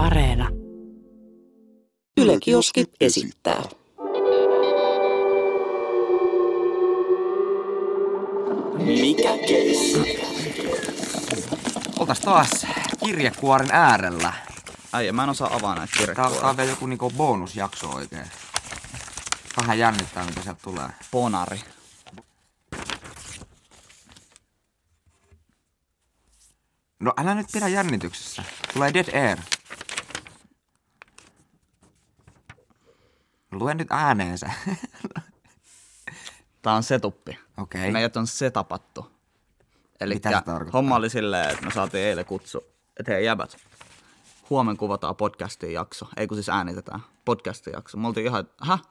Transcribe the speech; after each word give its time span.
Areena. 0.00 0.48
Yle 2.16 2.38
Kioski 2.40 2.84
esittää. 3.00 3.62
Mikä 8.78 9.28
keissi? 9.48 10.20
Oltais 11.98 12.20
taas 12.20 12.50
kirjekuoren 13.04 13.68
äärellä. 13.72 14.32
Äijä, 14.92 15.12
mä 15.12 15.22
en 15.22 15.28
osaa 15.28 15.54
avaa 15.56 15.74
näitä 15.74 15.92
Tää, 15.96 16.06
tää 16.06 16.14
kirjekuoria. 16.14 16.48
on 16.50 16.56
vielä 16.56 16.70
joku 16.70 16.86
niinku 16.86 17.10
bonusjakso 17.16 17.90
oikein. 17.90 18.26
Vähän 19.56 19.78
jännittää 19.78 20.24
mitä 20.26 20.42
sieltä 20.42 20.60
tulee. 20.62 20.88
Ponari. 21.10 21.60
No 27.00 27.12
älä 27.16 27.34
nyt 27.34 27.46
pidä 27.52 27.68
jännityksessä. 27.68 28.42
Tulee 28.72 28.94
dead 28.94 29.28
air. 29.28 29.38
Lue 33.52 33.74
nyt 33.74 33.88
ääneen 33.90 34.38
se. 34.38 34.46
Tää 36.62 36.74
on 36.74 36.82
setuppi. 36.82 37.38
Okei. 37.58 37.90
Meidät 37.90 38.16
on 38.16 38.26
setapattu. 38.26 39.06
Eli 40.00 40.20
homma 40.72 40.96
oli 40.96 41.10
silleen, 41.10 41.50
että 41.50 41.64
me 41.64 41.70
saatiin 41.70 42.04
eilen 42.04 42.24
kutsu, 42.24 42.64
että 43.00 43.12
hei 43.12 43.24
jäbät, 43.24 43.56
huomen 44.50 44.76
kuvataan 44.76 45.16
podcastin 45.16 45.72
jakso. 45.72 46.08
Ei 46.16 46.26
kun 46.26 46.36
siis 46.36 46.48
äänitetään 46.48 47.00
podcastin 47.24 47.72
jakso. 47.72 47.98
Me 47.98 48.06
oltiin 48.06 48.26
ihan, 48.26 48.48
häh? 48.62 48.82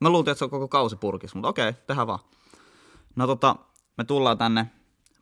Me 0.00 0.08
luultiin, 0.08 0.32
että 0.32 0.38
se 0.38 0.44
on 0.44 0.50
koko 0.50 0.68
kausi 0.68 0.96
purkis, 0.96 1.34
mutta 1.34 1.48
okei, 1.48 1.72
tehdään 1.72 2.06
vaan. 2.06 2.18
No 3.16 3.26
tota, 3.26 3.56
me 3.96 4.04
tullaan 4.04 4.38
tänne 4.38 4.70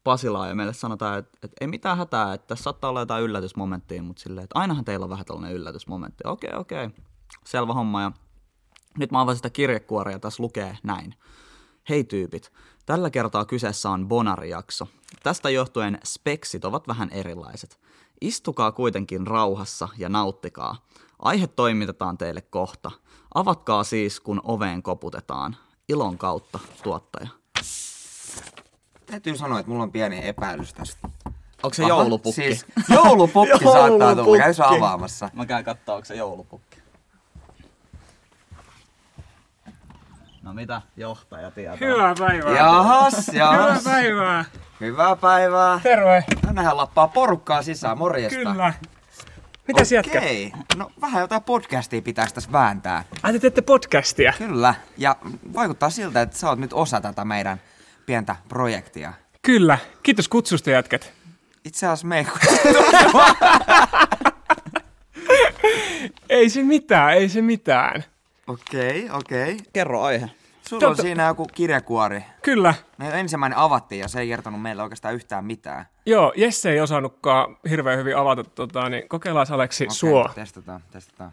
Pasilaan 0.04 0.48
ja 0.48 0.54
meille 0.54 0.72
sanotaan, 0.72 1.18
että, 1.18 1.38
että 1.42 1.56
ei 1.60 1.66
mitään 1.66 1.98
hätää, 1.98 2.34
että 2.34 2.46
tässä 2.46 2.62
saattaa 2.62 2.90
olla 2.90 3.00
jotain 3.00 3.24
yllätysmomenttia, 3.24 4.02
mutta 4.02 4.22
silleen, 4.22 4.44
että 4.44 4.58
ainahan 4.58 4.84
teillä 4.84 5.04
on 5.04 5.10
vähän 5.10 5.26
tällainen 5.26 5.52
yllätysmomentti. 5.52 6.24
Okei, 6.26 6.50
okei, 6.54 6.90
selvä 7.44 7.72
homma. 7.72 8.02
Ja 8.02 8.12
nyt 8.98 9.10
mä 9.10 9.20
avasin 9.20 9.36
sitä 9.36 9.50
kirjekuoria 9.50 10.14
ja 10.14 10.18
tässä 10.18 10.42
lukee 10.42 10.78
näin. 10.82 11.14
Hei 11.88 12.04
tyypit, 12.04 12.52
tällä 12.86 13.10
kertaa 13.10 13.44
kyseessä 13.44 13.90
on 13.90 14.08
Bonari-jakso. 14.08 14.88
Tästä 15.22 15.50
johtuen 15.50 15.98
speksit 16.04 16.64
ovat 16.64 16.88
vähän 16.88 17.10
erilaiset. 17.10 17.80
Istukaa 18.20 18.72
kuitenkin 18.72 19.26
rauhassa 19.26 19.88
ja 19.98 20.08
nauttikaa. 20.08 20.86
Aihe 21.18 21.46
toimitetaan 21.46 22.18
teille 22.18 22.40
kohta. 22.40 22.90
Avatkaa 23.34 23.84
siis, 23.84 24.20
kun 24.20 24.40
oveen 24.44 24.82
koputetaan. 24.82 25.56
Ilon 25.88 26.18
kautta, 26.18 26.58
tuottaja. 26.82 27.28
Täytyy 29.06 29.36
sanoa, 29.36 29.60
että 29.60 29.70
mulla 29.70 29.82
on 29.82 29.92
pieni 29.92 30.28
epäilys 30.28 30.74
tästä. 30.74 31.08
Onko 31.62 31.74
se 31.74 31.82
Aha, 31.82 31.88
joulupukki? 31.88 32.42
Siis 32.42 32.66
joulupukki 32.88 33.64
saattaa 33.64 33.88
tulla. 33.88 34.10
Joulupukki. 34.10 34.38
Käy 34.38 34.76
avaamassa. 34.76 35.30
Mä 35.32 35.46
käyn 35.46 35.64
kattoo, 35.64 35.94
onko 35.94 36.04
se 36.04 36.14
joulupukki. 36.14 36.76
No 40.46 40.54
mitä 40.54 40.82
johtaja 40.96 41.50
tietää? 41.50 41.76
Hyvää 41.80 42.14
päivää. 42.18 42.56
Jahas, 42.56 43.28
Hyvää 43.32 43.54
jahas. 43.54 43.84
päivää. 43.84 44.44
Hyvää 44.80 45.16
päivää. 45.16 45.80
Terve. 45.82 46.24
Tännehän 46.46 46.76
lappaa 46.76 47.08
porukkaa 47.08 47.62
sisään, 47.62 47.98
morjesta. 47.98 48.38
Kyllä. 48.38 48.74
Mitäs 49.68 49.92
jätkä? 49.92 50.18
Okei, 50.18 50.52
no 50.76 50.90
vähän 51.00 51.20
jotain 51.20 51.42
podcastia 51.42 52.02
pitäisi 52.02 52.34
tässä 52.34 52.52
vääntää. 52.52 53.04
Ai 53.22 53.32
te 53.32 53.38
teette 53.38 53.62
podcastia? 53.62 54.32
Kyllä, 54.38 54.74
ja 54.98 55.16
vaikuttaa 55.54 55.90
siltä, 55.90 56.22
että 56.22 56.38
sä 56.38 56.48
oot 56.48 56.58
nyt 56.58 56.72
osa 56.72 57.00
tätä 57.00 57.24
meidän 57.24 57.60
pientä 58.06 58.36
projektia. 58.48 59.12
Kyllä. 59.42 59.78
Kiitos 60.02 60.28
kutsusta 60.28 60.70
jätkät. 60.70 61.12
Itse 61.64 61.86
asiassa 61.86 62.06
me 62.06 62.18
ei 62.18 62.26
Ei 66.28 66.50
se 66.50 66.62
mitään, 66.62 67.14
ei 67.14 67.28
se 67.28 67.42
mitään. 67.42 68.04
Okei, 68.46 69.10
okei. 69.10 69.56
Kerro 69.72 70.02
aihe. 70.02 70.30
Sulla 70.68 70.86
on 70.86 70.90
Totta- 70.90 71.02
siinä 71.02 71.26
joku 71.26 71.46
kirjakuori. 71.54 72.24
Kyllä. 72.42 72.74
Meidän 72.98 73.18
ensimmäinen 73.18 73.58
avattiin 73.58 74.00
ja 74.00 74.08
se 74.08 74.20
ei 74.20 74.28
kertonut 74.28 74.62
meille 74.62 74.82
oikeastaan 74.82 75.14
yhtään 75.14 75.44
mitään. 75.44 75.86
Joo, 76.06 76.32
Jesse 76.36 76.70
ei 76.70 76.80
osannutkaan 76.80 77.56
hirveän 77.70 77.98
hyvin 77.98 78.16
avata 78.16 78.44
tota, 78.44 78.88
niin 78.88 79.08
kokeillaan 79.08 79.46
Aleksi 79.50 79.84
okay, 79.84 79.94
suo. 79.94 80.30
Testataan, 80.34 80.80
testataan. 80.90 81.32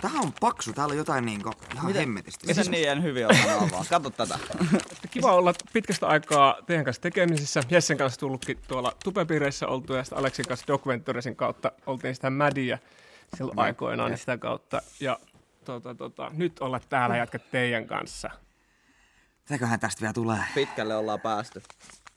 Tää 0.00 0.10
on 0.22 0.32
paksu, 0.40 0.72
täällä 0.72 0.92
on 0.92 0.98
jotain 0.98 1.26
niinku 1.26 1.50
ihan 1.74 1.94
hemmetisti. 1.94 2.46
Miten 2.46 2.70
niin 2.70 2.88
en 2.88 3.02
hyvin 3.02 3.26
osannut 3.26 3.72
avaa? 3.72 3.84
Kato 3.90 4.10
tätä. 4.10 4.38
Kiva 5.10 5.32
olla 5.32 5.54
pitkästä 5.72 6.06
aikaa 6.06 6.56
teidän 6.66 6.84
kanssa 6.84 7.02
tekemisissä. 7.02 7.60
Jessen 7.70 7.98
kanssa 7.98 8.20
tullutkin 8.20 8.58
tuolla 8.68 8.92
tupepiireissä 9.04 9.66
oltu 9.66 9.94
ja 9.94 10.04
sitten 10.04 10.18
Aleksin 10.18 10.46
kanssa 10.46 10.66
Doc 10.68 10.86
Venturesin 10.86 11.36
kautta 11.36 11.72
oltiin 11.86 12.14
sitä 12.14 12.30
mädiä 12.30 12.78
silloin 13.36 13.58
aikoinaan 13.58 14.10
niin 14.10 14.18
sitä 14.18 14.38
kautta. 14.38 14.82
Ja 15.00 15.18
tota, 15.64 15.94
tota, 15.94 16.30
nyt 16.32 16.58
olla 16.60 16.80
täällä 16.88 17.16
jätkät 17.16 17.50
teidän 17.50 17.86
kanssa. 17.86 18.30
Mitäköhän 19.48 19.80
tästä 19.80 20.00
vielä 20.00 20.12
tulee? 20.12 20.44
Pitkälle 20.54 20.96
ollaan 20.96 21.20
päästy. 21.20 21.62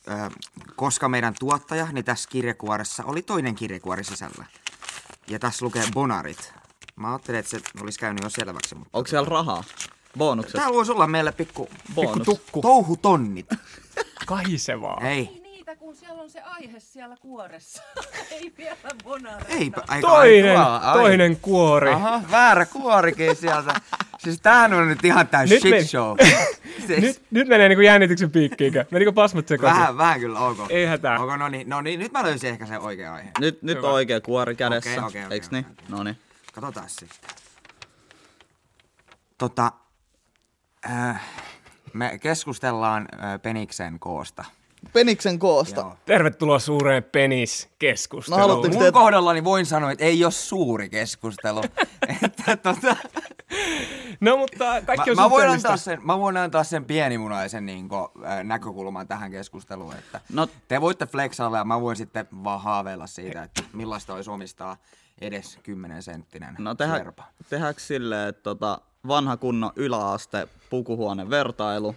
Öö, 0.07 0.29
koska 0.75 1.09
meidän 1.09 1.33
tuottaja, 1.39 1.87
niin 1.91 2.05
tässä 2.05 2.29
kirjekuoressa 2.29 3.03
oli 3.05 3.21
toinen 3.21 3.55
kirjekuori 3.55 4.03
sisällä. 4.03 4.45
Ja 5.27 5.39
tässä 5.39 5.65
lukee 5.65 5.83
bonarit. 5.93 6.53
Mä 6.95 7.09
ajattelin, 7.09 7.39
että 7.39 7.51
se 7.51 7.61
olisi 7.81 7.99
käynyt 7.99 8.23
jo 8.23 8.29
selväksi, 8.29 8.75
mutta... 8.75 8.97
Onko 8.97 9.07
siellä 9.07 9.29
rahaa? 9.29 9.63
Bonukset? 10.17 10.53
Täällä 10.53 10.75
voisi 10.75 10.91
olla 10.91 11.07
meille 11.07 11.31
pikku, 11.31 11.69
Bonus. 11.95 12.11
pikku 12.13 12.25
tukku. 12.25 12.61
touhutonnit. 12.61 13.47
Kahisevaa. 14.25 15.01
Ei, 15.01 15.42
kun 15.93 15.99
siellä 15.99 16.21
on 16.21 16.29
se 16.29 16.41
aihe 16.41 16.79
siellä 16.79 17.17
kuoressa. 17.21 17.83
Ei 18.31 18.53
vielä 18.57 18.75
bonare. 19.03 19.45
eipä. 19.49 19.81
Ai, 19.87 20.01
Toinen, 20.01 20.59
ai, 20.59 20.79
ai. 20.81 20.93
toinen 20.93 21.37
kuori. 21.41 21.89
Aha, 21.89 22.21
väärä 22.31 22.65
kuorikin 22.65 23.35
sieltä. 23.35 23.81
Siis 24.19 24.41
tämähän 24.41 24.73
on 24.73 24.87
nyt 24.87 25.05
ihan 25.05 25.27
tää 25.27 25.45
Nyt 25.45 25.61
shit 25.61 25.71
meni. 25.71 25.85
show. 25.85 26.17
Siis, 26.87 27.01
Nyt, 27.01 27.21
nyt 27.31 27.47
menee 27.47 27.69
niinku 27.69 27.81
jännityksen 27.81 28.31
piikkiinkö? 28.31 28.85
Menikö 28.91 29.11
pasmat 29.11 29.47
sekaisin? 29.47 29.79
vähän, 29.79 29.97
vähän 29.97 30.19
kyllä, 30.19 30.39
ok. 30.39 30.57
Ei 30.69 30.85
hätää. 30.85 31.19
Ok, 31.19 31.37
no 31.37 31.47
niin, 31.49 31.69
no 31.69 31.81
niin, 31.81 31.99
nyt 31.99 32.11
mä 32.11 32.23
löysin 32.23 32.49
ehkä 32.49 32.65
sen 32.65 32.79
oikea 32.79 33.13
aihe. 33.13 33.31
Nyt, 33.39 33.61
nyt 33.61 33.77
Hyvä. 33.77 33.87
on 33.87 33.93
oikea 33.93 34.21
kuori 34.21 34.55
kädessä. 34.55 34.89
Okei, 34.89 35.03
okei, 35.07 35.25
okei, 35.25 35.35
Eiks 35.35 35.51
niin? 35.51 35.65
okei. 35.71 35.85
No 35.89 36.03
niin. 36.03 36.17
Katsotaan 36.53 36.89
sitten. 36.89 37.29
Tota, 39.37 39.71
äh, 40.91 41.21
me 41.93 42.17
keskustellaan 42.21 43.07
äh, 43.13 43.41
Peniksen 43.41 43.99
koosta. 43.99 44.45
Peniksen 44.93 45.39
koosta. 45.39 45.81
Joo. 45.81 45.95
Tervetuloa 46.05 46.59
suureen 46.59 47.03
peniskeskusteluun. 47.03 48.47
No, 48.63 48.69
Mun 48.69 48.83
te- 48.85 48.91
kohdallani 48.91 49.43
voin 49.43 49.65
sanoa, 49.65 49.91
että 49.91 50.05
ei 50.05 50.23
ole 50.23 50.31
suuri 50.31 50.89
keskustelu. 50.89 51.61
että, 52.25 52.57
tota, 52.57 52.95
No 54.19 54.37
mutta 54.37 54.81
kaikki 54.85 55.09
on 55.11 55.15
mä, 55.15 55.21
mä, 55.21 55.29
voin 55.29 55.49
antaa 55.49 55.77
sen, 55.77 55.99
mä 56.03 56.19
voin 56.19 56.37
antaa 56.37 56.63
sen 56.63 56.85
pienimunaisen 56.85 57.65
niin 57.65 57.89
kuin, 57.89 58.07
äh, 58.25 58.43
näkökulman 58.43 59.07
tähän 59.07 59.31
keskusteluun. 59.31 59.93
Että 59.95 60.21
No- 60.33 60.47
te 60.67 60.81
voitte 60.81 61.05
flexailla 61.05 61.57
ja 61.57 61.63
mä 61.65 61.81
voin 61.81 61.95
sitten 61.95 62.27
vaan 62.43 62.61
haaveilla 62.61 63.07
siitä, 63.07 63.43
että 63.43 63.63
millaista 63.73 64.13
olisi 64.13 64.29
omistaa 64.29 64.77
edes 65.21 65.59
10 65.63 66.03
senttinen 66.03 66.55
No 66.59 66.75
tehdä, 66.75 66.97
serpa. 66.97 67.23
tehdäänkö 67.49 67.81
silleen, 67.81 68.29
että 68.29 68.43
tota, 68.43 68.81
vanha 69.07 69.37
kunnon 69.37 69.71
yläaste 69.75 70.47
pukuhuone 70.69 71.29
vertailu. 71.29 71.95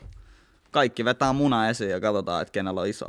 Kaikki 0.70 1.04
vetää 1.04 1.32
muna 1.32 1.68
esiin 1.68 1.90
ja 1.90 2.00
katsotaan, 2.00 2.42
että 2.42 2.52
kenellä 2.52 2.80
on 2.80 2.86
iso. 2.86 3.06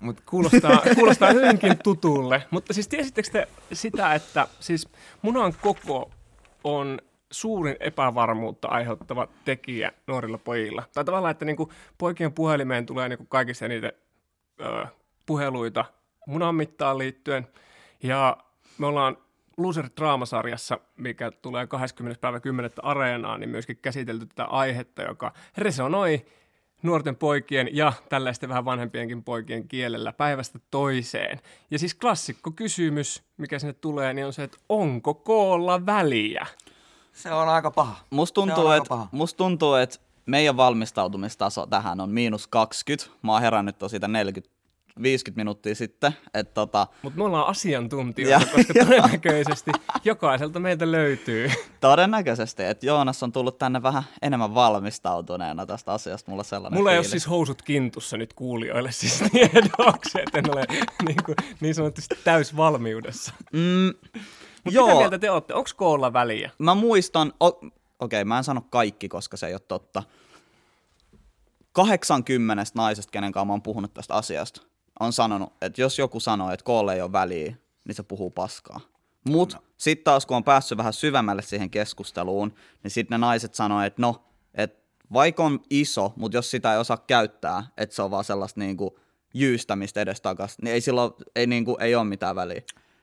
Mut 0.00 0.20
Kuulostaa, 0.20 0.82
kuulostaa 0.94 1.32
hyvinkin 1.32 1.78
tutulle. 1.84 2.42
Mutta 2.50 2.72
siis 2.72 2.88
tiesittekö 2.88 3.30
te 3.30 3.48
sitä, 3.72 4.14
että 4.14 4.48
siis 4.60 4.88
munan 5.22 5.54
koko 5.60 6.10
on 6.64 6.98
suurin 7.30 7.76
epävarmuutta 7.80 8.68
aiheuttava 8.68 9.28
tekijä 9.44 9.92
nuorilla 10.06 10.38
pojilla. 10.38 10.82
Tai 10.94 11.04
tavallaan, 11.04 11.30
että 11.32 11.44
niinku 11.44 11.72
poikien 11.98 12.32
puhelimeen 12.32 12.86
tulee 12.86 13.08
niinku 13.08 13.26
kaikista 13.26 13.64
eniten 13.64 13.92
ö, 14.60 14.86
puheluita 15.26 15.84
munan 16.26 16.54
mittaan 16.54 16.98
liittyen. 16.98 17.46
Ja 18.02 18.36
me 18.78 18.86
ollaan 18.86 19.16
Loser 19.56 19.88
Draamasarjassa, 19.96 20.78
mikä 20.96 21.30
tulee 21.30 21.66
20. 21.66 22.20
päivä 22.20 22.40
10. 22.40 22.70
areenaan, 22.82 23.40
niin 23.40 23.50
myöskin 23.50 23.78
käsitelty 23.82 24.26
tätä 24.26 24.44
aihetta, 24.44 25.02
joka 25.02 25.32
resonoi 25.58 26.26
nuorten 26.82 27.16
poikien 27.16 27.68
ja 27.72 27.92
tällaisten 28.08 28.48
vähän 28.48 28.64
vanhempienkin 28.64 29.24
poikien 29.24 29.68
kielellä 29.68 30.12
päivästä 30.12 30.58
toiseen. 30.70 31.40
Ja 31.70 31.78
siis 31.78 31.94
klassikko 31.94 32.50
kysymys, 32.50 33.22
mikä 33.36 33.58
sinne 33.58 33.72
tulee, 33.72 34.14
niin 34.14 34.26
on 34.26 34.32
se, 34.32 34.42
että 34.42 34.58
onko 34.68 35.14
koolla 35.14 35.86
väliä? 35.86 36.46
se 37.12 37.32
on 37.32 37.48
aika 37.48 37.70
paha. 37.70 37.96
Musta 38.10 38.40
Se 38.40 38.40
on 38.42 38.48
tuntuu, 38.48 38.70
että 38.72 38.88
paha. 38.88 39.08
must 39.12 39.36
tuntuu, 39.36 39.74
että 39.74 39.98
meidän 40.26 40.56
valmistautumistaso 40.56 41.66
tähän 41.66 42.00
on 42.00 42.10
miinus 42.10 42.46
20. 42.46 43.10
Mä 43.22 43.32
oon 43.32 43.42
herännyt 43.42 43.78
to 43.78 43.88
siitä 43.88 44.08
40 44.08 44.50
50 45.02 45.40
minuuttia 45.40 45.74
sitten, 45.74 46.12
että 46.34 46.54
tota, 46.54 46.86
Mutta 47.02 47.18
me 47.18 47.24
ollaan 47.24 47.46
asiantuntijoita, 47.46 48.46
Ja- 48.46 48.52
koska 48.56 48.74
todennäköisesti 48.84 49.70
jokaiselta 50.04 50.60
meiltä 50.60 50.92
löytyy. 50.92 51.50
todennäköisesti, 51.80 52.62
että 52.62 52.86
Joonas 52.86 53.22
on 53.22 53.32
tullut 53.32 53.58
tänne 53.58 53.82
vähän 53.82 54.02
enemmän 54.22 54.54
valmistautuneena 54.54 55.66
tästä 55.66 55.92
asiasta, 55.92 56.30
mulla 56.30 56.42
sellainen 56.44 56.78
Mulla 56.80 56.90
ei 56.92 56.96
ole 56.98 57.02
fiilis. 57.04 57.10
siis 57.10 57.28
housut 57.30 57.62
kintussa 57.62 58.16
nyt 58.16 58.32
kuulijoille 58.34 58.92
siis 58.92 59.24
tiedoksi, 59.32 60.20
että 60.26 60.38
en 60.38 60.50
ole 60.54 60.64
niin, 61.06 61.24
kuin, 61.26 61.36
niin 61.60 61.74
sanotusti 61.74 62.14
täysvalmiudessa. 62.24 63.32
Mm, 63.52 63.92
Mutta 64.64 64.80
mitä 64.82 64.94
mieltä 64.98 65.18
te 65.18 65.30
olette? 65.30 65.54
Onko 65.54 65.70
koolla 65.76 66.12
väliä? 66.12 66.50
Mä 66.58 66.74
muistan, 66.74 67.32
o- 67.42 67.46
okei 67.46 67.70
okay, 68.00 68.24
mä 68.24 68.38
en 68.38 68.44
sano 68.44 68.60
kaikki, 68.70 69.08
koska 69.08 69.36
se 69.36 69.46
ei 69.46 69.54
ole 69.54 69.60
totta. 69.68 70.02
80 71.72 72.64
naisesta, 72.74 73.10
kenen 73.10 73.32
kanssa 73.32 73.44
mä 73.44 73.52
oon 73.52 73.62
puhunut 73.62 73.94
tästä 73.94 74.14
asiasta, 74.14 74.62
on 75.04 75.12
sanonut, 75.12 75.52
että 75.60 75.80
jos 75.80 75.98
joku 75.98 76.20
sanoo, 76.20 76.50
että 76.50 76.64
koolle 76.64 76.94
ei 76.94 77.02
ole 77.02 77.12
väliä, 77.12 77.54
niin 77.84 77.94
se 77.94 78.02
puhuu 78.02 78.30
paskaa. 78.30 78.80
Mut 79.28 79.52
no. 79.54 79.60
sitten 79.76 80.04
taas, 80.04 80.26
kun 80.26 80.36
on 80.36 80.44
päässyt 80.44 80.78
vähän 80.78 80.92
syvemmälle 80.92 81.42
siihen 81.42 81.70
keskusteluun, 81.70 82.54
niin 82.82 82.90
sitten 82.90 83.20
ne 83.20 83.26
naiset 83.26 83.54
sanoo, 83.54 83.80
että 83.80 84.02
no, 84.02 84.24
että 84.54 84.82
vaikka 85.12 85.44
on 85.44 85.60
iso, 85.70 86.12
mutta 86.16 86.38
jos 86.38 86.50
sitä 86.50 86.72
ei 86.72 86.78
osaa 86.78 86.96
käyttää, 87.06 87.66
että 87.76 87.96
se 87.96 88.02
on 88.02 88.10
vaan 88.10 88.24
sellaista 88.24 88.60
niinku 88.60 88.98
jyystämistä 89.34 90.00
edestakas, 90.00 90.56
niin 90.62 90.74
ei 90.74 90.80
silloin 90.80 91.12
ei, 91.36 91.46
niinku, 91.46 91.76
ei 91.80 91.94
ole 91.94 92.04
mitään 92.04 92.36
väliä. 92.36 92.62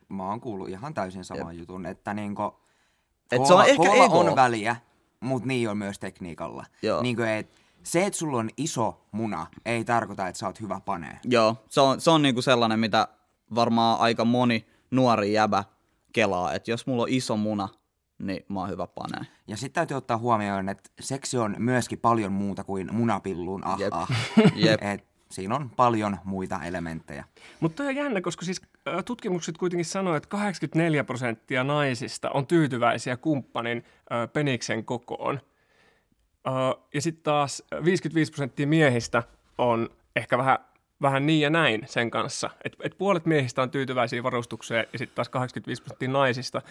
Mä 0.10 0.30
oon 0.30 0.42
kuullut 0.42 0.70
ihan 0.70 0.94
täysin 0.94 1.26
saman 1.26 1.54
Jep. 1.54 1.60
jutun, 1.60 1.86
että 1.86 2.14
niinku, 2.14 2.60
Et 3.32 3.46
se 3.46 3.54
on 3.54 3.66
ehkä 3.66 3.84
koolla 3.84 4.30
on 4.30 4.36
väliä, 4.36 4.76
mutta 5.20 5.48
niin 5.48 5.70
on 5.70 5.78
myös 5.78 6.00
tekniikalla. 6.00 6.66
Joo. 6.82 7.02
Niinku, 7.02 7.22
et, 7.22 7.59
se, 7.84 8.06
että 8.06 8.20
sulla 8.20 8.38
on 8.38 8.50
iso 8.58 9.08
muna, 9.12 9.48
ei 9.66 9.86
tarkoita, 9.86 10.28
että 10.28 10.40
sä 10.40 10.48
oot 10.48 10.62
hyvä 10.62 10.82
panee. 10.86 11.20
Joo, 11.24 11.56
se 11.70 11.82
on, 11.82 12.02
se 12.02 12.12
on 12.12 12.22
niinku 12.22 12.42
sellainen, 12.42 12.80
mitä 12.80 13.08
varmaan 13.56 14.00
aika 14.00 14.26
moni 14.26 14.68
nuori 14.92 15.34
jäbä 15.34 15.64
kelaa, 16.14 16.54
että 16.54 16.72
jos 16.72 16.88
mulla 16.88 17.04
on 17.04 17.10
iso 17.10 17.38
muna, 17.38 17.70
niin 18.20 18.46
mä 18.50 18.60
oon 18.60 18.70
hyvä 18.70 18.88
panee. 18.88 19.22
Ja 19.48 19.58
sitten 19.58 19.74
täytyy 19.74 19.98
ottaa 19.98 20.18
huomioon, 20.18 20.70
että 20.70 20.90
seksi 21.00 21.38
on 21.38 21.56
myöskin 21.58 22.00
paljon 22.00 22.32
muuta 22.32 22.64
kuin 22.64 22.96
munapilluun 22.96 23.66
ah, 23.66 23.80
Jep. 23.80 23.94
ah. 23.94 24.10
Jep. 24.56 24.84
Et 24.84 25.10
siinä 25.32 25.56
on 25.56 25.70
paljon 25.70 26.18
muita 26.24 26.60
elementtejä. 26.64 27.24
Mutta 27.60 27.84
on 27.84 27.96
jännä, 27.96 28.22
koska 28.22 28.46
siis 28.46 28.62
tutkimukset 29.06 29.58
kuitenkin 29.58 29.86
sanoo, 29.86 30.16
että 30.16 30.30
84 30.30 31.04
prosenttia 31.04 31.64
naisista 31.64 32.30
on 32.30 32.48
tyytyväisiä 32.48 33.18
kumppanin 33.18 33.84
peniksen 34.34 34.86
kokoon. 34.86 35.40
Ja 36.94 37.02
sitten 37.02 37.24
taas 37.24 37.64
ö, 37.74 37.86
55 37.86 38.32
prosenttia 38.32 38.68
miehistä 38.68 39.24
on 39.58 39.90
ehkä 40.16 40.38
vähän, 40.38 40.58
vähän 41.02 41.26
niin 41.26 41.42
ja 41.42 41.50
näin 41.50 41.82
sen 41.86 42.12
kanssa. 42.12 42.50
Et, 42.64 42.76
et 42.84 42.98
puolet 42.98 43.26
miehistä 43.26 43.62
on 43.62 43.72
tyytyväisiä 43.72 44.24
varustukseen 44.24 44.88
ja 44.94 45.00
sitten 45.00 45.16
taas 45.16 45.30
85 45.30 45.82
prosenttia 45.82 46.10
naisista. 46.10 46.62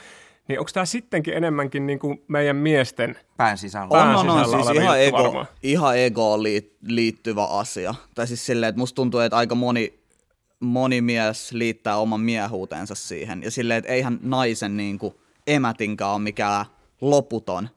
Niin 0.48 0.58
onko 0.58 0.70
tämä 0.74 0.86
sittenkin 0.86 1.34
enemmänkin 1.34 1.86
niin 1.86 1.98
kuin 1.98 2.24
meidän 2.28 2.56
miesten 2.56 3.18
Pään 3.36 3.58
sisällä. 3.58 3.88
On, 3.90 4.16
on, 4.16 4.30
on 4.30 4.64
siis 4.64 4.76
ihan, 4.76 5.00
ego, 5.00 5.46
ihan 5.62 5.98
egoon 5.98 6.42
liit, 6.42 6.76
liittyvä 6.82 7.44
asia. 7.44 7.94
Tai 8.14 8.26
siis 8.26 8.46
silleen, 8.46 8.68
että 8.68 8.78
musta 8.78 8.96
tuntuu, 8.96 9.20
että 9.20 9.36
aika 9.36 9.54
moni, 9.54 9.98
moni 10.60 11.00
mies 11.00 11.52
liittää 11.52 11.96
oman 11.96 12.20
miehuutensa 12.20 12.94
siihen. 12.94 13.42
Ja 13.42 13.50
silleen, 13.50 13.78
että 13.78 13.92
eihän 13.92 14.18
naisen 14.22 14.76
niin 14.76 14.98
kuin, 14.98 15.14
emätinkään 15.46 16.10
ole 16.10 16.18
mikään 16.18 16.66
loputon 17.00 17.68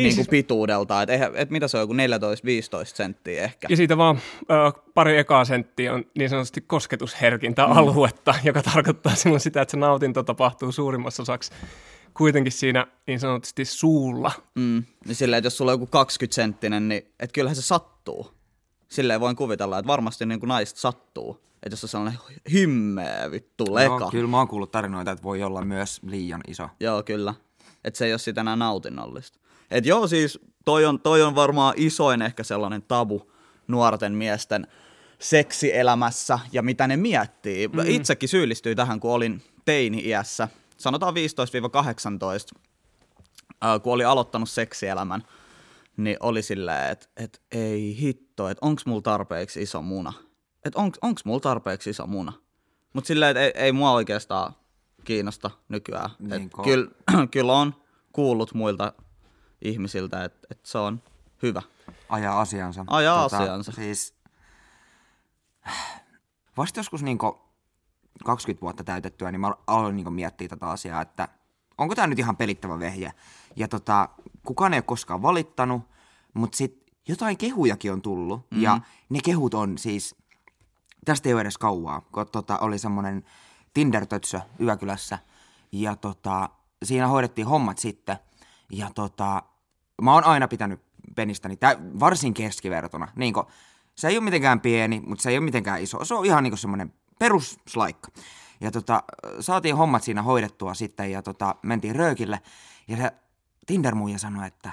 niin, 0.00 0.04
niin 0.04 0.14
siis- 0.14 0.26
kuin 0.26 0.30
pituudelta. 0.38 1.02
Että 1.02 1.12
eihän- 1.12 1.32
et 1.36 1.50
mitä 1.50 1.68
se 1.68 1.76
on, 1.76 1.80
joku 1.80 1.92
14-15 1.92 1.96
senttiä 2.96 3.42
ehkä. 3.44 3.66
Ja 3.70 3.76
siitä 3.76 3.96
vaan 3.96 4.20
ö, 4.42 4.80
pari 4.94 5.18
ekaa 5.18 5.44
senttiä 5.44 5.94
on 5.94 6.04
niin 6.18 6.30
sanotusti 6.30 6.60
kosketusherkintä 6.60 7.64
aluetta, 7.64 8.34
joka 8.44 8.62
tarkoittaa 8.62 9.14
silloin 9.14 9.40
sitä, 9.40 9.62
että 9.62 9.70
se 9.70 9.76
nautinto 9.76 10.22
tapahtuu 10.22 10.72
suurimmassa 10.72 11.22
osaksi 11.22 11.50
kuitenkin 12.14 12.52
siinä 12.52 12.86
niin 13.06 13.20
sanotusti 13.20 13.64
suulla. 13.64 14.32
Mm. 14.54 14.82
Niin 15.06 15.14
silleen, 15.14 15.38
että 15.38 15.46
jos 15.46 15.56
sulla 15.56 15.70
on 15.72 15.74
joku 15.74 15.86
20 15.86 16.34
senttinen, 16.34 16.88
niin 16.88 17.02
että 17.20 17.34
kyllähän 17.34 17.56
se 17.56 17.62
sattuu. 17.62 18.30
Silleen 18.88 19.20
voin 19.20 19.36
kuvitella, 19.36 19.78
että 19.78 19.86
varmasti 19.86 20.26
niin 20.26 20.40
kuin 20.40 20.48
naista 20.48 20.80
sattuu. 20.80 21.44
Että 21.62 21.72
jos 21.72 21.84
on 21.84 21.88
sellainen 21.88 22.20
hymmeä 22.52 23.30
vittu 23.30 23.74
leka. 23.74 23.96
Joo, 24.00 24.10
kyllä 24.10 24.28
mä 24.28 24.36
oon 24.38 24.48
kuullut 24.48 24.70
tarinoita, 24.70 25.10
että 25.10 25.22
voi 25.22 25.42
olla 25.42 25.64
myös 25.64 26.00
liian 26.02 26.40
iso. 26.48 26.68
Joo, 26.80 27.02
kyllä. 27.02 27.34
Että 27.84 27.98
se 27.98 28.06
ei 28.06 28.12
ole 28.12 28.18
sitä 28.18 28.40
enää 28.40 28.56
nautinnollista. 28.56 29.38
Et 29.70 29.86
joo, 29.86 30.06
siis 30.06 30.38
toi 30.64 30.84
on, 30.84 31.00
toi 31.00 31.22
on 31.22 31.34
varmaan 31.34 31.74
isoin 31.76 32.22
ehkä 32.22 32.44
sellainen 32.44 32.82
tabu 32.82 33.32
nuorten 33.68 34.12
miesten 34.12 34.66
seksielämässä 35.18 36.38
ja 36.52 36.62
mitä 36.62 36.86
ne 36.86 36.96
miettii. 36.96 37.68
Mm. 37.68 37.78
Itsekin 37.86 38.28
syyllistyin 38.28 38.76
tähän, 38.76 39.00
kun 39.00 39.12
olin 39.12 39.42
teini-iässä, 39.64 40.48
sanotaan 40.76 41.14
15-18, 41.14 42.58
äh, 43.64 43.82
kun 43.82 43.92
oli 43.92 44.04
aloittanut 44.04 44.50
seksielämän, 44.50 45.22
niin 45.96 46.16
oli 46.20 46.42
silleen, 46.42 46.92
että 46.92 47.06
et, 47.16 47.42
ei 47.52 47.96
hitto, 48.00 48.48
että 48.48 48.66
onks 48.66 48.86
mulla 48.86 49.02
tarpeeksi 49.02 49.62
iso 49.62 49.82
muna. 49.82 50.12
Että 50.64 50.80
onks, 50.80 50.98
onks 51.02 51.24
mulla 51.24 51.40
tarpeeksi 51.40 51.90
iso 51.90 52.06
muna. 52.06 52.32
Mutta 52.92 53.08
silleen, 53.08 53.30
että 53.36 53.40
ei, 53.60 53.64
ei 53.64 53.72
mua 53.72 53.92
oikeastaan 53.92 54.54
kiinnosta 55.04 55.50
nykyään. 55.68 56.10
Niin 56.18 56.50
kyllä, 56.64 56.90
kyllä 57.32 57.52
on 57.52 57.74
kuullut 58.12 58.54
muilta 58.54 58.92
ihmisiltä, 59.62 60.24
että 60.24 60.46
et 60.50 60.60
se 60.66 60.78
on 60.78 61.02
hyvä. 61.42 61.62
Ajaa 62.08 62.40
asiansa. 62.40 62.84
Ajaa 62.86 63.24
asiansa. 63.24 63.72
Siis 63.72 64.14
vasta 66.56 66.80
joskus 66.80 67.02
niinku 67.02 67.40
20 68.24 68.60
vuotta 68.60 68.84
täytettyä, 68.84 69.32
niin 69.32 69.40
mä 69.40 69.54
aloin 69.66 69.96
niinku 69.96 70.10
miettiä 70.10 70.48
tätä 70.48 70.66
asiaa, 70.66 71.02
että 71.02 71.28
onko 71.78 71.94
tämä 71.94 72.06
nyt 72.06 72.18
ihan 72.18 72.36
pelittävä 72.36 72.78
vehje. 72.78 73.12
Ja 73.56 73.68
tota, 73.68 74.08
kukaan 74.46 74.74
ei 74.74 74.78
ole 74.78 74.82
koskaan 74.82 75.22
valittanut, 75.22 75.82
mutta 76.34 76.56
sit 76.56 76.84
jotain 77.08 77.36
kehujakin 77.36 77.92
on 77.92 78.02
tullut. 78.02 78.50
Mm. 78.50 78.62
Ja 78.62 78.80
ne 79.08 79.18
kehut 79.24 79.54
on 79.54 79.78
siis, 79.78 80.14
tästä 81.04 81.28
ei 81.28 81.32
ole 81.32 81.40
edes 81.40 81.58
kauaa, 81.58 82.00
kun 82.00 82.26
tota, 82.32 82.58
oli 82.58 82.78
semmoinen 82.78 83.24
Tinder-tötsö 83.74 84.40
Yökylässä. 84.60 85.18
Ja 85.72 85.96
tota, 85.96 86.48
siinä 86.84 87.06
hoidettiin 87.08 87.46
hommat 87.46 87.78
sitten. 87.78 88.16
Ja 88.70 88.90
tota, 88.94 89.42
mä 90.02 90.14
oon 90.14 90.24
aina 90.24 90.48
pitänyt 90.48 90.80
penistäni, 91.14 91.56
tä, 91.56 91.76
varsin 92.00 92.34
keskivertona. 92.34 93.08
Niin 93.16 93.34
kun, 93.34 93.46
se 93.94 94.08
ei 94.08 94.16
ole 94.16 94.24
mitenkään 94.24 94.60
pieni, 94.60 95.02
mutta 95.06 95.22
se 95.22 95.30
ei 95.30 95.38
ole 95.38 95.44
mitenkään 95.44 95.82
iso. 95.82 96.04
Se 96.04 96.14
on 96.14 96.26
ihan 96.26 96.44
niin 96.44 96.58
semmoinen 96.58 96.94
peruslaikka. 97.18 98.10
Ja 98.60 98.70
tota, 98.70 99.02
saatiin 99.40 99.76
hommat 99.76 100.02
siinä 100.02 100.22
hoidettua 100.22 100.74
sitten 100.74 101.12
ja 101.12 101.22
tota, 101.22 101.54
mentiin 101.62 101.96
röökille. 101.96 102.40
Ja 102.88 102.96
se 102.96 103.12
Tinder-muija 103.66 104.18
sanoi, 104.18 104.46
että 104.46 104.72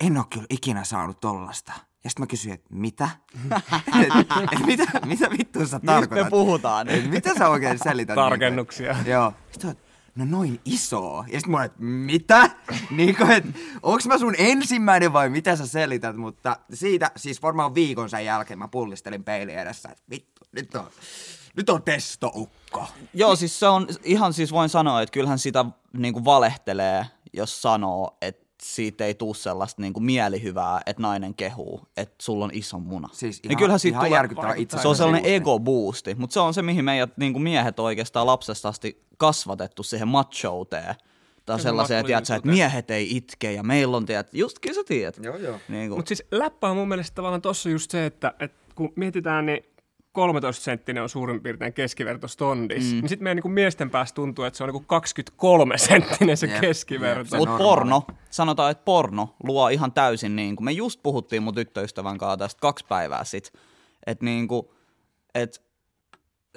en 0.00 0.16
ole 0.16 0.26
kyllä 0.30 0.46
ikinä 0.50 0.84
saanut 0.84 1.20
tollasta. 1.20 1.72
Ja 2.04 2.10
sitten 2.10 2.22
mä 2.22 2.26
kysyin, 2.26 2.54
että 2.54 2.74
mitä? 2.74 3.08
et, 4.02 4.12
et, 4.52 4.66
mitä, 4.66 4.84
mitä 5.04 5.30
vittua 5.30 5.66
sä 5.66 5.80
tarkoitat? 5.80 6.24
me 6.24 6.30
puhutaan? 6.30 6.88
Et, 6.88 7.10
mitä 7.10 7.34
sä 7.38 7.48
oikein 7.48 7.78
selität? 7.78 8.14
Tarkennuksia. 8.24 8.92
Niin, 8.92 9.06
joo. 9.06 9.32
Sitten 9.52 9.76
no 10.14 10.24
noin 10.24 10.60
iso. 10.64 11.24
Ja 11.32 11.40
sitten 11.40 11.54
oon, 11.54 11.64
että 11.64 11.82
mitä? 11.82 12.50
niin 12.90 13.16
kuin, 13.16 13.30
että 13.30 13.48
onks 13.82 14.06
mä 14.06 14.18
sun 14.18 14.34
ensimmäinen 14.38 15.12
vai 15.12 15.28
mitä 15.28 15.56
sä 15.56 15.66
selität? 15.66 16.16
Mutta 16.16 16.56
siitä, 16.72 17.10
siis 17.16 17.42
varmaan 17.42 17.74
viikon 17.74 18.10
sen 18.10 18.24
jälkeen 18.24 18.58
mä 18.58 18.68
pullistelin 18.68 19.24
peilin 19.24 19.58
edessä, 19.58 19.88
että 19.88 20.04
vittu, 20.10 20.46
nyt 20.52 20.74
on, 20.74 20.86
nyt 21.56 21.70
on 21.70 21.82
testoukko. 21.82 22.86
Joo, 23.14 23.36
siis 23.36 23.60
se 23.60 23.68
on, 23.68 23.88
ihan 24.02 24.32
siis 24.32 24.52
voin 24.52 24.68
sanoa, 24.68 25.02
että 25.02 25.12
kyllähän 25.12 25.38
sitä 25.38 25.64
niin 25.92 26.14
kuin 26.14 26.24
valehtelee, 26.24 27.06
jos 27.32 27.62
sanoo, 27.62 28.16
että 28.22 28.49
siitä 28.62 29.04
ei 29.04 29.14
tuu 29.14 29.34
sellaista 29.34 29.82
niin 29.82 29.92
kuin 29.92 30.04
mielihyvää, 30.04 30.80
että 30.86 31.02
nainen 31.02 31.34
kehuu, 31.34 31.80
että 31.96 32.14
sulla 32.22 32.44
on 32.44 32.50
iso 32.54 32.78
muna. 32.78 33.08
Siis 33.12 33.42
niin 33.42 33.50
ihan- 33.50 33.58
kyllähän 33.58 33.80
siitä 33.80 33.94
ihan 33.96 34.06
tulee, 34.06 34.18
järkyttävä 34.18 34.54
itse 34.54 34.78
se 34.78 34.88
on 34.88 34.96
sellainen 34.96 35.22
boosti. 35.22 35.34
ego-boosti, 35.34 36.14
mutta 36.14 36.34
se 36.34 36.40
on 36.40 36.54
se, 36.54 36.62
mihin 36.62 36.84
meidät 36.84 37.16
niin 37.16 37.32
kuin 37.32 37.42
miehet 37.42 37.78
on 37.80 37.86
oikeastaan 37.86 38.26
lapsesta 38.26 38.68
asti 38.68 39.02
kasvatettu 39.18 39.82
siihen 39.82 40.08
machouteen. 40.08 40.94
Tai 41.46 41.60
sellaiseen, 41.60 42.04
tiedätkö, 42.04 42.34
että 42.34 42.48
miehet 42.48 42.90
ei 42.90 43.16
itke 43.16 43.52
ja 43.52 43.62
meillä 43.62 43.96
on, 43.96 44.06
tiedät, 44.06 44.28
just 44.34 44.58
kyllä 44.58 44.74
sä 44.74 44.80
tiedät. 44.86 45.18
Joo, 45.22 45.36
joo. 45.36 45.58
Niin 45.68 45.88
kuin, 45.88 45.98
Mutta 45.98 46.08
siis 46.08 46.22
läppä 46.30 46.68
on 46.68 46.76
mun 46.76 46.88
mielestä 46.88 47.14
tavallaan 47.14 47.42
tossa 47.42 47.70
just 47.70 47.90
se, 47.90 48.06
että, 48.06 48.34
että 48.40 48.60
kun 48.74 48.92
mietitään, 48.96 49.46
niin 49.46 49.64
13 50.12 50.64
senttinen 50.64 51.02
on 51.02 51.08
suurin 51.08 51.40
piirtein 51.40 51.72
keskiverto 51.72 52.28
stondis, 52.28 52.84
mm. 52.84 53.00
niin 53.00 53.08
sitten 53.08 53.24
meidän 53.24 53.42
niin 53.44 53.52
miesten 53.52 53.90
päässä 53.90 54.14
tuntuu, 54.14 54.44
että 54.44 54.56
se 54.56 54.64
on 54.64 54.72
niin 54.72 54.84
23 54.86 55.78
senttinen 55.78 56.36
se 56.36 56.46
Jep, 56.46 56.60
keskiverto. 56.60 57.36
Mutta 57.36 57.58
porno, 57.58 58.02
sanotaan, 58.30 58.70
että 58.70 58.84
porno 58.84 59.34
luo 59.46 59.68
ihan 59.68 59.92
täysin 59.92 60.36
niin 60.36 60.56
kuin, 60.56 60.64
me 60.64 60.72
just 60.72 61.00
puhuttiin 61.02 61.42
mun 61.42 61.54
tyttöystävän 61.54 62.18
kanssa 62.18 62.36
tästä 62.36 62.60
kaksi 62.60 62.84
päivää 62.88 63.24
sitten, 63.24 63.60
että 64.06 64.24
niin 64.24 64.48
kuin, 64.48 64.66
että 65.34 65.60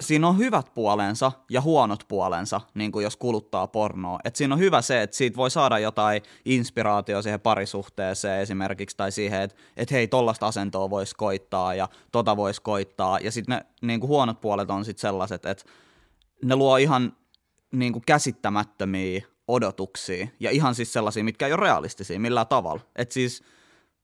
siinä 0.04 0.28
on 0.28 0.38
hyvät 0.38 0.74
puolensa 0.74 1.32
ja 1.50 1.60
huonot 1.60 2.04
puolensa, 2.08 2.60
niin 2.74 2.92
kuin 2.92 3.02
jos 3.02 3.16
kuluttaa 3.16 3.66
pornoa. 3.66 4.18
Et 4.24 4.36
siinä 4.36 4.54
on 4.54 4.60
hyvä 4.60 4.82
se, 4.82 5.02
että 5.02 5.16
siitä 5.16 5.36
voi 5.36 5.50
saada 5.50 5.78
jotain 5.78 6.22
inspiraatio 6.44 7.22
siihen 7.22 7.40
parisuhteeseen 7.40 8.40
esimerkiksi, 8.40 8.96
tai 8.96 9.12
siihen, 9.12 9.42
että 9.42 9.56
et 9.76 9.90
hei, 9.90 10.08
tollasta 10.08 10.46
asentoa 10.46 10.90
voisi 10.90 11.14
koittaa 11.16 11.74
ja 11.74 11.88
tota 12.12 12.36
voisi 12.36 12.62
koittaa. 12.62 13.18
Ja 13.18 13.30
sitten 13.30 13.56
ne 13.56 13.66
niin 13.86 14.00
kuin 14.00 14.08
huonot 14.08 14.40
puolet 14.40 14.70
on 14.70 14.84
sitten 14.84 15.00
sellaiset, 15.00 15.46
että 15.46 15.64
ne 16.44 16.56
luo 16.56 16.76
ihan 16.76 17.16
niin 17.72 17.92
kuin 17.92 18.02
käsittämättömiä 18.06 19.22
odotuksia 19.48 20.26
ja 20.40 20.50
ihan 20.50 20.74
siis 20.74 20.92
sellaisia, 20.92 21.24
mitkä 21.24 21.46
ei 21.46 21.52
ole 21.52 21.60
realistisia 21.60 22.20
millään 22.20 22.46
tavalla. 22.46 22.80
Et 22.96 23.12
siis 23.12 23.42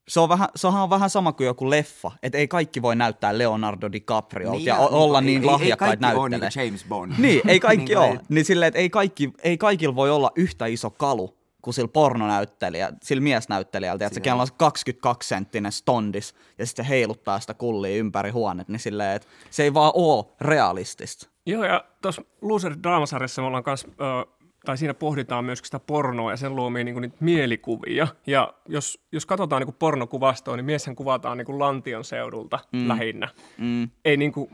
se 0.09 0.21
on 0.21 0.29
vähän, 0.29 0.49
sehän 0.57 0.83
on 0.83 0.91
vähän 0.91 1.11
sama 1.11 1.33
kuin 1.33 1.47
joku 1.47 1.71
leffa, 1.71 2.11
että 2.23 2.39
ei 2.39 2.49
kaikki 2.49 2.83
voi 2.83 2.97
näyttää 2.97 3.39
Leonardo 3.39 3.93
DiCaprio 3.93 4.51
Niin 4.53 4.65
ja, 4.65 4.77
o- 4.79 5.03
olla 5.05 5.21
niin 5.21 5.43
ei- 5.43 5.49
ei- 5.49 5.53
lahjakkaita 5.53 5.95
ei 5.95 5.99
kaikki 6.13 6.19
oo 6.19 6.29
näyttelee. 6.29 6.51
niinku 6.57 6.69
James 6.69 6.85
Bond. 6.89 7.13
Niin, 7.19 7.41
ei 7.49 7.61
kaikki 7.71 7.85
Niinku 7.87 8.03
ole. 8.03 8.11
ei- 8.11 8.19
Niin 8.29 8.45
silleen, 8.45 8.69
että 8.69 8.81
ei, 8.81 8.91
kaikki, 8.91 9.33
ei 9.43 9.59
kaikilla 9.59 9.95
voi 9.97 10.11
olla 10.11 10.31
yhtä 10.37 10.67
iso 10.67 10.91
kalu 10.91 11.37
kuin 11.63 11.75
sillä 11.75 11.89
pornonäyttelijä, 11.89 12.93
sillä 13.03 13.23
miesnäyttelijältä, 13.23 14.07
että 14.07 14.15
se 14.15 14.21
kenellä 14.21 14.41
on 14.43 14.47
se 14.47 14.55
22-senttinen 14.55 15.71
stondis 15.73 16.35
ja 16.59 16.67
sitten 16.67 16.85
se 16.85 16.89
heiluttaa 16.89 17.41
sitä 17.41 17.55
kullia 17.55 17.97
ympäri 17.97 18.31
huonet, 18.31 18.69
niin 18.69 18.81
silleen, 18.81 19.17
että 19.17 19.29
se 19.51 19.63
ei 19.63 19.75
vaan 19.75 19.93
ole 19.95 20.25
realistista. 20.41 21.29
Joo, 21.47 21.65
ja 21.65 21.85
tuossa 22.03 22.23
Loser 22.43 22.77
Draamasarjassa 22.83 23.43
me 23.43 23.47
ollaan 23.49 23.65
kans, 23.65 23.85
ö, 23.85 24.27
tai 24.65 24.79
siinä 24.79 24.95
pohditaan 24.95 25.45
myös 25.45 25.59
sitä 25.59 25.79
pornoa 25.79 26.31
ja 26.31 26.37
sen 26.37 26.57
luomia 26.57 26.85
niin 26.85 27.01
niitä 27.01 27.17
mielikuvia. 27.21 28.09
Ja 28.27 28.55
jos, 28.69 29.01
jos 29.13 29.27
katsotaan 29.27 29.63
niin 29.63 29.75
pornokuvastoa, 29.79 30.57
niin 30.57 30.65
mieshän 30.65 30.97
kuvataan 30.97 31.39
niin 31.39 31.59
Lantion 31.59 32.05
seudulta 32.05 32.59
mm. 32.73 32.89
lähinnä. 32.89 33.29
Mm. 33.59 33.89
Ei, 34.05 34.17
niin 34.17 34.33
kuin, 34.33 34.51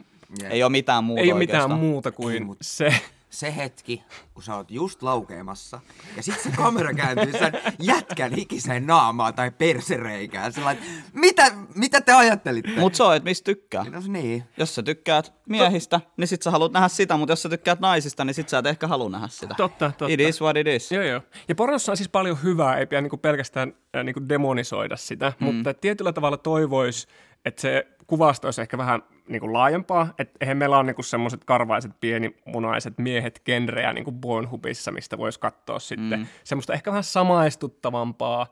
Ei 0.51 0.63
ole 0.63 0.71
mitään 0.73 1.05
muuta 1.05 1.23
ei 1.23 1.33
ole 1.33 1.39
mitään 1.39 1.71
muuta 1.71 2.13
kuin 2.13 2.35
Ei, 2.35 2.57
se. 2.63 2.95
Se 3.31 3.57
hetki, 3.57 4.03
kun 4.35 4.43
sä 4.43 4.57
oot 4.57 4.71
just 4.71 5.03
laukeamassa, 5.03 5.81
ja 6.17 6.23
sit 6.23 6.41
se 6.41 6.51
kamera 6.51 6.95
kääntyy 6.95 7.33
sen 7.33 7.53
jätkän 7.79 8.33
hikiseen 8.33 8.87
naamaan 8.87 9.35
tai 9.35 9.51
persereikään. 9.51 10.53
Sillä 10.53 10.77
mitä, 11.13 11.53
mitä 11.75 12.01
te 12.01 12.13
ajattelitte? 12.13 12.81
Mutta 12.81 12.97
se 12.97 13.03
on, 13.03 13.17
että 13.17 13.29
mistä 13.29 13.45
tykkää. 13.45 13.85
No 13.85 14.03
niin. 14.09 14.45
Jos 14.57 14.75
sä 14.75 14.83
tykkäät 14.83 15.33
miehistä, 15.49 16.01
niin 16.17 16.29
sit 16.29 16.43
sä 16.43 16.51
haluat 16.51 16.73
nähdä 16.73 16.89
sitä, 16.89 17.17
mutta 17.17 17.33
jos 17.33 17.43
sä 17.43 17.49
tykkäät 17.49 17.81
naisista, 17.81 18.25
niin 18.25 18.35
sit 18.35 18.49
sä 18.49 18.59
et 18.59 18.67
ehkä 18.67 18.87
halua 18.87 19.09
nähdä 19.09 19.29
sitä. 19.29 19.55
Totta, 19.55 19.87
totta. 19.99 20.07
It 20.09 20.21
is 20.21 20.41
what 20.41 20.57
it 20.57 20.67
is. 20.67 20.93
Joo, 20.93 21.03
joo. 21.03 21.21
Ja 21.49 21.55
pornossa 21.55 21.93
on 21.93 21.97
siis 21.97 22.09
paljon 22.09 22.43
hyvää, 22.43 22.79
ei 22.79 22.87
pidä 22.87 23.01
niinku 23.01 23.17
pelkästään 23.17 23.75
äh, 23.97 24.05
niinku 24.05 24.29
demonisoida 24.29 24.97
sitä, 24.97 25.33
mm. 25.41 25.45
mutta 25.45 25.75
tietyllä 25.75 26.13
tavalla 26.13 26.37
toivois, 26.37 27.09
että 27.45 27.61
se 27.61 27.87
kuvasto 28.07 28.47
olisi 28.47 28.61
ehkä 28.61 28.79
vähän 28.79 29.03
niinku 29.29 29.53
laajempaa, 29.53 30.15
että 30.19 30.37
eihän 30.41 30.57
meillä 30.57 30.77
ole 30.77 30.87
niinku 30.87 31.03
semmoiset 31.03 31.45
karvaiset 31.45 31.93
pienimunaiset 32.01 32.99
miehet 32.99 33.43
genrejä 33.45 33.93
niinku 33.93 34.13
Pornhubissa, 34.13 34.93
mistä 34.93 35.19
voisi 35.19 35.41
katsoa 35.41 35.79
sitten 35.79 36.21
mm. 36.21 36.27
semmoista 36.45 36.73
ehkä 36.73 36.91
vähän 36.91 37.05
samaistuttavampaa 37.05 38.47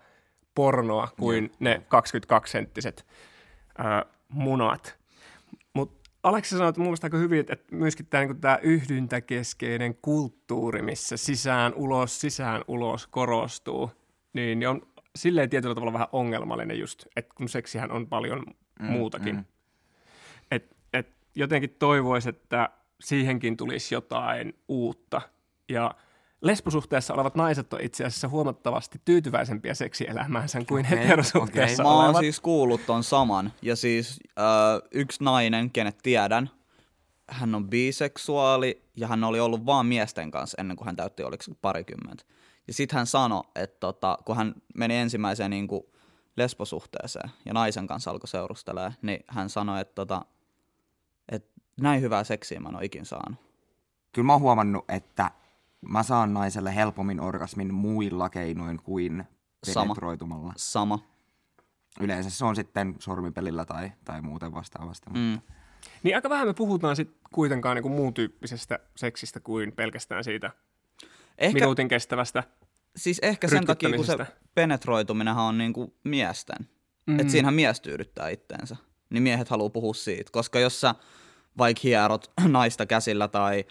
pornoa 0.54 1.08
kuin 1.20 1.52
ne 1.58 1.82
22-senttiset 1.84 3.04
äh, 3.80 4.12
munat. 4.28 4.99
Mutta 5.75 6.11
Aleksi 6.23 6.56
sanoi, 6.56 6.68
että 6.68 6.80
mun 6.80 6.87
mielestä 6.87 7.06
aika 7.06 7.16
hyvin, 7.16 7.40
että 7.40 7.76
myöskin 7.76 8.06
tämä 8.06 8.20
niinku 8.20 8.40
tää 8.40 8.58
yhdyntäkeskeinen 8.62 9.94
kulttuuri, 10.02 10.82
missä 10.82 11.16
sisään 11.16 11.75
ulos, 11.75 12.20
sisään 12.20 12.62
ulos 12.68 13.06
korostuu, 13.06 13.90
niin 14.32 14.58
niin 14.58 14.68
on 14.68 14.82
silleen 15.16 15.50
tietyllä 15.50 15.75
tavalla 15.75 15.92
vähän 15.92 16.08
ongelmallinen 16.12 16.78
just, 16.78 17.06
että 17.16 17.34
kun 17.34 17.49
seksihän 17.49 17.90
on 17.90 18.06
paljon 18.06 18.44
mm, 18.81 18.87
muutakin. 18.87 19.37
Mm. 19.37 19.45
Et, 20.50 20.76
et 20.93 21.09
jotenkin 21.35 21.76
toivoisi, 21.78 22.28
että 22.28 22.71
siihenkin 23.00 23.57
tulisi 23.57 23.95
jotain 23.95 24.54
uutta. 24.69 25.21
Ja 25.69 25.95
lesbosuhteessa 26.40 27.14
olevat 27.14 27.35
naiset 27.35 27.73
on 27.73 27.81
itse 27.81 28.04
asiassa 28.04 28.28
huomattavasti 28.28 29.00
tyytyväisempiä 29.04 29.75
seksielämäänsä 29.75 30.61
kuin 30.69 30.87
Okei, 30.87 30.99
heterosuhteessa 30.99 31.83
Mä 31.83 31.88
oon 31.88 32.04
olevat. 32.04 32.21
siis 32.21 32.40
kuullut 32.40 32.87
ton 32.87 33.04
saman. 33.04 33.52
Ja 33.62 33.76
siis 33.76 34.21
äh, 34.38 34.88
yksi 34.90 35.25
nainen, 35.25 35.71
kenet 35.71 35.99
tiedän, 36.02 36.50
hän 37.28 37.54
on 37.54 37.71
biseksuaali 37.71 38.83
ja 38.97 39.09
hän 39.09 39.25
oli 39.25 39.40
ollut 39.40 39.66
vaan 39.66 39.87
miesten 39.87 40.31
kanssa 40.31 40.57
ennen 40.61 40.76
kuin 40.76 40.87
hän 40.87 40.97
täytti 40.97 41.23
oliko 41.23 41.45
parikymmentä. 41.62 42.25
Ja 42.66 42.75
sitten 42.75 42.97
hän 42.97 43.07
sanoi, 43.07 43.43
että 43.54 43.76
tota, 43.81 44.19
kun 44.25 44.37
hän 44.37 44.54
meni 44.75 44.97
ensimmäiseen 44.97 45.50
niin 45.50 45.69
kuin 45.69 45.83
lesbosuhteeseen 46.36 47.30
ja 47.44 47.52
naisen 47.52 47.86
kanssa 47.86 48.10
alkoi 48.10 48.28
seurustelemaan, 48.28 48.94
niin 49.02 49.24
hän 49.28 49.50
sanoi, 49.50 49.80
että, 49.80 49.94
tota, 49.94 50.24
että 51.28 51.60
näin 51.80 52.00
hyvää 52.00 52.24
seksiä 52.24 52.60
mä 52.60 52.68
en 52.68 52.76
ole 52.76 52.84
ikin 52.84 53.06
saanut. 53.06 53.38
Kyllä 54.12 54.26
mä 54.26 54.32
oon 54.32 54.42
huomannut, 54.42 54.84
että 54.88 55.30
mä 55.80 56.02
saan 56.02 56.34
naiselle 56.34 56.74
helpommin 56.74 57.20
orgasmin 57.20 57.74
muilla 57.74 58.30
keinoin 58.30 58.82
kuin 58.82 59.24
Sama. 59.64 59.84
penetroitumalla. 59.84 60.52
Sama. 60.56 60.98
Yleensä 62.00 62.30
se 62.30 62.44
on 62.44 62.56
sitten 62.56 62.94
sormipelillä 62.98 63.64
tai, 63.64 63.92
tai 64.04 64.22
muuten 64.22 64.52
vastaavasta. 64.52 65.10
Mm. 65.10 65.38
Niin 66.02 66.16
aika 66.16 66.30
vähän 66.30 66.46
me 66.46 66.54
puhutaan 66.54 66.96
sit 66.96 67.16
kuitenkaan 67.32 67.76
niinku 67.76 67.88
muun 67.88 68.14
tyyppisestä 68.14 68.78
seksistä 68.96 69.40
kuin 69.40 69.72
pelkästään 69.72 70.24
siitä 70.24 70.50
Ehkä, 71.38 71.60
minuutin 71.60 71.88
kestävästä. 71.88 72.44
Siis 72.96 73.18
ehkä 73.22 73.48
sen 73.48 73.66
takia, 73.66 73.90
kun 73.96 74.06
se 74.06 74.16
penetroituminenhan 74.54 75.44
on 75.44 75.58
niinku 75.58 75.96
miesten. 76.04 76.56
Mm. 76.60 76.66
Mm-hmm. 77.06 77.20
Että 77.20 77.30
siinähän 77.30 77.54
mies 77.54 77.80
tyydyttää 77.80 78.28
itteensä. 78.28 78.76
Niin 79.10 79.22
miehet 79.22 79.48
haluaa 79.48 79.70
puhua 79.70 79.94
siitä. 79.94 80.30
Koska 80.32 80.60
jos 80.60 80.80
sä 80.80 80.94
vaikka 81.58 81.80
hierot 81.84 82.32
naista 82.48 82.86
käsillä 82.86 83.28
tai 83.28 83.64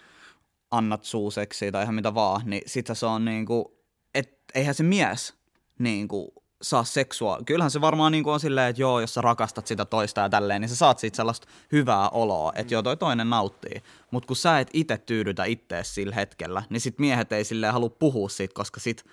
annat 0.70 1.04
suuseksi 1.04 1.72
tai 1.72 1.82
ihan 1.82 1.94
mitä 1.94 2.14
vaan, 2.14 2.42
niin 2.44 2.62
sit 2.66 2.86
se 2.92 3.06
on 3.06 3.24
niinku, 3.24 3.78
et 4.14 4.38
eihän 4.54 4.74
se 4.74 4.82
mies 4.82 5.34
niinku 5.78 6.43
saa 6.64 6.84
seksua. 6.84 7.38
Kyllähän 7.46 7.70
se 7.70 7.80
varmaan 7.80 8.12
niinku 8.12 8.30
on 8.30 8.40
silleen, 8.40 8.70
että 8.70 8.82
joo, 8.82 9.00
jos 9.00 9.14
sä 9.14 9.20
rakastat 9.20 9.66
sitä 9.66 9.84
toista 9.84 10.20
ja 10.20 10.28
tälleen, 10.28 10.60
niin 10.60 10.68
sä 10.68 10.76
saat 10.76 10.98
siitä 10.98 11.16
sellaista 11.16 11.48
hyvää 11.72 12.08
oloa, 12.08 12.52
että 12.54 12.74
joo, 12.74 12.82
toi 12.82 12.96
toinen 12.96 13.30
nauttii. 13.30 13.82
Mutta 14.10 14.26
kun 14.26 14.36
sä 14.36 14.58
et 14.58 14.70
itse 14.72 14.98
tyydytä 14.98 15.44
ittees 15.44 15.94
sillä 15.94 16.14
hetkellä, 16.14 16.62
niin 16.70 16.80
sit 16.80 16.98
miehet 16.98 17.32
ei 17.32 17.44
silleen 17.44 17.72
halua 17.72 17.90
puhua 17.90 18.28
siitä, 18.28 18.54
koska 18.54 18.80
sit 18.80 19.04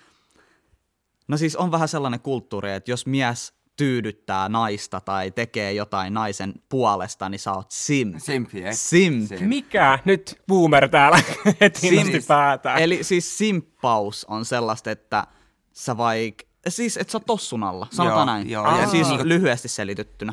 No 1.28 1.36
siis 1.36 1.56
on 1.56 1.70
vähän 1.70 1.88
sellainen 1.88 2.20
kulttuuri, 2.20 2.72
että 2.72 2.90
jos 2.90 3.06
mies 3.06 3.52
tyydyttää 3.76 4.48
naista 4.48 5.00
tai 5.00 5.30
tekee 5.30 5.72
jotain 5.72 6.14
naisen 6.14 6.54
puolesta, 6.68 7.28
niin 7.28 7.38
sä 7.38 7.52
oot 7.52 7.70
sim. 7.70 8.14
Simpi, 8.18 8.64
eh? 8.64 8.74
Sim. 8.74 9.26
Sim. 9.26 9.44
Mikä 9.48 9.98
nyt 10.04 10.42
boomer 10.48 10.88
täällä 10.88 11.18
heti 11.60 11.90
päätään? 12.28 12.78
Eli 12.78 13.04
siis 13.04 13.38
simppaus 13.38 14.24
on 14.24 14.44
sellaista, 14.44 14.90
että 14.90 15.26
sä 15.72 15.96
vaik... 15.96 16.51
Siis, 16.68 16.96
että 16.96 17.10
sä 17.12 17.18
oot 17.18 17.26
tossun 17.26 17.62
alla, 17.64 17.86
sanotaan 17.90 18.18
Joo, 18.18 18.24
näin. 18.26 18.50
joo, 18.50 18.80
ja 18.80 18.88
siis 18.90 19.08
niinku- 19.08 19.28
lyhyesti 19.28 19.68
selityttynä. 19.68 20.32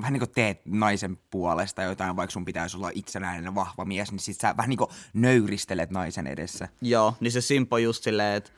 vähän 0.00 0.12
niin 0.12 0.20
kuin 0.20 0.30
teet 0.34 0.60
naisen 0.64 1.18
puolesta 1.30 1.82
jotain, 1.82 2.16
vaikka 2.16 2.32
sun 2.32 2.44
pitäisi 2.44 2.76
olla 2.76 2.90
itsenäinen 2.94 3.54
vahva 3.54 3.84
mies, 3.84 4.10
niin 4.12 4.18
sit 4.20 4.40
sä 4.40 4.54
vähän 4.56 4.68
niin 4.70 4.78
kuin 4.78 4.90
nöyristelet 5.12 5.90
naisen 5.90 6.26
edessä. 6.26 6.68
Joo, 6.82 7.14
niin 7.20 7.32
se 7.32 7.40
simp 7.40 7.72
on 7.72 7.82
just 7.82 8.04
silleen, 8.04 8.36
että 8.36 8.50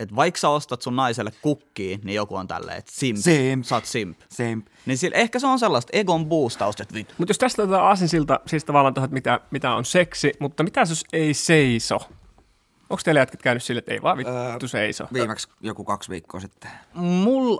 et 0.00 0.16
vaikka 0.16 0.40
sä 0.40 0.48
ostat 0.48 0.82
sun 0.82 0.96
naiselle 0.96 1.32
kukkiin, 1.42 2.00
niin 2.04 2.14
joku 2.14 2.36
on 2.36 2.48
tälleen, 2.48 2.78
että 2.78 2.92
simp, 2.94 3.18
Simp. 3.20 3.64
sä 3.64 3.74
oot 3.74 3.84
simp. 3.86 4.18
Simp. 4.28 4.66
Niin 4.86 4.98
sillä, 4.98 5.16
ehkä 5.16 5.38
se 5.38 5.46
on 5.46 5.58
sellaista 5.58 5.90
egon 5.92 6.26
boostausta, 6.26 6.82
että 6.82 6.94
vittu. 6.94 7.14
Mutta 7.18 7.30
jos 7.30 7.38
tästä 7.38 7.62
otetaan 7.62 7.84
aasinsilta, 7.84 8.40
siis 8.46 8.64
tavallaan 8.64 8.94
tuohon, 8.94 9.04
että 9.06 9.14
mitä, 9.14 9.40
mitä 9.50 9.74
on 9.74 9.84
seksi, 9.84 10.32
mutta 10.40 10.62
mitä 10.62 10.80
jos 10.80 11.04
ei 11.12 11.34
seiso? 11.34 11.98
Onko 12.90 13.00
teillä 13.04 13.20
jätkät 13.20 13.42
käynyt 13.42 13.62
sille, 13.62 13.78
että 13.78 13.92
ei 13.92 14.02
vaan 14.02 14.18
vittu 14.18 14.32
Öö, 14.32 14.68
seiso? 14.68 15.04
Viimeksi 15.12 15.48
joku 15.60 15.84
kaksi 15.84 16.10
viikkoa 16.10 16.40
sitten. 16.40 16.70
Mul... 16.94 17.58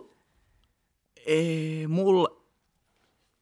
Ei, 1.27 1.87
mul 1.89 2.27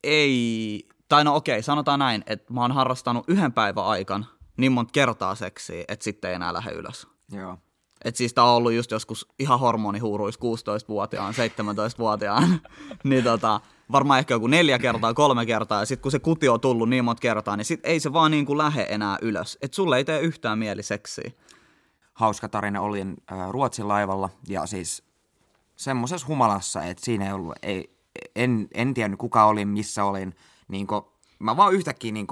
ei... 0.05 0.89
Tai 1.09 1.25
no 1.25 1.37
okei, 1.37 1.63
sanotaan 1.63 1.99
näin, 1.99 2.25
että 2.27 2.53
mä 2.53 2.61
oon 2.61 2.73
harrastanut 2.73 3.25
yhden 3.29 3.53
päivän 3.53 3.85
aikan 3.85 4.27
niin 4.57 4.73
monta 4.73 4.93
kertaa 4.93 5.35
seksiä, 5.35 5.85
että 5.89 6.05
sitten 6.05 6.31
ei 6.31 6.35
enää 6.35 6.53
lähde 6.53 6.71
ylös. 6.71 7.07
Joo. 7.33 7.59
Et 8.05 8.17
siis 8.17 8.35
tää 8.35 8.45
on 8.45 8.51
ollut 8.51 8.73
just 8.73 8.91
joskus 8.91 9.29
ihan 9.39 9.61
hormonihuuruis 9.61 10.39
16-vuotiaan, 10.39 11.35
17-vuotiaan. 11.35 12.61
niin 13.05 13.25
tota, 13.25 13.61
varmaan 13.93 14.19
ehkä 14.19 14.35
joku 14.35 14.47
neljä 14.47 14.79
kertaa, 14.79 15.15
kolme 15.15 15.47
kertaa. 15.47 15.81
Ja 15.81 15.87
sitten 15.87 16.03
kun 16.03 16.13
se 16.13 16.19
kuti 16.19 16.49
on 16.49 16.61
tullut 16.61 16.89
niin 16.89 17.05
monta 17.05 17.21
kertaa, 17.21 17.57
niin 17.57 17.65
sit 17.65 17.81
ei 17.85 18.01
se 18.01 18.13
vaan 18.13 18.31
niin 18.31 18.47
kuin 18.47 18.59
lähde 18.59 18.87
enää 18.89 19.19
ylös. 19.23 19.59
Et 19.63 19.75
sulle 19.75 19.97
ei 19.97 20.05
tee 20.05 20.21
yhtään 20.21 20.59
mieli 20.59 20.83
seksiä. 20.83 21.31
Hauska 22.15 22.49
tarina. 22.49 22.81
Olin 22.81 23.17
äh, 23.33 23.51
Ruotsin 23.51 23.89
laivalla 23.89 24.31
ja 24.49 24.67
siis 24.67 25.05
semmoisessa 25.77 26.27
humalassa, 26.27 26.85
että 26.85 27.05
siinä 27.05 27.27
ei 27.27 27.33
ollut, 27.33 27.55
ei, 27.63 27.97
en, 28.37 28.69
en 28.75 28.95
tiennyt 28.95 29.19
kuka 29.21 29.45
olin, 29.45 29.69
missä 29.69 30.05
olin. 30.05 30.35
Niin 30.69 30.87
mä 31.39 31.57
vaan 31.57 31.75
yhtäkkiä 31.75 32.13
niin 32.13 32.27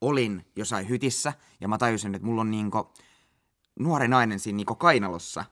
olin 0.00 0.46
jossain 0.56 0.88
hytissä 0.88 1.32
ja 1.60 1.68
mä 1.68 1.78
tajusin, 1.78 2.14
että 2.14 2.26
mulla 2.26 2.40
on 2.40 2.50
niin 2.50 2.70
nuori 3.78 4.08
nainen 4.08 4.40
siinä 4.40 4.56
niin 4.56 4.66
kainalossa. 4.78 5.44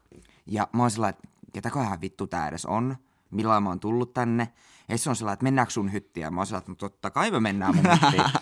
Ja 0.46 0.68
mä 0.72 0.82
oon 0.82 0.90
sillä 0.90 1.08
että 1.08 1.28
ketäköhän 1.52 2.00
vittu 2.00 2.26
tää 2.26 2.48
edes 2.48 2.66
on? 2.66 2.96
Milloin 3.30 3.62
mä 3.62 3.68
oon 3.68 3.80
tullut 3.80 4.14
tänne? 4.14 4.52
Ja 4.88 4.98
se 4.98 5.10
on 5.10 5.16
sillä 5.16 5.32
että 5.32 5.44
mennäänkö 5.44 5.72
sun 5.72 5.92
hyttiä? 5.92 6.26
Ja 6.26 6.30
mä 6.30 6.40
oon 6.40 6.46
sillä 6.46 6.58
että 6.58 6.70
no 6.70 6.74
totta 6.74 7.10
kai 7.10 7.30
me 7.30 7.40
mennään 7.40 7.76
mun 7.76 7.84
hyttiin. 7.92 8.24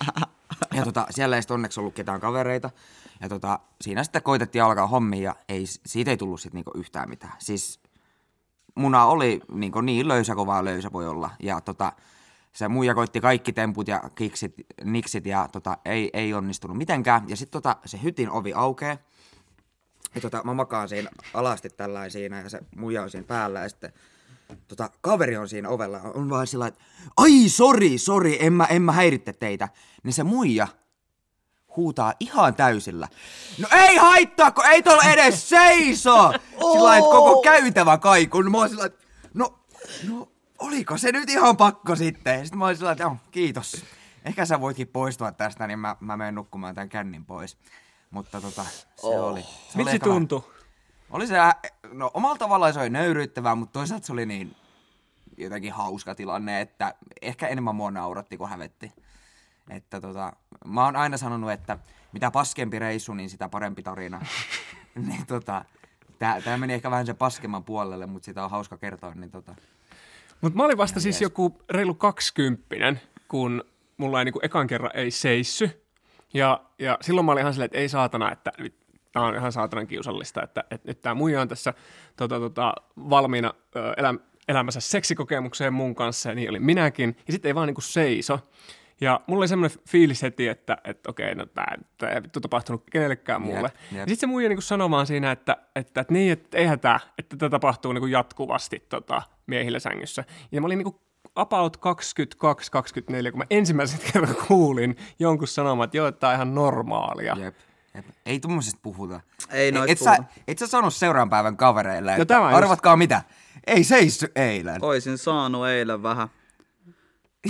Ja 0.75 0.85
tota, 0.85 1.07
siellä 1.11 1.37
ei 1.37 1.43
sitten 1.43 1.55
onneksi 1.55 1.81
ollut 1.81 1.95
ketään 1.95 2.21
kavereita. 2.21 2.71
Ja 3.21 3.29
tota, 3.29 3.61
siinä 3.81 4.05
sitten 4.05 4.23
koitettiin 4.23 4.63
alkaa 4.63 4.87
hommia 4.87 5.23
ja 5.23 5.37
ei, 5.49 5.65
siitä 5.67 6.11
ei 6.11 6.17
tullut 6.17 6.41
sitten 6.41 6.57
niinku 6.57 6.71
yhtään 6.75 7.09
mitään. 7.09 7.33
Siis 7.39 7.81
muna 8.75 9.05
oli 9.05 9.41
niinku 9.53 9.81
niin 9.81 10.09
löysä 10.09 10.35
kuin 10.35 10.47
vaan 10.47 10.65
löysä 10.65 10.93
voi 10.93 11.09
olla. 11.09 11.31
Ja 11.43 11.61
tota, 11.61 11.93
se 12.53 12.69
muija 12.69 12.95
koitti 12.95 13.21
kaikki 13.21 13.53
temput 13.53 13.89
ja 13.89 14.03
kiksit, 14.15 14.55
niksit 14.85 15.27
ja 15.27 15.49
tota, 15.53 15.79
ei, 15.85 16.11
ei 16.13 16.35
onnistunut 16.35 16.77
mitenkään. 16.77 17.29
Ja 17.29 17.37
sitten 17.37 17.63
tota, 17.63 17.77
se 17.85 18.03
hytin 18.03 18.31
ovi 18.31 18.53
aukeaa. 18.53 18.97
Ja 20.15 20.21
tota, 20.21 20.43
mä 20.45 20.55
makaan 20.55 20.89
siinä 20.89 21.11
alasti 21.35 21.71
tällainen 21.71 22.11
siinä 22.11 22.41
ja 22.41 22.49
se 22.49 22.61
muija 22.77 23.03
on 23.03 23.11
siinä 23.11 23.27
päällä 23.27 23.61
ja 23.61 23.69
sitten 23.69 23.93
tota, 24.69 24.91
kaveri 25.01 25.37
on 25.37 25.49
siinä 25.49 25.69
ovella, 25.69 26.01
on 26.01 26.31
vaan 26.31 26.47
sillä 26.47 26.67
että 26.67 26.81
ai 27.17 27.49
sori, 27.49 27.99
sori, 27.99 28.45
en 28.45 28.53
mä, 28.53 28.65
en 28.65 28.83
mä 28.83 28.93
häiritte 28.93 29.33
teitä. 29.33 29.69
Niin 30.03 30.13
se 30.13 30.25
muija 30.25 30.69
huutaa 31.77 32.15
ihan 32.21 32.55
täysillä. 32.55 33.09
No 33.59 33.69
ei 33.73 33.97
haittaa, 33.97 34.51
kun 34.51 34.67
ei 34.67 34.83
tuolla 34.83 35.03
edes 35.03 35.49
seiso! 35.49 36.33
Sillä 36.33 36.85
lailla, 36.85 36.97
että 36.97 37.11
koko 37.11 37.43
käytävä 37.43 37.99
kaikun. 37.99 38.51
Mä 38.51 38.59
oon 38.59 38.69
sillä 38.69 38.91
no, 39.35 39.59
no, 40.09 40.29
oliko 40.59 40.99
se 40.99 41.13
nyt 41.13 41.31
ihan 41.31 41.57
pakko 41.57 41.97
sitten? 41.97 42.41
Sitten 42.47 42.59
mä 42.59 42.65
oon 42.65 42.77
sillä 42.77 42.87
lailla, 42.89 42.93
että 42.93 43.03
joo, 43.03 43.31
kiitos. 43.31 43.85
Ehkä 44.25 44.47
sä 44.47 44.61
voitkin 44.61 44.89
poistua 44.89 45.33
tästä, 45.33 45.67
niin 45.67 45.79
mä, 45.79 45.97
mä 46.01 46.17
menen 46.17 46.35
nukkumaan 46.35 46.75
tämän 46.75 46.89
kännin 46.89 47.25
pois. 47.25 47.59
Mutta 48.11 48.41
tota, 48.41 48.65
se 48.65 49.07
oli. 49.07 49.43
Se 49.43 49.49
oli 49.49 49.49
Miltä 49.75 49.91
se 49.91 50.01
vähän- 50.01 50.15
tuntui? 50.15 50.43
oli 51.11 51.27
se, 51.27 51.37
no 51.93 52.11
omalla 52.15 52.37
tavallaan 52.39 52.73
se 52.75 52.81
oli 52.81 52.91
nöyryyttävää, 52.91 53.55
mutta 53.55 53.73
toisaalta 53.73 54.07
se 54.07 54.13
oli 54.13 54.27
niin 54.27 54.57
jotenkin 55.37 55.73
hauska 55.73 56.15
tilanne, 56.15 56.61
että 56.61 56.95
ehkä 57.23 57.49
enemmän 57.49 57.75
mua 57.75 57.91
nauratti 57.91 58.37
kuin 58.37 58.51
hävetti. 58.51 58.93
Että 59.71 60.01
tota, 60.01 60.33
mä 60.65 60.85
oon 60.85 60.97
aina 60.97 61.17
sanonut, 61.17 61.51
että 61.51 61.79
mitä 62.13 62.31
paskempi 62.31 62.79
reissu, 62.79 63.15
niin 63.15 63.31
sitä 63.31 63.49
parempi 63.49 63.83
tarina. 63.83 64.21
niin 65.09 65.27
tota, 65.27 65.65
tää, 66.19 66.41
tää 66.41 66.59
meni 66.59 66.73
ehkä 66.73 66.91
vähän 66.91 67.07
sen 67.07 67.17
paskemman 67.17 67.65
puolelle, 67.65 68.07
mutta 68.07 68.27
sitä 68.27 68.45
on 68.45 68.51
hauska 68.51 68.77
kertoa, 68.77 69.15
niin 69.15 69.31
tota. 69.31 69.55
Mutta 70.41 70.57
mä 70.57 70.65
olin 70.65 70.79
vasta 70.79 71.01
siis 71.01 71.21
joku 71.21 71.61
reilu 71.71 71.95
kaksikymppinen, 71.95 73.01
kun 73.29 73.65
mulla 73.97 74.19
ei 74.19 74.25
niinku 74.25 74.41
ekan 74.43 74.67
kerran 74.67 74.91
ei 74.95 75.11
seissy. 75.11 75.83
Ja, 76.35 76.61
ja 76.79 76.99
silloin 77.01 77.25
mä 77.25 77.33
olin 77.33 77.41
ihan 77.41 77.53
silleen, 77.53 77.67
että 77.67 77.79
ei 77.79 77.89
saatana, 77.89 78.33
että 78.33 78.53
nyt 78.59 78.75
tää 79.13 79.23
on 79.23 79.37
ihan 79.37 79.53
saatanan 79.53 79.87
kiusallista, 79.87 80.43
että, 80.43 80.65
että 80.71 80.89
nyt 80.89 81.01
tämä 81.01 81.15
muija 81.15 81.41
on 81.41 81.49
tässä 81.49 81.75
tota, 82.17 82.41
tota, 82.41 82.75
valmiina 82.97 83.55
ö, 83.77 83.95
elä, 83.97 84.15
elämänsä 84.49 84.81
seksikokemukseen 84.81 85.73
mun 85.73 85.95
kanssa, 85.95 86.29
ja 86.29 86.35
niin 86.35 86.51
oli 86.51 86.61
minäkin. 86.61 87.17
Ja 87.27 87.33
sitten 87.33 87.49
ei 87.49 87.55
vaan 87.55 87.67
niinku 87.67 87.81
seiso. 87.81 88.39
Ja 89.01 89.21
mulla 89.27 89.41
oli 89.41 89.49
semmoinen 89.49 89.79
fiilis 89.89 90.23
heti, 90.23 90.49
että, 90.49 90.79
että 90.85 91.11
okei, 91.11 91.35
no 91.35 91.47
tää 91.47 91.77
ei 92.15 92.23
vittu 92.23 92.41
tapahtunut 92.41 92.85
kenellekään 92.91 93.43
muulle. 93.43 93.73
jep. 93.93 93.93
Ja 93.93 93.99
sitten 93.99 94.17
se 94.17 94.27
muija 94.27 94.49
niinku 94.49 94.63
sanomaan 94.63 95.07
siinä, 95.07 95.31
että, 95.31 95.57
että, 95.77 96.01
että 96.01 96.13
niin, 96.13 96.33
että 96.33 96.59
eihän 96.59 96.81
tämä, 96.81 97.01
että 97.19 97.37
tämä 97.37 97.51
tapahtuu 97.51 97.93
niinku 97.93 98.07
jatkuvasti 98.07 98.87
tota, 98.89 99.23
miehillä 99.47 99.79
sängyssä. 99.79 100.25
Ja 100.53 100.61
mä 100.61 100.67
olin 100.67 100.79
niinku 100.79 101.01
about 101.35 101.77
22-24, 101.77 101.81
kun 103.31 103.39
mä 103.39 103.45
ensimmäisen 103.51 104.01
kerran 104.13 104.37
kuulin 104.49 104.97
jonkun 105.19 105.49
sanomaan, 105.49 105.85
että 105.85 105.97
joo, 105.97 106.07
että 106.07 106.21
tämä 106.21 106.31
on 106.31 106.35
ihan 106.35 106.55
normaalia. 106.55 107.37
Jep, 107.39 107.57
jep. 107.95 108.07
Ei 108.27 108.41
tuommoisesta 108.41 108.81
puhuta. 108.83 109.21
Ei 109.51 109.73
noista 109.73 109.93
et, 109.93 109.99
sä, 109.99 110.25
et 110.49 110.59
sä 110.59 110.67
sanonut 110.67 110.95
seuraavan 110.95 111.31
päivän 111.31 111.57
kavereille, 111.57 112.13
että 112.13 112.25
tämä 112.25 112.51
just. 112.51 112.57
arvatkaa 112.57 112.97
mitä, 112.97 113.23
ei 113.67 113.85
seissy 113.85 114.33
eilen. 114.37 114.85
Oisin 114.85 115.19
saanut 115.19 115.67
eilen 115.67 116.03
vähän. 116.03 116.29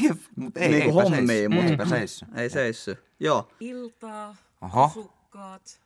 Jep, 0.03 0.19
mut 0.37 0.57
ei, 0.57 0.69
Niinku 0.69 1.01
eipä 1.01 1.03
hommia, 1.11 1.27
seissy. 1.27 1.49
mut- 1.49 1.65
Eipä 1.71 1.85
seissy. 1.85 2.27
Ei 2.35 2.51
seissy. 2.51 3.05
Joo. 3.21 3.49
Iltaa, 3.61 4.37
Oho. 4.61 4.85
asukkaat. 4.85 5.81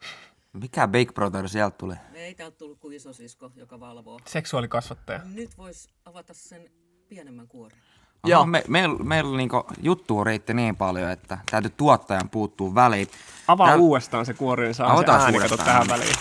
Mikä 0.52 0.88
Big 0.88 1.14
Brother 1.14 1.48
sieltä 1.48 1.76
tuli? 1.78 1.94
Ei 2.14 2.34
täältä 2.34 2.56
tullut 2.58 2.78
kuin 2.78 2.96
isosisko, 2.96 3.52
joka 3.56 3.80
valvoo. 3.80 4.18
Seksuaalikasvattaja. 4.26 5.20
Nyt 5.34 5.58
vois 5.58 5.88
avata 6.04 6.34
sen 6.34 6.70
pienemmän 7.08 7.48
kuoren. 7.48 7.78
Joo. 8.26 8.38
Joo. 8.38 8.46
Me, 8.46 8.64
meillä 8.68 8.98
meil 9.04 9.36
niinku 9.36 9.64
juttua 9.82 10.24
riitti 10.24 10.54
niin 10.54 10.76
paljon, 10.76 11.10
että 11.10 11.38
täytyy 11.50 11.70
tuottajan 11.76 12.28
puuttuu 12.30 12.74
väliin. 12.74 13.08
Avaa 13.48 13.74
Tääl- 13.76 13.78
uudestaan 13.80 14.26
se 14.26 14.34
kuori, 14.34 14.64
niin 14.64 14.74
saa 14.74 14.86
se 14.88 14.92
Avataan 14.92 15.20
ääni, 15.20 15.38
kato 15.38 15.56
tähän 15.56 15.88
väliin. 15.88 16.14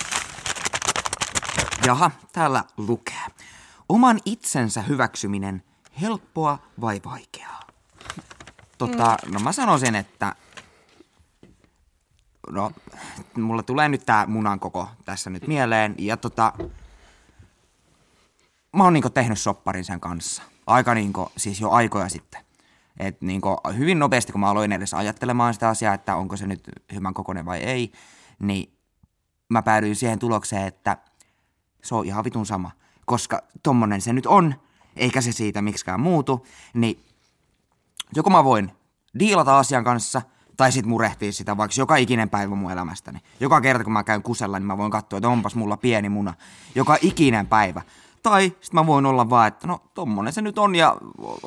Jaha, 1.86 2.12
täällä 2.34 2.64
lukee. 2.78 3.16
Oman 3.90 4.20
itsensä 4.26 4.82
hyväksyminen, 4.82 5.64
helppoa 6.02 6.60
vai 6.82 7.02
vaikeaa? 7.06 7.60
Tota, 8.80 9.18
no 9.32 9.40
mä 9.40 9.52
sanoisin, 9.52 9.96
että... 9.96 10.36
No, 12.50 12.72
mulla 13.38 13.64
tulee 13.64 13.90
nyt 13.90 14.06
tää 14.06 14.26
munan 14.26 14.60
koko 14.60 14.88
tässä 15.06 15.30
nyt 15.30 15.48
mieleen. 15.48 15.96
Ja 15.98 16.18
tota... 16.18 16.54
Mä 18.76 18.84
oon 18.84 18.94
niinku 18.94 19.10
tehnyt 19.10 19.40
sopparin 19.40 19.86
sen 19.86 20.00
kanssa. 20.00 20.44
Aika 20.68 20.94
niinku, 20.94 21.32
siis 21.38 21.62
jo 21.62 21.70
aikoja 21.70 22.10
sitten. 22.10 22.42
Et 22.98 23.22
niinku, 23.22 23.58
hyvin 23.78 24.00
nopeasti, 24.00 24.32
kun 24.32 24.42
mä 24.42 24.50
aloin 24.50 24.72
edes 24.72 24.94
ajattelemaan 24.94 25.54
sitä 25.54 25.70
asiaa, 25.70 25.94
että 25.94 26.16
onko 26.16 26.38
se 26.38 26.48
nyt 26.48 26.70
hyvän 26.94 27.14
kokoinen 27.14 27.46
vai 27.46 27.60
ei, 27.60 27.92
niin 28.40 28.74
mä 29.50 29.62
päädyin 29.62 29.96
siihen 29.96 30.20
tulokseen, 30.20 30.68
että 30.68 30.98
se 31.84 31.96
on 31.96 32.06
ihan 32.06 32.24
vitun 32.24 32.46
sama. 32.46 32.72
Koska 33.06 33.44
tommonen 33.64 34.02
se 34.02 34.14
nyt 34.14 34.26
on, 34.26 34.56
eikä 34.96 35.22
se 35.22 35.32
siitä 35.32 35.62
miksikään 35.62 36.00
muutu, 36.00 36.48
niin 36.74 37.06
joko 38.16 38.30
mä 38.30 38.44
voin 38.44 38.79
diilata 39.20 39.60
asian 39.60 39.84
kanssa, 39.84 40.22
tai 40.58 40.72
sit 40.72 40.86
murehtia 40.86 41.32
sitä 41.32 41.58
vaikka 41.58 41.76
joka 41.78 41.96
ikinen 41.96 42.30
päivä 42.30 42.56
mun 42.56 42.72
elämästäni. 42.72 43.20
Joka 43.40 43.62
kerta 43.62 43.84
kun 43.84 43.94
mä 43.94 44.04
käyn 44.04 44.24
kusella, 44.24 44.60
niin 44.60 44.68
mä 44.68 44.78
voin 44.78 44.92
katsoa, 44.92 45.18
että 45.18 45.30
onpas 45.30 45.56
mulla 45.56 45.78
pieni 45.78 46.10
muna. 46.10 46.34
Joka 46.76 46.98
ikinen 47.02 47.48
päivä. 47.48 47.82
Tai 48.24 48.56
sit 48.62 48.74
mä 48.74 48.86
voin 48.86 49.06
olla 49.06 49.30
vaan, 49.30 49.48
että 49.48 49.68
no 49.68 49.82
tommonen 49.94 50.34
se 50.34 50.42
nyt 50.42 50.58
on 50.58 50.76
ja 50.76 50.98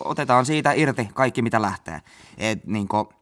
otetaan 0.04 0.46
siitä 0.46 0.72
irti 0.72 1.08
kaikki 1.14 1.42
mitä 1.42 1.62
lähtee. 1.62 2.02
Et 2.38 2.66
niinku, 2.66 3.12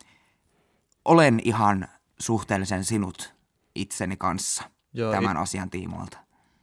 olen 1.05 1.41
ihan 1.45 1.89
suhteellisen 2.19 2.85
sinut 2.85 3.35
itseni 3.75 4.17
kanssa 4.17 4.63
Joo, 4.95 5.13
tämän 5.13 5.37
asian 5.37 5.71
tiimoilta. 5.71 6.19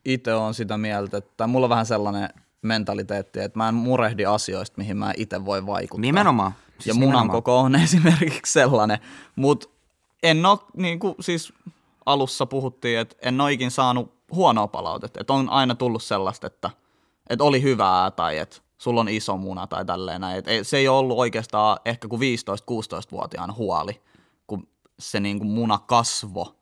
Itse 0.06 0.34
on 0.34 0.54
sitä 0.54 0.78
mieltä, 0.78 1.18
että 1.18 1.48
mulla 1.48 1.66
on 1.66 1.70
vähän 1.70 1.86
sellainen 1.86 2.30
mentaliteetti, 2.62 3.40
että 3.40 3.60
mä 3.60 3.70
en 3.70 3.76
murehdi 3.76 4.26
asioista, 4.26 4.78
mihin 4.78 4.98
mä 4.98 5.14
itse 5.18 5.46
voi 5.46 5.66
vaikuttaa. 5.66 6.02
Nimenomaan. 6.02 6.52
Ja 6.80 6.84
Siis 6.84 6.96
munan 6.96 7.10
nimenomaan. 7.10 7.30
koko 7.30 7.60
on 7.60 7.76
esimerkiksi 7.86 8.54
sellainen. 8.54 9.00
Mutta 9.36 9.68
en 10.24 10.46
ole, 10.46 10.60
niin 10.78 11.00
kuin 11.00 11.16
siis 11.20 11.54
alussa 12.06 12.46
puhuttiin, 12.46 13.00
että 13.00 13.16
en 13.22 13.42
ole 13.42 13.54
ikin 13.54 13.72
saanut 13.72 14.14
huonoa 14.32 14.68
palautetta. 14.68 15.22
Että 15.22 15.34
on 15.34 15.50
aina 15.50 15.76
tullut 15.76 16.04
sellaista, 16.04 16.48
että, 16.48 16.70
että 17.30 17.44
oli 17.44 17.62
hyvää 17.62 18.12
tai 18.12 18.38
että 18.38 18.58
sulla 18.78 19.02
on 19.02 19.10
iso 19.10 19.38
muna 19.38 19.68
tai 19.68 19.86
tälleen 19.86 20.22
näin. 20.22 20.44
Et 20.46 20.68
se 20.68 20.78
ei 20.78 20.88
ole 20.88 20.98
ollut 20.98 21.18
oikeastaan 21.18 21.78
ehkä 21.86 22.08
kuin 22.08 22.22
15-16-vuotiaan 22.22 23.56
huoli, 23.56 24.02
kun 24.48 24.68
se 25.00 25.20
niin 25.20 25.40
kuin 25.40 25.50
muna 25.50 25.80
kasvo. 25.88 26.56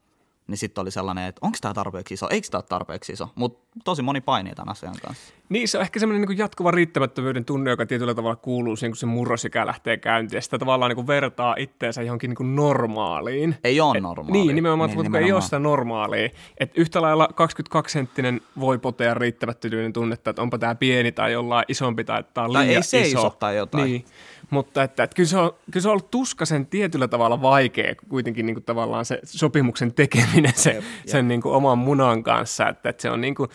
Niin 0.48 0.58
sitten 0.58 0.82
oli 0.82 0.92
sellainen, 0.92 1.26
että 1.26 1.40
onko 1.42 1.58
tämä 1.62 1.74
tarpeeksi 1.74 2.14
iso, 2.14 2.30
eikö 2.30 2.48
tämä 2.52 2.60
ole 2.60 2.66
tarpeeksi 2.70 3.14
iso. 3.14 3.30
Mutta 3.36 3.66
tosi 3.84 4.02
moni 4.02 4.22
painii 4.22 4.56
tämän 4.56 4.72
asian 4.72 4.96
kanssa. 5.06 5.34
Niin, 5.50 5.68
se 5.68 5.78
on 5.78 5.82
ehkä 5.82 6.00
semmoinen 6.00 6.28
niin 6.30 6.38
jatkuva 6.38 6.72
riittämättömyyden 6.72 7.46
tunne, 7.46 7.70
joka 7.70 7.86
tietyllä 7.86 8.14
tavalla 8.14 8.36
kuuluu 8.36 8.76
siihen, 8.76 8.92
kun 8.92 8.98
se 8.98 9.06
murrosikä 9.06 9.66
lähtee 9.66 9.98
käyntiin. 9.98 10.38
Ja 10.38 10.42
sitä 10.42 10.58
tavallaan 10.60 10.90
niin 10.90 10.96
kuin 10.96 11.08
vertaa 11.08 11.56
itteensä 11.60 12.02
johonkin 12.02 12.30
niin 12.30 12.36
kuin 12.36 12.56
normaaliin. 12.56 13.56
Ei 13.64 13.82
ole 13.82 14.00
normaalia. 14.00 14.44
Niin, 14.44 14.56
nimenomaan, 14.56 14.90
Niin, 14.90 14.96
kun 14.98 15.06
ei 15.06 15.10
ole 15.12 15.20
nimenomaan. 15.20 15.42
sitä 15.42 15.60
normaalia. 15.60 16.30
Et 16.58 16.72
yhtä 16.76 17.02
lailla 17.02 17.30
22-senttinen 17.32 18.42
voi 18.60 18.78
potea 18.78 19.14
riittämättömyyden 19.14 19.94
tunnetta, 19.94 20.30
että 20.30 20.42
onpa 20.42 20.58
tämä 20.58 20.76
pieni 20.76 21.12
tai 21.12 21.32
jollain 21.32 21.66
isompi 21.68 22.04
tai 22.04 22.24
tämä 22.34 22.46
on 22.48 22.54
Tai 22.54 22.64
liian 22.66 22.78
ei 22.78 22.84
seiso 22.84 23.20
iso. 23.20 23.30
tai 23.30 23.56
jotain. 23.58 23.84
Niin, 23.84 24.06
mutta 24.50 24.84
että, 24.84 25.04
että 25.04 25.16
kyllä, 25.16 25.30
se 25.30 25.38
on, 25.38 25.52
kyllä 25.72 25.82
se 25.82 25.88
on 25.88 25.92
ollut 25.92 26.12
tuskasen 26.12 26.66
tietyllä 26.66 27.08
tavalla 27.08 27.42
vaikea 27.42 27.96
kuitenkin 28.10 28.46
niin 28.46 28.56
kuin 28.56 28.64
tavallaan 28.64 29.06
se 29.06 29.20
sopimuksen 29.24 29.94
tekeminen 29.94 30.54
se, 30.56 30.72
jep, 30.72 30.84
jep. 30.84 31.08
sen 31.08 31.28
niin 31.28 31.42
kuin 31.42 31.56
oman 31.56 31.78
munan 31.78 32.24
kanssa, 32.24 32.70
että, 32.70 32.90
että 32.90 33.02
se 33.02 33.10
on 33.10 33.22
niin 33.22 33.36
kuin 33.36 33.50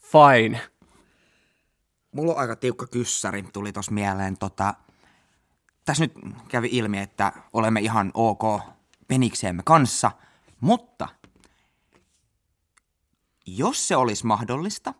fine. 0.00 0.60
Mulla 2.12 2.32
on 2.32 2.38
aika 2.38 2.56
tiukka 2.56 2.86
kyssäri, 2.86 3.42
tuli 3.42 3.72
tuossa 3.72 3.92
mieleen. 3.92 4.38
Tota, 4.38 4.74
tässä 5.84 6.04
nyt 6.04 6.12
kävi 6.48 6.68
ilmi, 6.72 6.98
että 6.98 7.32
olemme 7.52 7.80
ihan 7.80 8.10
ok 8.14 8.60
penikseemme 9.08 9.62
kanssa, 9.64 10.10
mutta 10.60 11.08
jos 13.46 13.88
se 13.88 13.96
olisi 13.96 14.26
mahdollista, 14.26 14.94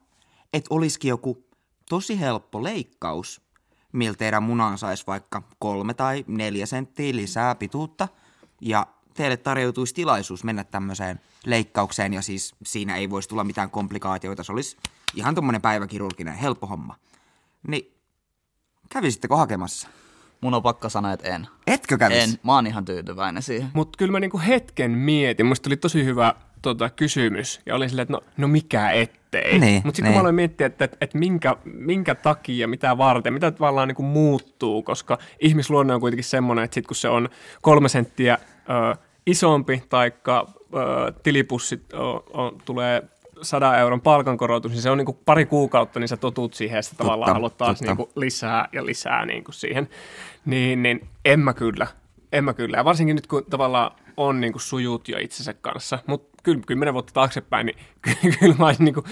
että 0.52 0.74
olisikin 0.74 1.08
joku 1.08 1.46
tosi 1.88 2.20
helppo 2.20 2.62
leikkaus, 2.62 3.45
millä 3.92 4.16
teidän 4.16 4.42
munaan 4.42 4.78
saisi 4.78 5.04
vaikka 5.06 5.42
kolme 5.58 5.94
tai 5.94 6.24
neljä 6.26 6.66
senttiä 6.66 7.16
lisää 7.16 7.54
pituutta, 7.54 8.08
ja 8.60 8.86
teille 9.14 9.36
tarjoutuisi 9.36 9.94
tilaisuus 9.94 10.44
mennä 10.44 10.64
tämmöiseen 10.64 11.20
leikkaukseen, 11.46 12.14
ja 12.14 12.22
siis 12.22 12.54
siinä 12.64 12.96
ei 12.96 13.10
voisi 13.10 13.28
tulla 13.28 13.44
mitään 13.44 13.70
komplikaatioita, 13.70 14.42
se 14.42 14.52
olisi 14.52 14.76
ihan 15.14 15.34
tommonen 15.34 15.62
päiväkirurginen, 15.62 16.34
helppo 16.34 16.66
homma. 16.66 16.96
Niin, 17.68 17.94
kävisittekö 18.88 19.36
hakemassa? 19.36 19.88
Mun 20.40 20.54
on 20.54 20.62
pakko 20.62 20.88
sanoa, 20.88 21.12
että 21.12 21.28
en. 21.28 21.48
Etkö 21.66 21.98
kävis? 21.98 22.18
En. 22.18 22.40
Mä 22.42 22.54
oon 22.54 22.66
ihan 22.66 22.84
tyytyväinen 22.84 23.42
siihen. 23.42 23.70
Mutta 23.74 23.96
kyllä 23.96 24.12
mä 24.12 24.20
niinku 24.20 24.40
hetken 24.46 24.90
mietin, 24.90 25.46
musta 25.46 25.68
oli 25.68 25.76
tosi 25.76 26.04
hyvä 26.04 26.34
tota, 26.70 26.90
kysymys, 26.90 27.60
ja 27.66 27.74
oli 27.74 27.88
silleen, 27.88 28.02
että 28.02 28.12
no, 28.12 28.20
no 28.36 28.48
mikä 28.48 28.90
ettei. 28.90 29.58
Niin, 29.58 29.82
Mutta 29.84 29.96
sitten 29.96 30.04
niin. 30.04 30.12
kun 30.12 30.14
mä 30.14 30.20
aloin 30.20 30.34
miettiä, 30.34 30.66
että, 30.66 30.84
että, 30.84 30.96
että 31.00 31.18
minkä, 31.18 31.56
minkä 31.64 32.14
takia, 32.14 32.68
mitä 32.68 32.98
varten, 32.98 33.32
mitä 33.32 33.50
tavallaan 33.50 33.88
niinku 33.88 34.02
muuttuu, 34.02 34.82
koska 34.82 35.18
ihmisluonne 35.40 35.94
on 35.94 36.00
kuitenkin 36.00 36.24
semmoinen, 36.24 36.64
että 36.64 36.74
sit 36.74 36.86
kun 36.86 36.96
se 36.96 37.08
on 37.08 37.28
kolme 37.62 37.88
senttiä 37.88 38.38
ö, 38.92 38.96
isompi, 39.26 39.82
ö, 39.92 41.12
tilipussit 41.22 41.92
o, 41.92 42.10
o, 42.14 42.50
tulee 42.64 43.02
100 43.42 43.78
euron 43.78 44.00
palkankorotus, 44.00 44.72
niin 44.72 44.82
se 44.82 44.90
on 44.90 44.98
niin 44.98 45.06
kuin 45.06 45.18
pari 45.24 45.46
kuukautta, 45.46 46.00
niin 46.00 46.08
sä 46.08 46.16
totut 46.16 46.54
siihen 46.54 46.76
ja 46.76 46.82
tavallaan 46.96 47.32
haluat 47.32 47.56
taas 47.56 47.80
niin 47.80 47.96
kuin 47.96 48.10
lisää 48.16 48.68
ja 48.72 48.86
lisää 48.86 49.26
niin 49.26 49.44
kuin 49.44 49.54
siihen. 49.54 49.88
Niin, 50.44 50.82
niin 50.82 51.08
en 51.24 51.40
mä 51.40 51.54
kyllä. 51.54 51.86
En 52.32 52.44
mä 52.44 52.54
kyllä. 52.54 52.76
Ja 52.76 52.84
varsinkin 52.84 53.16
nyt, 53.16 53.26
kun 53.26 53.44
tavallaan 53.50 53.90
on 54.16 54.40
niin 54.40 54.52
kuin 54.52 54.62
sujut 54.62 55.08
jo 55.08 55.18
itsensä 55.18 55.54
kanssa. 55.54 55.98
Mutta 56.06 56.36
kyllä 56.42 56.60
kymmenen 56.66 56.94
vuotta 56.94 57.12
taaksepäin, 57.12 57.66
niin 57.66 57.76
ky- 58.02 58.32
kyllä 58.40 58.54
mä 58.58 58.66
olisin 58.66 58.84
niin 58.84 58.94
kuin, 58.94 59.06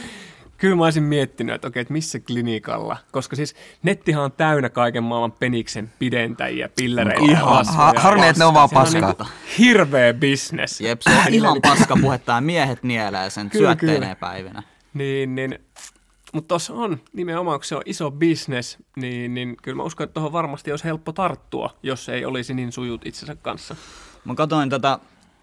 Kyllä 0.58 0.76
mä 0.76 0.84
olisin 0.84 1.02
miettinyt, 1.02 1.54
että 1.54 1.68
okei, 1.68 1.80
että 1.80 1.92
missä 1.92 2.20
klinikalla, 2.20 2.96
koska 3.12 3.36
siis 3.36 3.54
nettihan 3.82 4.24
on 4.24 4.32
täynnä 4.32 4.68
kaiken 4.68 5.04
maailman 5.04 5.32
peniksen 5.32 5.92
pidentäjiä, 5.98 6.68
pillereitä 6.76 7.24
ja 7.24 7.30
Ihan. 7.30 7.66
Ha- 7.66 7.92
harmi, 7.96 8.26
että 8.28 8.38
ne 8.42 8.44
on 8.44 8.54
vaan 8.54 8.68
paskaa. 8.72 9.00
niinku 9.00 9.24
hirveä 9.58 10.14
bisnes. 10.14 10.80
Jep, 10.80 11.00
se 11.00 11.10
on 11.10 11.34
ihan 11.34 11.62
paska 11.62 11.96
puhetta 12.00 12.32
ja 12.32 12.40
miehet 12.40 12.82
nielee 12.82 13.30
sen 13.30 13.50
Kyllä, 13.50 13.68
syötteineen 13.70 14.00
kyllä. 14.00 14.30
päivinä. 14.32 14.62
Niin, 14.94 15.34
niin, 15.34 15.58
mutta 16.32 16.48
tuossa 16.48 16.74
on 16.74 17.00
nimenomaan, 17.12 17.58
kun 17.58 17.64
se 17.64 17.76
on 17.76 17.82
iso 17.86 18.10
bisnes, 18.10 18.78
niin, 18.96 19.34
niin 19.34 19.56
kyllä 19.62 19.76
mä 19.76 19.82
uskon, 19.82 20.04
että 20.04 20.14
tuohon 20.14 20.32
varmasti 20.32 20.70
olisi 20.70 20.84
helppo 20.84 21.12
tarttua, 21.12 21.76
jos 21.82 22.08
ei 22.08 22.24
olisi 22.24 22.54
niin 22.54 22.72
sujut 22.72 23.06
itsensä 23.06 23.34
kanssa. 23.34 23.76
Mä 24.24 24.34
katsoin 24.34 24.70
tätä, 24.70 24.98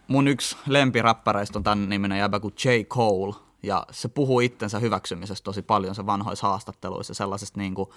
mun 0.07 0.27
yksi 0.27 0.57
lempiräppäreistä 0.67 1.59
on 1.59 1.63
tämän 1.63 1.89
niminen 1.89 2.19
jäbä 2.19 2.39
kuin 2.39 2.53
J. 2.65 2.83
Cole, 2.83 3.35
ja 3.63 3.85
se 3.91 4.07
puhuu 4.07 4.39
itsensä 4.39 4.79
hyväksymisestä 4.79 5.43
tosi 5.43 5.61
paljon 5.61 5.95
se 5.95 6.05
vanhoissa 6.05 6.47
haastatteluissa 6.47 7.13
sellaisesta 7.13 7.59
niin 7.59 7.75
kuin, 7.75 7.89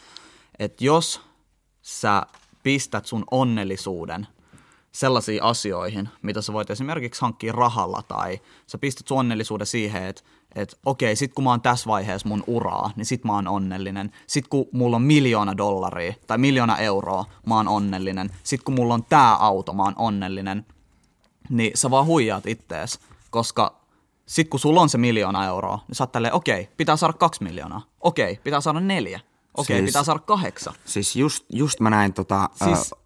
että 0.59 0.85
jos 0.85 1.21
sä 1.83 2.23
pistät 2.63 3.07
sun 3.07 3.25
onnellisuuden 3.31 4.27
sellaisiin 4.93 5.43
asioihin, 5.43 6.09
mitä 6.23 6.43
sä 6.43 6.53
voit 6.53 6.71
esimerkiksi 6.71 7.21
hankkia 7.21 7.53
rahalla 7.53 8.03
tai 8.09 8.41
sä 8.67 8.79
pistät 8.79 9.07
sun 9.07 9.19
onnellisuuden 9.19 9.67
siihen, 9.67 10.03
että 10.03 10.23
et, 10.55 10.79
okei, 10.87 11.17
sit 11.17 11.35
kun 11.35 11.45
mä 11.45 11.51
oon 11.51 11.61
tässä 11.61 11.87
vaiheessa 11.89 12.29
mun 12.29 12.45
uraa, 12.47 12.91
niin 12.97 13.07
sit 13.07 13.25
mä 13.25 13.33
oon 13.35 13.49
onnellinen. 13.49 14.11
Sit 14.27 14.49
kun 14.49 14.67
mulla 14.73 14.97
on 14.97 15.03
miljoona 15.03 15.57
dollaria 15.57 16.15
tai 16.27 16.39
miljoona 16.39 16.77
euroa, 16.79 17.25
mä 17.47 17.57
oon 17.57 17.69
onnellinen. 17.69 18.31
Sit 18.43 18.63
kun 18.63 18.75
mulla 18.75 18.95
on 18.95 19.05
tää 19.05 19.35
auto, 19.35 19.73
mä 19.73 19.83
oon 19.83 19.95
onnellinen. 19.97 20.67
Niin 21.49 21.73
sä 21.75 21.91
vaan 21.91 22.07
huijaat 22.07 22.47
ittees, 22.47 23.01
koska 23.31 23.75
sit 24.27 24.49
kun 24.49 24.61
sulla 24.61 24.81
on 24.81 24.89
se 24.89 24.99
miljoona 24.99 25.47
euroa, 25.47 25.79
niin 25.89 25.95
sä 25.97 26.05
oot 26.05 26.13
tälleen, 26.13 26.35
okei, 26.35 26.69
pitää 26.77 26.97
saada 26.97 27.13
kaksi 27.13 27.43
miljoonaa. 27.45 27.83
Okei, 28.01 28.41
pitää 28.45 28.61
saada 28.61 28.81
neljä. 28.81 29.21
Okei, 29.57 29.77
Siis- 29.79 29.89
pitää 29.89 30.05
saada 30.05 30.21
kahdeksan. 30.21 30.75
Siis 30.85 31.17
just, 31.17 31.45
just 31.53 31.81
mä 31.81 31.91
näin 31.91 32.13
tota... 32.13 32.51
Siis 32.65 32.93
ö, 32.93 32.97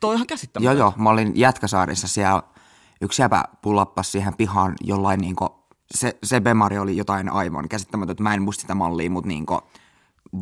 toi 0.00 0.08
on 0.10 0.14
ihan 0.14 0.20
Joo, 0.22 0.26
käsittämätöntä. 0.26 0.78
joo. 0.80 0.92
Mä 0.96 1.10
olin 1.10 1.32
Jätkäsaarissa 1.34 2.08
siellä. 2.08 2.42
Yksi 3.00 3.22
jäpä 3.22 3.44
pullappas 3.62 4.12
siihen 4.12 4.34
pihaan 4.36 4.74
jollain 4.80 5.20
niinku, 5.20 5.63
se, 5.90 6.16
se 6.22 6.40
Bemari 6.40 6.78
oli 6.78 6.96
jotain 6.96 7.28
aivan 7.28 7.68
käsittämätöntä. 7.68 8.22
Mä 8.22 8.34
en 8.34 8.42
muista 8.42 8.60
sitä 8.60 8.74
mallia, 8.74 9.10
mutta 9.10 9.28
niinku, 9.28 9.60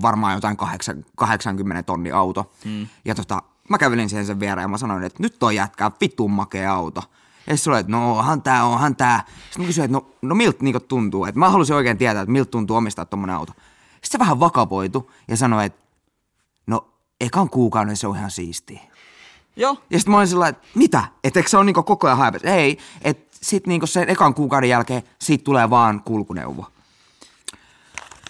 varmaan 0.03 0.35
jotain 0.35 0.57
kahdeksan- 0.57 1.05
80 1.17 1.83
tonni 1.83 2.13
auto. 2.13 2.53
Mm. 2.65 2.87
Ja 3.05 3.15
tota, 3.15 3.43
mä 3.69 3.79
kävelin 3.79 4.09
siihen 4.09 4.27
sen 4.27 4.41
viereen 4.41 4.65
ja 4.65 4.69
mä 4.69 4.79
sanoin, 4.79 5.05
että 5.05 5.23
nyt 5.23 5.39
toi 5.39 5.57
jätkää 5.57 5.91
vitun 6.01 6.31
makea 6.31 6.75
auto. 6.75 7.03
Ja 7.47 7.57
sitten 7.57 7.75
että 7.75 7.93
no 7.93 8.19
onhan 8.19 8.43
tää, 8.43 8.65
onhan 8.65 8.97
tää. 8.97 9.25
Sitten 9.45 9.63
mä 9.63 9.67
kysyin, 9.67 9.85
että 9.85 9.93
no, 9.93 10.07
no 10.23 10.35
miltä 10.35 10.59
niinku 10.65 10.81
tuntuu. 10.81 11.25
Että 11.25 11.39
mä 11.39 11.51
halusin 11.51 11.77
oikein 11.77 11.99
tietää, 11.99 12.23
että 12.23 12.33
miltä 12.33 12.51
tuntuu 12.51 12.77
omistaa 12.77 13.05
tommonen 13.05 13.37
auto. 13.37 13.53
Sitten 13.93 14.11
se 14.13 14.19
vähän 14.19 14.41
vakavoitu 14.41 15.11
ja 15.29 15.37
sanoi, 15.37 15.67
että 15.67 15.83
no 16.67 16.89
ekan 17.21 17.51
kuukauden 17.51 17.97
se 17.97 18.07
on 18.07 18.17
ihan 18.17 18.31
siistiä. 18.31 18.81
Joo, 19.57 19.77
Ja 19.91 19.99
sitten 19.99 20.11
mä 20.11 20.17
olin 20.17 20.29
sillä 20.29 20.49
että 20.49 20.67
mitä? 20.75 21.05
Että 21.25 21.39
eikö 21.39 21.49
se 21.51 21.57
ole 21.57 21.65
niinku 21.65 21.83
koko 21.83 22.07
ajan 22.07 22.19
haipet? 22.19 22.45
Ei, 22.45 22.79
että 23.03 23.32
sitten 23.43 23.69
niinku 23.69 23.87
sen 23.87 24.11
ekan 24.11 24.35
kuukauden 24.35 24.69
jälkeen 24.69 25.03
siitä 25.19 25.45
tulee 25.45 25.71
vaan 25.71 26.03
kulkuneuvo. 26.05 26.67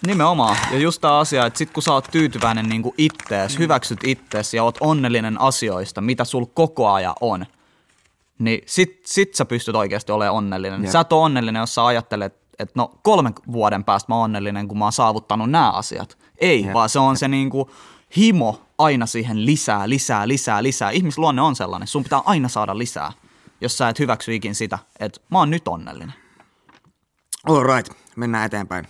Nimenomaan. 0.07 0.57
Ja 0.71 0.79
just 0.79 1.01
tämä 1.01 1.19
asia, 1.19 1.45
että 1.45 1.57
sit 1.57 1.71
kun 1.71 1.83
sä 1.83 1.93
oot 1.93 2.07
tyytyväinen 2.11 2.69
niin 2.69 2.83
ittees, 2.97 3.59
hyväksyt 3.59 3.99
ittees 4.03 4.53
ja 4.53 4.63
oot 4.63 4.77
onnellinen 4.79 5.41
asioista, 5.41 6.01
mitä 6.01 6.25
sul 6.25 6.45
koko 6.45 6.91
ajan 6.91 7.13
on, 7.21 7.45
niin 8.39 8.61
sit, 8.65 9.01
sit 9.05 9.35
sä 9.35 9.45
pystyt 9.45 9.75
oikeasti 9.75 10.11
olemaan 10.11 10.35
onnellinen. 10.35 10.83
Jep. 10.83 10.91
Sä 10.91 10.99
et 10.99 11.13
ole 11.13 11.23
onnellinen, 11.23 11.59
jos 11.59 11.75
sä 11.75 11.85
ajattelet, 11.85 12.35
että 12.59 12.73
no 12.75 12.91
kolmen 13.03 13.33
vuoden 13.51 13.83
päästä 13.83 14.11
mä 14.11 14.15
oon 14.15 14.23
onnellinen, 14.23 14.67
kun 14.67 14.77
mä 14.77 14.85
oon 14.85 14.91
saavuttanut 14.91 15.51
nämä 15.51 15.71
asiat. 15.71 16.17
Ei, 16.37 16.63
Jep. 16.63 16.73
vaan 16.73 16.89
se 16.89 16.99
on 16.99 17.17
se 17.17 17.27
niinku 17.27 17.69
himo 18.17 18.61
aina 18.77 19.05
siihen 19.05 19.45
lisää, 19.45 19.89
lisää, 19.89 20.27
lisää, 20.27 20.63
lisää. 20.63 20.89
Ihmisluonne 20.91 21.41
on 21.41 21.55
sellainen, 21.55 21.87
sun 21.87 22.03
pitää 22.03 22.21
aina 22.25 22.47
saada 22.47 22.77
lisää, 22.77 23.11
jos 23.63 23.77
sä 23.77 23.89
et 23.89 23.99
hyväksy 23.99 24.35
ikin 24.35 24.55
sitä, 24.55 24.79
että 24.99 25.19
mä 25.31 25.37
oon 25.37 25.49
nyt 25.49 25.67
onnellinen. 25.67 26.13
All 27.49 27.63
right, 27.63 27.93
mennään 28.15 28.45
eteenpäin. 28.45 28.87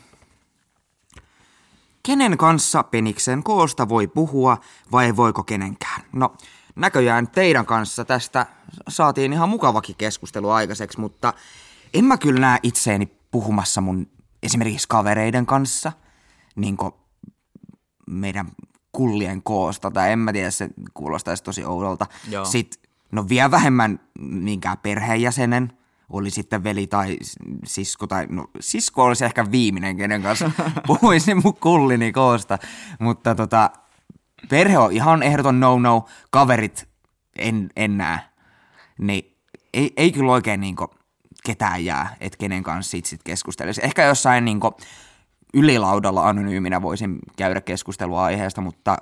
Kenen 2.03 2.37
kanssa 2.37 2.83
peniksen 2.83 3.43
koosta 3.43 3.89
voi 3.89 4.07
puhua 4.07 4.57
vai 4.91 5.15
voiko 5.15 5.43
kenenkään? 5.43 6.01
No, 6.13 6.35
näköjään 6.75 7.27
teidän 7.27 7.65
kanssa 7.65 8.05
tästä 8.05 8.45
saatiin 8.87 9.33
ihan 9.33 9.49
mukavakin 9.49 9.95
keskustelu 9.95 10.49
aikaiseksi, 10.49 10.99
mutta 10.99 11.33
en 11.93 12.05
mä 12.05 12.17
kyllä 12.17 12.39
näe 12.39 12.59
itseeni 12.63 13.05
puhumassa 13.31 13.81
mun 13.81 14.07
esimerkiksi 14.43 14.87
kavereiden 14.87 15.45
kanssa, 15.45 15.91
niin 16.55 16.77
meidän 18.07 18.51
kullien 18.91 19.43
koosta, 19.43 19.91
tai 19.91 20.11
en 20.11 20.19
mä 20.19 20.33
tiedä, 20.33 20.51
se 20.51 20.69
kuulostaisi 20.93 21.43
tosi 21.43 21.65
oudolta. 21.65 22.05
Joo. 22.29 22.45
Sitten, 22.45 22.82
no 23.13 23.25
vielä 23.29 23.51
vähemmän 23.51 23.99
niinkään 24.19 24.77
perheenjäsenen, 24.77 25.73
oli 26.09 26.29
sitten 26.29 26.63
veli 26.63 26.87
tai 26.87 27.17
sisko, 27.65 28.07
tai 28.07 28.27
no 28.29 28.47
sisko 28.59 29.03
olisi 29.03 29.25
ehkä 29.25 29.51
viimeinen, 29.51 29.97
kenen 29.97 30.21
kanssa 30.21 30.51
puhuisin 30.87 31.41
mun 31.43 31.57
kullini 31.57 32.11
koosta, 32.11 32.57
mutta 32.99 33.35
tota, 33.35 33.69
perhe 34.49 34.77
on 34.77 34.91
ihan 34.91 35.23
ehdoton 35.23 35.59
no-no, 35.59 36.05
kaverit 36.31 36.89
en, 37.37 37.69
en 37.75 37.97
näe, 37.97 38.19
niin 38.97 39.37
ei, 39.73 39.93
ei 39.97 40.11
kyllä 40.11 40.31
oikein 40.31 40.61
niinku 40.61 40.87
ketään 41.45 41.85
jää, 41.85 42.15
että 42.19 42.37
kenen 42.37 42.63
kanssa 42.63 42.91
sit, 42.91 43.05
sit 43.05 43.23
keskustelisi. 43.23 43.81
Ehkä 43.83 44.05
jossain 44.05 44.45
niinku 44.45 44.77
ylilaudalla 45.53 46.29
anonyyminä 46.29 46.81
voisin 46.81 47.19
käydä 47.37 47.61
keskustelua 47.61 48.23
aiheesta, 48.23 48.61
mutta 48.61 48.97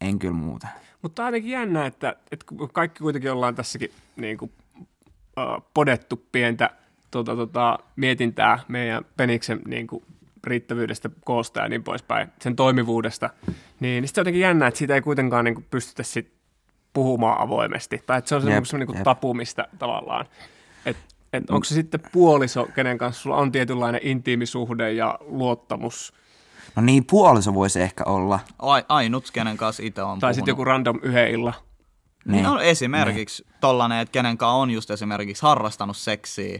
en 0.00 0.18
kyllä 0.18 0.34
muuta. 0.34 0.68
Mutta 1.04 1.22
on 1.22 1.26
ainakin 1.26 1.50
jännä, 1.50 1.86
että, 1.86 2.16
että 2.32 2.46
kaikki 2.72 2.98
kuitenkin 3.02 3.32
ollaan 3.32 3.54
tässäkin 3.54 3.90
niin 4.16 4.38
kuin, 4.38 4.52
uh, 4.78 5.64
podettu 5.74 6.26
pientä 6.32 6.70
tota, 7.10 7.36
tota, 7.36 7.78
mietintää 7.96 8.58
meidän 8.68 9.04
peniksen 9.16 9.60
niin 9.66 9.86
kuin, 9.86 10.04
riittävyydestä, 10.44 11.10
koosta 11.24 11.60
ja 11.60 11.68
niin 11.68 11.82
poispäin, 11.82 12.28
sen 12.40 12.56
toimivuudesta, 12.56 13.30
niin, 13.46 13.54
niin 13.80 14.08
sitten 14.08 14.20
jotenkin 14.20 14.40
jännä, 14.40 14.66
että 14.66 14.78
siitä 14.78 14.94
ei 14.94 15.00
kuitenkaan 15.00 15.44
niin 15.44 15.54
kuin, 15.54 15.66
pystytä 15.70 16.02
sit 16.02 16.32
puhumaan 16.92 17.40
avoimesti. 17.40 18.02
Tai 18.06 18.18
että 18.18 18.28
se 18.28 18.34
on 18.34 18.42
Jep, 18.48 18.64
semmoinen 18.64 18.88
niin 18.88 18.96
jep. 18.96 19.04
tapu, 19.04 19.34
mistä 19.34 19.68
tavallaan, 19.78 20.26
että 20.86 21.02
et 21.32 21.50
onko 21.50 21.64
se 21.64 21.74
sitten 21.74 22.00
puoliso, 22.12 22.68
kenen 22.74 22.98
kanssa 22.98 23.22
sulla 23.22 23.36
on 23.36 23.52
tietynlainen 23.52 24.00
intiimisuhde 24.04 24.92
ja 24.92 25.18
luottamus, 25.20 26.12
No 26.76 26.82
niin, 26.82 27.04
puoliso 27.10 27.54
voisi 27.54 27.80
ehkä 27.80 28.04
olla. 28.06 28.40
Ai, 28.58 28.84
ainut, 28.88 29.30
kenen 29.30 29.56
kanssa 29.56 29.82
itse 29.82 30.02
on 30.02 30.18
tai 30.18 30.34
sitten 30.34 30.52
joku 30.52 30.64
random 30.64 30.98
yhden 31.02 31.30
illan. 31.30 31.54
Niin. 32.24 32.44
No 32.44 32.60
esimerkiksi 32.60 33.42
niin. 33.42 33.54
tollanen, 33.60 33.98
että 33.98 34.12
kenen 34.12 34.38
kanssa 34.38 34.54
on 34.54 34.70
just 34.70 34.90
esimerkiksi 34.90 35.42
harrastanut 35.42 35.96
seksiä, 35.96 36.58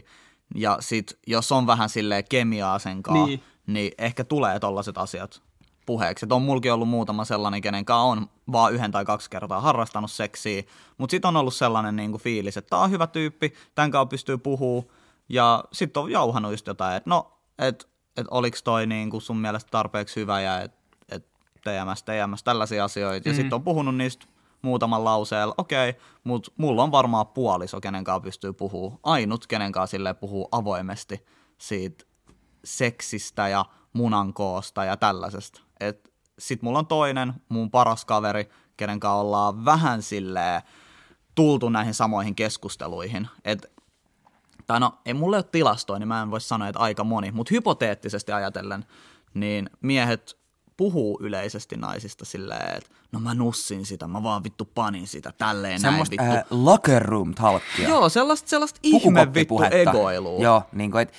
ja 0.55 0.77
sit 0.79 1.19
jos 1.27 1.51
on 1.51 1.67
vähän 1.67 1.89
silleen 1.89 2.23
kemiaa 2.29 2.79
sen 2.79 3.03
kanssa, 3.03 3.25
Niin. 3.25 3.43
niin. 3.67 3.91
ehkä 3.97 4.23
tulee 4.23 4.59
tollaset 4.59 4.97
asiat 4.97 5.41
puheeksi. 5.85 6.25
Et 6.25 6.31
on 6.31 6.41
mulkin 6.41 6.73
ollut 6.73 6.89
muutama 6.89 7.25
sellainen, 7.25 7.61
kenen 7.61 7.85
kanssa 7.85 8.01
on 8.01 8.27
vaan 8.51 8.73
yhden 8.73 8.91
tai 8.91 9.05
kaksi 9.05 9.29
kertaa 9.29 9.61
harrastanut 9.61 10.11
seksiä, 10.11 10.63
mutta 10.97 11.11
sitten 11.11 11.27
on 11.29 11.37
ollut 11.37 11.53
sellainen 11.55 11.95
niinku 11.95 12.17
fiilis, 12.17 12.57
että 12.57 12.69
tää 12.69 12.79
on 12.79 12.91
hyvä 12.91 13.07
tyyppi, 13.07 13.53
tämän 13.75 13.91
kanssa 13.91 14.05
pystyy 14.05 14.37
puhuu, 14.37 14.91
ja 15.29 15.63
sitten 15.73 16.03
on 16.03 16.11
jauhanut 16.11 16.51
just 16.51 16.67
jotain, 16.67 16.97
että 16.97 17.09
no, 17.09 17.31
että 17.59 17.85
et 18.17 18.27
oliks 18.31 18.63
toi 18.63 18.87
niinku 18.87 19.19
sun 19.19 19.37
mielestä 19.37 19.71
tarpeeksi 19.71 20.15
hyvä, 20.15 20.41
ja 20.41 20.61
että 20.61 20.77
et 21.09 21.27
TMS, 21.63 22.03
TMS, 22.03 22.43
tällaisia 22.43 22.83
asioita, 22.83 23.29
ja 23.29 23.33
Mm. 23.33 23.35
sitten 23.35 23.55
on 23.55 23.63
puhunut 23.63 23.95
niistä 23.95 24.25
muutaman 24.61 25.03
lauseella, 25.03 25.53
okei, 25.57 25.93
mutta 26.23 26.51
mulla 26.57 26.83
on 26.83 26.91
varmaan 26.91 27.27
puoliso, 27.27 27.81
kenen 27.81 28.03
kanssa 28.03 28.19
pystyy 28.21 28.53
puhuu, 28.53 28.99
ainut, 29.03 29.47
kenen 29.47 29.71
kanssa 29.71 29.91
silleen 29.91 30.15
puhuu 30.15 30.47
avoimesti 30.51 31.25
siitä 31.57 32.05
seksistä 32.63 33.47
ja 33.47 33.65
munankoosta 33.93 34.85
ja 34.85 34.97
tällaisesta. 34.97 35.61
Et 35.79 36.11
sit 36.39 36.61
mulla 36.61 36.79
on 36.79 36.87
toinen, 36.87 37.33
mun 37.49 37.71
paras 37.71 38.05
kaveri, 38.05 38.49
kenen 38.77 38.99
kanssa 38.99 39.15
ollaan 39.15 39.65
vähän 39.65 40.01
silleen 40.01 40.61
tultu 41.35 41.69
näihin 41.69 41.93
samoihin 41.93 42.35
keskusteluihin. 42.35 43.27
Et, 43.45 43.74
tai 44.67 44.79
no, 44.79 44.93
ei 45.05 45.13
mulle 45.13 45.37
ole 45.37 45.45
tilastoja, 45.51 45.99
niin 45.99 46.07
mä 46.07 46.21
en 46.21 46.31
voi 46.31 46.41
sanoa, 46.41 46.67
että 46.67 46.79
aika 46.79 47.03
moni, 47.03 47.31
mutta 47.31 47.53
hypoteettisesti 47.53 48.31
ajatellen, 48.31 48.85
niin 49.33 49.69
miehet 49.81 50.37
puhuu 50.77 51.19
yleisesti 51.21 51.77
naisista 51.77 52.25
silleen, 52.25 52.77
että 52.77 52.89
no 53.11 53.19
mä 53.19 53.33
nussin 53.33 53.85
sitä, 53.85 54.07
mä 54.07 54.23
vaan 54.23 54.43
vittu 54.43 54.65
panin 54.75 55.07
sitä, 55.07 55.33
tälleen 55.37 55.81
näin 55.81 55.93
Semmoista 55.93 56.11
vittu. 56.23 56.37
äh, 56.37 56.43
locker 56.49 57.01
room 57.05 57.33
talkia. 57.33 57.89
Joo, 57.89 58.09
sellaista, 58.09 58.49
sellaista 58.49 58.79
ihme 58.83 59.33
vittu 59.33 59.59
egoilua. 59.71 60.43
Joo, 60.43 60.63
niin 60.71 60.91
kuin, 60.91 61.01
et, 61.01 61.13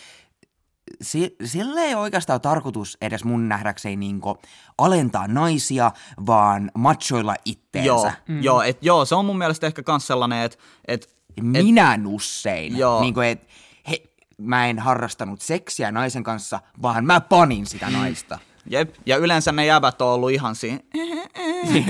si- 1.02 1.36
sillä 1.44 1.80
ei 1.80 1.94
oikeastaan 1.94 2.34
ole 2.34 2.40
tarkoitus 2.40 2.98
edes 3.00 3.24
mun 3.24 3.48
nähdäkseni 3.48 3.96
niinku 3.96 4.38
alentaa 4.78 5.28
naisia, 5.28 5.92
vaan 6.26 6.70
machoilla 6.74 7.34
itteensä. 7.44 7.88
Joo, 7.88 8.10
mm. 8.28 8.42
joo, 8.42 8.62
et, 8.62 8.78
joo, 8.82 9.04
se 9.04 9.14
on 9.14 9.24
mun 9.24 9.38
mielestä 9.38 9.66
ehkä 9.66 9.82
kans 9.82 10.06
sellainen, 10.06 10.42
että 10.42 10.58
et, 10.88 11.15
Minä 11.42 11.96
nussein. 11.96 12.78
Joo. 12.78 13.00
Niinku, 13.00 13.20
et, 13.20 13.48
he, 13.90 14.02
mä 14.38 14.66
en 14.66 14.78
harrastanut 14.78 15.40
seksiä 15.40 15.92
naisen 15.92 16.22
kanssa, 16.22 16.60
vaan 16.82 17.04
mä 17.04 17.20
panin 17.20 17.66
sitä 17.66 17.90
naista. 17.90 18.38
Jep, 18.70 18.94
ja 19.06 19.16
yleensä 19.16 19.52
ne 19.52 19.66
jäbät 19.66 20.02
on 20.02 20.08
ollut 20.08 20.30
ihan 20.30 20.54
siinä 20.54 20.78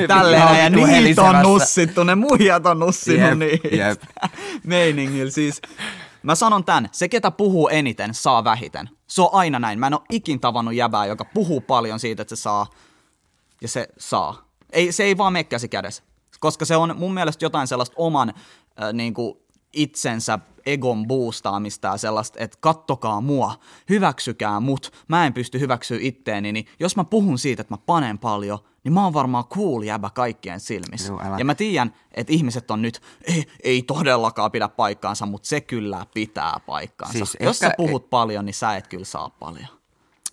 tälleen 0.09 0.59
ja 0.63 0.71
niitä 0.71 1.23
on 1.23 1.43
nussittu, 1.43 2.05
ne 2.05 2.15
muijat 2.15 2.67
on 2.67 2.79
nussinut 2.79 3.29
Jep, 3.29 3.39
niitä 3.39 3.69
jep. 3.69 4.03
meiningillä. 4.65 5.31
Siis, 5.31 5.63
mä 6.23 6.35
sanon 6.35 6.65
tän, 6.65 6.89
se 6.93 7.09
ketä 7.09 7.31
puhuu 7.31 7.69
eniten 7.69 8.15
saa 8.15 8.45
vähiten. 8.45 8.91
Se 9.07 9.23
on 9.23 9.29
aina 9.33 9.59
näin. 9.59 9.79
Mä 9.79 9.87
en 9.87 9.95
ole 9.95 10.03
ikin 10.11 10.41
tavannut 10.41 10.75
jäbää, 10.75 11.07
joka 11.07 11.25
puhuu 11.25 11.61
paljon 11.61 12.01
siitä, 12.01 12.23
että 12.23 12.37
se 12.37 12.43
saa 12.43 12.67
ja 13.61 13.69
se 13.69 13.89
saa. 13.99 14.49
Ei, 14.73 14.93
se 14.93 15.05
ei 15.05 15.19
vaan 15.19 15.33
mene 15.33 15.45
käsi 15.45 15.69
kädessä. 15.69 16.03
Koska 16.41 16.65
se 16.65 16.77
on 16.77 16.95
mun 16.99 17.15
mielestä 17.15 17.45
jotain 17.45 17.67
sellaista 17.67 17.95
oman 17.99 18.35
äh, 18.83 18.93
niin 18.93 19.15
kuin 19.15 19.35
itsensä 19.73 20.39
egon 20.67 21.07
boostaamista 21.07 21.89
ja 21.89 21.97
sellaista, 21.97 22.39
että 22.41 22.59
kattokaa 22.61 23.21
mua, 23.21 23.55
hyväksykää 23.89 24.61
mut, 24.61 24.93
mä 25.09 25.27
en 25.27 25.33
pysty 25.33 25.61
hyväksyä 25.61 25.99
itteeni, 26.01 26.53
niin 26.53 26.67
jos 26.81 26.97
mä 26.97 27.05
puhun 27.05 27.39
siitä, 27.39 27.61
että 27.61 27.75
mä 27.75 27.79
panen 27.87 28.19
paljon, 28.19 28.59
niin 28.85 28.93
mä 28.93 29.05
oon 29.05 29.15
varmaan 29.15 29.45
cool 29.45 29.83
jäbä 29.83 30.11
kaikkien 30.11 30.61
silmissä. 30.61 31.13
Juu, 31.13 31.21
älä. 31.25 31.39
ja 31.39 31.45
mä 31.45 31.55
tiedän, 31.55 31.95
että 32.15 32.33
ihmiset 32.33 32.71
on 32.71 32.83
nyt, 32.83 33.01
ei, 33.23 33.47
ei 33.63 33.83
todellakaan 33.83 34.51
pidä 34.53 34.69
paikkaansa, 34.69 35.27
mutta 35.27 35.49
se 35.49 35.61
kyllä 35.61 36.07
pitää 36.15 36.61
paikkaansa. 36.67 37.13
Siis 37.13 37.37
jos 37.41 37.63
ehkä- 37.63 37.71
sä 37.71 37.75
puhut 37.77 38.11
paljon, 38.11 38.47
niin 38.47 38.55
sä 38.55 38.77
et 38.77 38.87
kyllä 38.87 39.05
saa 39.05 39.31
paljon. 39.31 39.69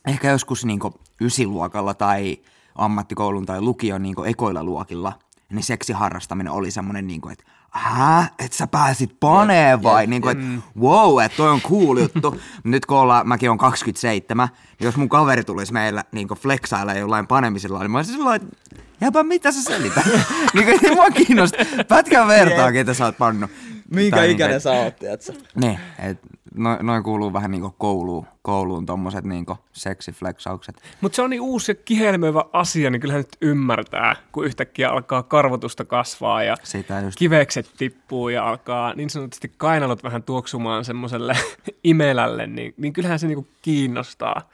Ehkä 0.07 0.31
joskus 0.31 0.65
niinku 0.65 0.93
ysiluokalla 1.21 1.93
tai 1.93 2.37
ammattikoulun 2.75 3.45
tai 3.45 3.61
lukion 3.61 4.03
niinku 4.03 4.23
ekoilla 4.23 4.63
luokilla, 4.63 5.13
niin 5.49 5.63
seksiharrastaminen 5.63 6.53
oli 6.53 6.71
semmoinen, 6.71 7.07
niinku, 7.07 7.29
että 7.29 7.43
hä, 7.73 8.27
et 8.39 8.53
sä 8.53 8.67
pääsit 8.67 9.19
paneen 9.19 9.83
vai? 9.83 10.07
Niinku, 10.07 10.29
että 10.29 10.43
wow, 10.79 11.21
että 11.21 11.37
toi 11.37 11.49
on 11.49 11.61
cool 11.61 11.97
juttu. 11.97 12.41
Nyt 12.63 12.85
kun 12.85 12.97
ollaan, 12.97 13.27
mäkin 13.27 13.49
on 13.49 13.57
27, 13.57 14.47
niin 14.79 14.85
jos 14.85 14.95
mun 14.95 15.09
kaveri 15.09 15.43
tulisi 15.43 15.73
meillä 15.73 16.03
niinku 16.11 16.35
flexailla 16.35 16.93
jollain 16.93 17.27
panemisella, 17.27 17.79
niin 17.79 17.91
mä 17.91 17.97
olisin 17.97 18.15
sellainen, 18.15 18.47
että 18.47 18.75
jäpä 19.01 19.23
mitä 19.23 19.51
sä 19.51 19.61
selität? 19.61 20.05
niinku, 20.53 20.71
ei 20.87 20.95
mua 20.95 21.09
kiinnosta. 21.09 21.57
Pätkän 21.87 22.27
vertaa, 22.27 22.71
ketä 22.71 22.93
sä 22.93 23.05
oot 23.05 23.17
pannut. 23.17 23.51
Minkä 23.93 24.17
Tai 24.17 24.31
ikäinen 24.31 24.51
niinku, 24.51 24.63
sä 24.63 24.71
oot, 24.71 24.95
tiedätkö? 24.95 25.33
niin, 25.55 25.79
et 25.99 26.19
noin, 26.55 26.85
noin 26.85 27.03
kuuluu 27.03 27.33
vähän 27.33 27.51
niinku 27.51 27.75
kouluun, 27.77 28.25
kouluun 28.41 28.85
tommoset 28.85 29.25
niinku 29.25 29.57
seksiflexaukset. 29.73 30.81
Mutta 31.01 31.15
se 31.15 31.21
on 31.21 31.29
niin 31.29 31.41
uusi 31.41 31.71
ja 31.71 31.75
kihelmöivä 31.75 32.43
asia, 32.53 32.89
niin 32.89 32.99
kyllähän 32.99 33.19
nyt 33.19 33.37
ymmärtää, 33.41 34.15
kun 34.31 34.45
yhtäkkiä 34.45 34.89
alkaa 34.89 35.23
karvotusta 35.23 35.85
kasvaa 35.85 36.43
ja 36.43 36.57
Sitä 36.63 36.99
just. 36.99 37.17
kivekset 37.17 37.71
tippuu 37.77 38.29
ja 38.29 38.49
alkaa 38.49 38.93
niin 38.93 39.09
sanotusti 39.09 39.51
kainalot 39.57 40.03
vähän 40.03 40.23
tuoksumaan 40.23 40.85
semmoiselle 40.85 41.37
imelälle, 41.83 42.47
niin, 42.47 42.73
niin 42.77 42.93
kyllähän 42.93 43.19
se 43.19 43.27
niinku 43.27 43.47
kiinnostaa. 43.61 44.49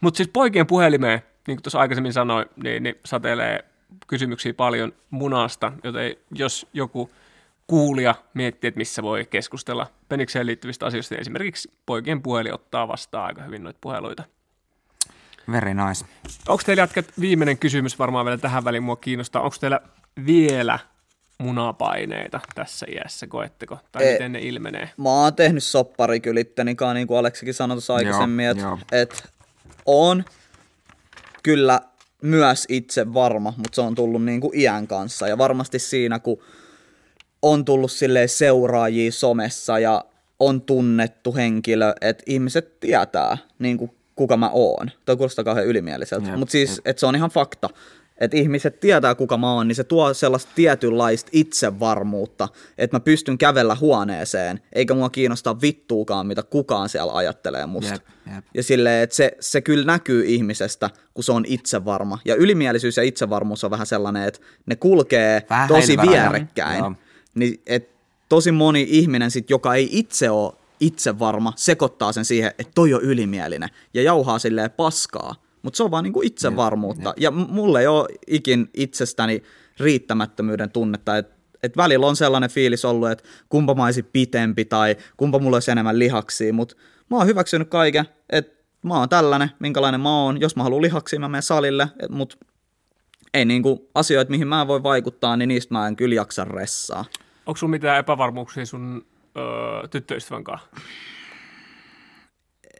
Mutta 0.00 0.16
siis 0.16 0.28
poikien 0.28 0.66
puhelimeen, 0.66 1.18
niin 1.46 1.56
kuin 1.56 1.62
tuossa 1.62 1.80
aikaisemmin 1.80 2.12
sanoin, 2.12 2.46
niin, 2.62 2.82
niin 2.82 2.94
satelee 3.04 3.64
kysymyksiä 4.06 4.54
paljon 4.54 4.92
munasta, 5.10 5.72
joten 5.84 6.16
jos 6.34 6.66
joku 6.72 7.10
kuulija 7.66 8.14
miettii, 8.34 8.68
että 8.68 8.78
missä 8.78 9.02
voi 9.02 9.26
keskustella 9.30 9.86
penikseen 10.08 10.46
liittyvistä 10.46 10.86
asioista, 10.86 11.14
esimerkiksi 11.14 11.72
poikien 11.86 12.22
puhelin 12.22 12.54
ottaa 12.54 12.88
vastaan 12.88 13.26
aika 13.26 13.42
hyvin 13.42 13.64
noita 13.64 13.78
puheluita. 13.80 14.24
Very 15.52 15.74
nice. 15.74 16.04
Onko 16.48 16.62
teillä 16.66 16.82
jätkät 16.82 17.06
viimeinen 17.20 17.58
kysymys 17.58 17.98
varmaan 17.98 18.26
vielä 18.26 18.38
tähän 18.38 18.64
väliin 18.64 18.82
mua 18.82 18.96
kiinnostaa. 18.96 19.42
Onko 19.42 19.56
teillä 19.60 19.80
vielä 20.26 20.78
munapaineita 21.38 22.40
tässä 22.54 22.86
iässä, 22.88 23.26
koetteko? 23.26 23.78
Tai 23.92 24.04
Ei. 24.04 24.12
miten 24.12 24.32
ne 24.32 24.38
ilmenee? 24.38 24.90
Mä 24.96 25.08
oon 25.08 25.34
tehnyt 25.34 25.64
soppari 25.64 26.20
kyllä 26.20 26.40
ittenikaan, 26.40 26.96
niin 26.96 27.06
kuin 27.06 27.18
Aleksikin 27.18 27.54
sanoi 27.54 27.74
tuossa 27.74 27.94
aikaisemmin, 27.94 28.46
että 28.46 28.78
et 28.92 29.28
on 29.86 30.24
kyllä 31.42 31.80
myös 32.22 32.66
itse 32.68 33.14
varma, 33.14 33.54
mutta 33.56 33.74
se 33.74 33.80
on 33.80 33.94
tullut 33.94 34.24
niin 34.24 34.40
kuin 34.40 34.60
iän 34.60 34.86
kanssa. 34.86 35.28
Ja 35.28 35.38
varmasti 35.38 35.78
siinä, 35.78 36.18
kun 36.18 36.42
on 37.52 37.64
tullut 37.64 37.92
silleen 37.92 38.28
seuraajia 38.28 39.12
somessa 39.12 39.78
ja 39.78 40.04
on 40.40 40.60
tunnettu 40.60 41.34
henkilö, 41.34 41.94
että 42.00 42.24
ihmiset 42.26 42.80
tietää, 42.80 43.38
niin 43.58 43.78
kuin 43.78 43.90
kuka 44.16 44.36
mä 44.36 44.50
oon. 44.52 44.90
Toi 45.06 45.16
kuulostaa 45.16 45.44
kauhean 45.44 45.66
ylimieliseltä, 45.66 46.36
mutta 46.36 46.52
siis, 46.52 46.80
että 46.84 47.00
se 47.00 47.06
on 47.06 47.16
ihan 47.16 47.30
fakta. 47.30 47.68
Että 48.18 48.36
ihmiset 48.36 48.80
tietää, 48.80 49.14
kuka 49.14 49.36
mä 49.36 49.52
oon, 49.52 49.68
niin 49.68 49.76
se 49.76 49.84
tuo 49.84 50.14
sellaista 50.14 50.52
tietynlaista 50.54 51.30
itsevarmuutta, 51.32 52.48
että 52.78 52.96
mä 52.96 53.00
pystyn 53.00 53.38
kävellä 53.38 53.74
huoneeseen, 53.74 54.60
eikä 54.72 54.94
mua 54.94 55.10
kiinnostaa 55.10 55.60
vittuukaan, 55.60 56.26
mitä 56.26 56.42
kukaan 56.42 56.88
siellä 56.88 57.12
ajattelee 57.12 57.66
musta. 57.66 57.94
Jep, 57.94 58.34
jep. 58.34 58.44
Ja 58.54 58.62
silleen, 58.62 59.02
että 59.02 59.16
se, 59.16 59.36
se 59.40 59.60
kyllä 59.60 59.84
näkyy 59.84 60.24
ihmisestä, 60.26 60.90
kun 61.14 61.24
se 61.24 61.32
on 61.32 61.44
itsevarma. 61.48 62.18
Ja 62.24 62.34
ylimielisyys 62.34 62.96
ja 62.96 63.02
itsevarmuus 63.02 63.64
on 63.64 63.70
vähän 63.70 63.86
sellainen, 63.86 64.24
että 64.24 64.40
ne 64.66 64.76
kulkee 64.76 65.42
Vähän 65.50 65.68
tosi 65.68 65.96
vierekkäin. 65.96 66.78
Joo. 66.78 66.92
Niin, 67.36 67.60
et 67.66 67.90
tosi 68.28 68.52
moni 68.52 68.86
ihminen, 68.88 69.30
sit, 69.30 69.50
joka 69.50 69.74
ei 69.74 69.88
itse 69.92 70.30
ole 70.30 70.52
itsevarma, 70.80 71.52
sekoittaa 71.56 72.12
sen 72.12 72.24
siihen, 72.24 72.50
että 72.58 72.72
toi 72.74 72.94
on 72.94 73.02
ylimielinen 73.02 73.68
ja 73.94 74.02
jauhaa 74.02 74.38
silleen 74.38 74.70
paskaa. 74.70 75.34
Mutta 75.62 75.76
se 75.76 75.82
on 75.82 75.90
vaan 75.90 76.04
niinku 76.04 76.22
itsevarmuutta. 76.22 77.14
Ja 77.16 77.30
m- 77.30 77.46
mulle 77.48 77.80
ei 77.80 77.86
ole 77.86 78.08
ikin 78.26 78.70
itsestäni 78.74 79.42
riittämättömyyden 79.80 80.70
tunnetta, 80.70 81.16
että 81.16 81.36
et 81.62 81.76
välillä 81.76 82.06
on 82.06 82.16
sellainen 82.16 82.50
fiilis 82.50 82.84
ollut, 82.84 83.10
että 83.10 83.24
kumpa 83.48 83.74
mä 83.74 83.84
olisin 83.84 84.08
pitempi 84.12 84.64
tai 84.64 84.96
kumpa 85.16 85.38
mulla 85.38 85.56
olisi 85.56 85.70
enemmän 85.70 85.98
lihaksia, 85.98 86.52
mutta 86.52 86.76
mä 87.10 87.16
oon 87.16 87.26
hyväksynyt 87.26 87.68
kaiken, 87.68 88.04
että 88.30 88.64
mä 88.82 88.98
oon 88.98 89.08
tällainen, 89.08 89.50
minkälainen 89.58 90.00
mä 90.00 90.24
oon. 90.24 90.40
Jos 90.40 90.56
mä 90.56 90.62
haluan 90.62 90.82
lihaksia, 90.82 91.20
mä 91.20 91.28
menen 91.28 91.42
salille, 91.42 91.88
mutta 92.08 92.36
ei 93.34 93.44
niinku 93.44 93.90
asioita, 93.94 94.30
mihin 94.30 94.48
mä 94.48 94.66
voin 94.66 94.82
vaikuttaa, 94.82 95.36
niin 95.36 95.48
niistä 95.48 95.74
mä 95.74 95.88
en 95.88 95.96
kyllä 95.96 96.14
jaksa 96.14 96.44
ressaa. 96.44 97.04
Onko 97.46 97.56
sulla 97.56 97.70
mitään 97.70 97.98
epävarmuuksia 97.98 98.66
sun 98.66 99.06
öö, 99.36 99.88
tyttöystävän 99.88 100.44
kanssa? 100.44 100.68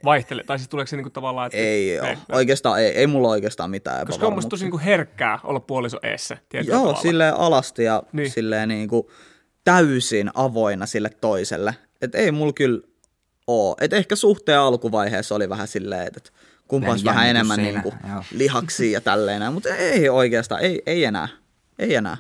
Vaihtele, 0.05 0.45
tai 0.45 0.59
siis 0.59 0.69
tuleeko 0.69 0.87
se 0.87 0.97
niinku 0.97 1.11
tavallaan, 1.11 1.47
että... 1.47 1.59
Ei 1.59 2.01
ole. 2.01 2.19
Oikeastaan 2.33 2.81
ei, 2.81 2.87
ei 2.89 3.07
mulla 3.07 3.29
oikeastaan 3.29 3.71
mitään 3.71 4.07
Koska 4.07 4.27
on 4.27 4.33
musta 4.35 4.49
tosi 4.49 4.65
niinku 4.65 4.81
herkkää 4.85 5.39
olla 5.45 5.61
puoliso 5.61 5.99
eessä. 6.03 6.39
Joo, 6.53 6.79
tavalla. 6.79 7.01
silleen 7.01 7.35
alasti 7.35 7.85
ja 7.85 8.03
Niin. 8.13 8.23
niin. 8.23 8.31
silleen 8.31 8.69
niinku 8.69 9.11
täysin 9.65 10.31
avoinna 10.35 10.87
sille 10.87 11.11
toiselle. 11.21 11.75
Et 12.03 12.15
ei 12.15 12.33
mulla 12.33 12.53
kyllä 12.53 12.81
oo. 13.47 13.77
Et 13.81 13.93
ehkä 13.93 14.17
suhteen 14.17 14.59
alkuvaiheessa 14.59 15.35
oli 15.35 15.49
vähän 15.49 15.69
silleen, 15.69 16.07
että 16.07 16.31
kumpa 16.69 16.85
Pieni 16.85 16.91
olisi 16.93 17.05
vähän 17.05 17.29
enemmän 17.29 17.57
siinä, 17.61 17.83
niinku 17.83 17.95
joo. 18.13 18.23
lihaksia 18.33 18.93
ja 18.93 19.01
tälleen. 19.01 19.53
Mutta 19.53 19.75
ei 19.75 20.09
oikeastaan, 20.09 20.61
ei, 20.61 20.83
ei 20.87 21.05
enää. 21.05 21.29
Ei 21.79 21.95
enää. 21.95 22.17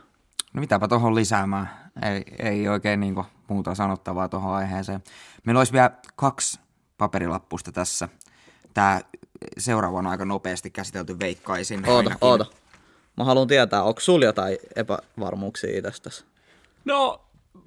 No 0.55 0.61
mitäpä 0.61 0.89
tuohon 0.89 1.15
lisäämään. 1.15 1.86
Ei, 2.03 2.25
ei 2.39 2.69
oikein 2.69 3.01
niinku 3.01 3.27
muuta 3.49 3.75
sanottavaa 3.75 4.29
tuohon 4.29 4.55
aiheeseen. 4.55 5.03
Meillä 5.45 5.61
olisi 5.61 5.73
vielä 5.73 5.91
kaksi 6.17 6.61
paperilappusta 6.99 7.73
tässä. 7.73 8.09
Tämä 8.75 9.01
seuraava 9.59 9.99
on 9.99 10.07
aika 10.07 10.25
nopeasti 10.25 10.71
käsitelty, 10.71 11.19
veikkaisin. 11.19 11.79
Oota, 11.89 11.97
ainakin. 11.97 12.19
oota. 12.21 12.47
Mä 13.17 13.25
haluan 13.25 13.49
tietää, 13.49 13.83
onko 13.83 14.01
sulla 14.01 14.25
jotain 14.25 14.59
epävarmuuksia 14.77 15.79
itsestäsi? 15.79 16.25
No, 16.85 17.21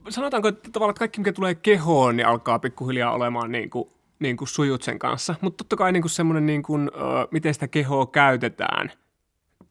sanotaanko, 0.09 0.47
että 0.47 0.69
tavallaan 0.71 0.91
että 0.91 0.99
kaikki, 0.99 1.19
mikä 1.19 1.33
tulee 1.33 1.55
kehoon, 1.55 2.17
niin 2.17 2.27
alkaa 2.27 2.59
pikkuhiljaa 2.59 3.11
olemaan 3.13 3.51
niin 3.51 3.69
kuin, 3.69 3.89
niin 4.19 4.37
kuin 4.37 4.47
sujut 4.47 4.83
sen 4.83 4.99
kanssa. 4.99 5.35
Mutta 5.41 5.57
totta 5.57 5.75
kai 5.75 5.91
niin 5.91 6.03
kuin 6.03 6.11
semmoinen, 6.11 6.45
niin 6.45 6.63
kuin, 6.63 6.91
ö, 6.95 7.27
miten 7.31 7.53
sitä 7.53 7.67
kehoa 7.67 8.05
käytetään, 8.05 8.91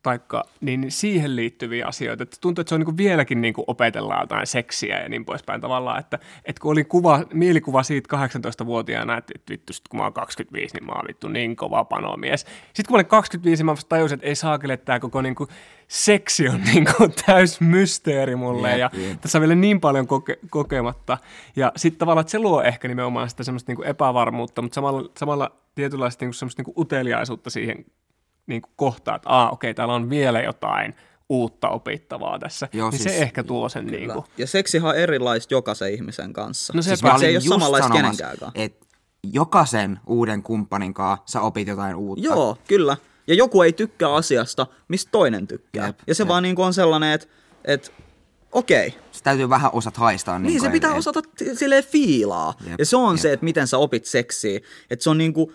taikka 0.03 0.45
niin 0.61 0.87
siihen 0.89 1.37
liittyviä 1.37 1.87
asioita. 1.87 2.23
Että 2.23 2.37
tuntuu, 2.41 2.61
että 2.61 2.69
se 2.69 2.75
on 2.75 2.81
niin 2.81 2.85
kuin 2.85 2.97
vieläkin 2.97 3.41
niin 3.41 3.55
kuin 3.55 3.65
opetellaan 3.67 4.23
jotain 4.23 4.47
seksiä 4.47 5.03
ja 5.03 5.09
niin 5.09 5.25
poispäin 5.25 5.61
tavallaan. 5.61 6.01
Että, 6.01 6.19
että 6.45 6.61
kun 6.61 6.73
oli 6.73 6.85
kuva, 6.85 7.25
mielikuva 7.33 7.83
siitä 7.83 8.17
18-vuotiaana, 8.17 9.17
että, 9.17 9.33
että 9.37 9.51
vittu, 9.51 9.73
sit 9.73 9.89
kun 9.89 9.99
mä 9.99 10.05
oon 10.05 10.13
25, 10.13 10.75
niin 10.77 10.87
mä 10.87 10.93
oon 10.93 11.05
vittu 11.09 11.29
niin 11.29 11.57
kova 11.57 11.85
panomies. 11.85 12.41
Sitten 12.41 12.87
kun 12.87 12.95
mä 12.95 12.97
olin 12.97 13.07
25, 13.07 13.65
mä 13.65 13.75
tajusin, 13.89 14.17
että 14.17 14.27
ei 14.27 14.35
saakele, 14.35 14.73
että 14.73 14.85
tämä 14.85 15.01
koko 15.01 15.23
niin 15.23 15.35
kuin 15.35 15.51
seksi 15.89 16.49
on 16.49 16.61
niin 16.61 16.87
kuin 16.97 17.13
täys 17.27 17.61
mysteeri 17.61 18.37
mulle. 18.37 18.79
Ja 18.79 18.91
tässä 19.21 19.39
on 19.39 19.43
vielä 19.43 19.55
niin 19.55 19.81
paljon 19.81 20.07
koke- 20.07 20.47
kokematta. 20.51 21.19
Ja 21.57 21.73
sitten 21.77 21.99
tavallaan, 21.99 22.21
että 22.23 22.31
se 22.31 22.39
luo 22.39 22.63
ehkä 22.63 22.89
nimenomaan 22.89 23.31
sitä 23.31 23.43
semmoista 23.43 23.71
niinku 23.71 23.83
epävarmuutta, 23.83 24.63
mutta 24.63 24.75
samalla, 24.75 25.11
samalla 25.17 25.53
tietynlaista 25.75 26.25
niinku 26.25 26.33
semmoista 26.33 26.63
niinku 26.63 26.81
uteliaisuutta 26.81 27.51
siihen 27.51 27.85
niinku 28.49 28.69
kohtaan, 28.77 29.17
että 29.17 29.29
aa, 29.29 29.51
okei, 29.51 29.75
täällä 29.75 29.95
on 29.95 30.11
vielä 30.11 30.41
jotain 30.41 30.95
uutta 31.29 31.69
opittavaa 31.69 32.39
tässä. 32.39 32.69
Joo, 32.73 32.91
niin 32.91 33.01
siis- 33.01 33.17
se 33.17 33.23
ehkä 33.23 33.43
tuo 33.45 33.69
sen 33.69 33.87
niinku. 33.87 34.25
Ja 34.39 34.47
seksihan 34.47 34.91
on 34.91 34.97
erilaista 34.97 35.55
jokaisen 35.55 35.95
ihmisen 35.95 36.33
kanssa. 36.33 36.73
No 36.77 36.83
se 36.83 36.87
siis 36.97 37.01
se 37.21 37.27
ei 37.27 37.37
ole 37.37 37.41
samanlaista 37.41 37.89
sanomassa, 37.89 38.25
kenenkään 38.25 38.53
Et 38.55 38.87
jokaisen 39.33 40.01
uuden 40.07 40.43
kumppanin 40.43 40.95
kanssa 40.95 41.23
sä 41.27 41.41
opit 41.41 41.69
jotain 41.69 41.97
uutta. 41.97 42.25
Joo, 42.25 42.59
kyllä. 42.69 42.97
Ja 43.27 43.35
joku 43.35 43.63
ei 43.63 43.73
tykkää 43.73 44.15
asiasta, 44.15 44.67
mistä 44.89 45.11
toinen 45.11 45.47
tykkää. 45.47 45.87
Jep, 45.87 45.99
ja 46.07 46.15
se 46.15 46.23
jep. 46.23 46.29
vaan 46.29 46.43
niin 46.43 46.55
kuin 46.57 46.67
on 46.67 46.75
sellainen, 46.75 47.13
että 47.13 47.27
et, 47.65 47.93
okei, 48.53 48.95
Se 49.13 49.23
täytyy 49.23 49.49
vähän 49.49 49.71
osat 49.75 49.97
haistaa. 49.97 50.39
Niin, 50.39 50.53
se 50.53 50.59
kuin, 50.59 50.73
pitää 50.73 50.91
et- 50.91 50.97
osata 50.99 51.21
silleen 51.55 51.85
fiilaa. 51.85 52.55
Jep, 52.67 52.79
ja 52.79 52.87
se 52.87 52.97
on 52.97 53.15
jep. 53.15 53.21
se, 53.23 53.33
että 53.33 53.45
miten 53.45 53.67
sä 53.67 53.79
opit 53.79 54.05
seksiä. 54.05 54.61
Että 54.91 55.03
se 55.03 55.11
on 55.11 55.19
niinku 55.19 55.53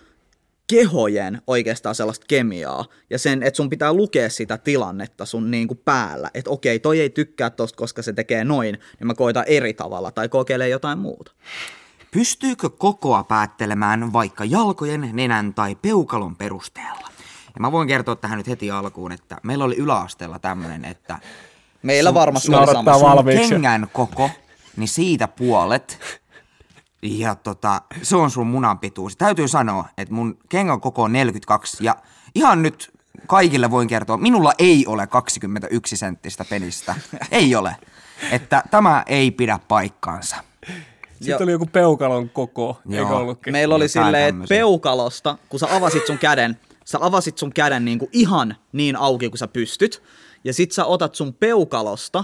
kehojen 0.68 1.42
oikeastaan 1.48 1.96
sellaista 1.96 2.26
kemiaa. 2.28 2.86
Ja 3.10 3.20
sen, 3.20 3.44
että 3.44 3.58
sun 3.58 3.70
pitää 3.70 3.94
lukea 3.94 4.30
sitä 4.30 4.58
tilannetta 4.58 5.26
sun 5.26 5.52
niinku 5.52 5.76
päällä. 5.76 6.32
Että 6.34 6.50
okei, 6.50 6.80
toi 6.80 7.00
ei 7.00 7.10
tykkää 7.10 7.50
tosta, 7.50 7.78
koska 7.78 8.02
se 8.02 8.14
tekee 8.14 8.44
noin, 8.44 8.80
niin 9.00 9.08
mä 9.08 9.14
koitan 9.14 9.44
eri 9.48 9.74
tavalla 9.74 10.12
tai 10.12 10.30
kokeilee 10.30 10.70
jotain 10.70 11.00
muuta. 11.00 11.32
Pystyykö 12.12 12.70
kokoa 12.70 13.24
päättelemään 13.24 14.14
vaikka 14.14 14.46
jalkojen, 14.46 15.10
nenän 15.14 15.54
tai 15.54 15.76
peukalon 15.76 16.36
perusteella? 16.36 17.10
Ja 17.56 17.60
mä 17.60 17.72
voin 17.72 17.88
kertoa 17.88 18.16
tähän 18.16 18.38
nyt 18.38 18.48
heti 18.48 18.72
alkuun, 18.72 19.12
että 19.12 19.38
meillä 19.44 19.64
oli 19.64 19.76
yläasteella 19.76 20.40
tämmöinen, 20.40 20.86
että 20.86 21.20
Meillä 21.84 22.14
varmasti 22.14 22.52
naurattaa 22.52 23.00
sama. 23.00 23.16
sun 23.16 23.26
kengän 23.26 23.88
koko, 23.94 24.30
niin 24.78 24.88
siitä 24.88 25.28
puolet. 25.28 26.00
Ja 27.04 27.36
tota, 27.36 27.82
se 28.02 28.16
on 28.16 28.32
sun 28.32 28.48
munan 28.48 28.80
pituus. 28.80 29.18
Täytyy 29.18 29.48
sanoa, 29.48 29.86
että 29.98 30.14
mun 30.14 30.38
kengän 30.50 30.82
koko 30.82 31.04
on 31.04 31.14
42 31.14 31.84
ja 31.86 31.96
ihan 32.36 32.62
nyt 32.62 32.94
kaikille 33.28 33.72
voin 33.72 33.88
kertoa, 33.88 34.18
minulla 34.18 34.54
ei 34.58 34.86
ole 34.88 35.08
21 35.08 35.98
senttistä 35.98 36.46
penistä. 36.50 36.96
Ei 37.32 37.56
ole. 37.56 37.76
Että 38.32 38.64
tämä 38.72 39.04
ei 39.08 39.32
pidä 39.32 39.60
paikkaansa. 39.68 40.36
Sitten 41.22 41.44
oli 41.44 41.52
joku 41.52 41.66
peukalon 41.66 42.30
koko, 42.30 42.80
eikö 42.90 43.02
Joo. 43.02 43.18
ollutkin? 43.18 43.52
Meillä 43.52 43.76
oli 43.76 43.88
silleen, 43.88 44.36
että 44.36 44.46
peukalosta, 44.50 45.38
kun 45.50 45.60
sä 45.60 45.76
avasit 45.76 46.08
sun 46.08 46.18
käden, 46.18 46.60
sä 46.86 46.98
avasit 47.02 47.38
sun 47.38 47.54
käden 47.54 47.86
niinku 47.86 48.10
ihan 48.12 48.56
niin 48.72 48.96
auki 48.96 49.30
kuin 49.30 49.40
sä 49.40 49.48
pystyt, 49.48 50.04
ja 50.44 50.54
sit 50.54 50.72
sä 50.72 50.86
otat 50.86 51.16
sun 51.16 51.34
peukalosta, 51.34 52.24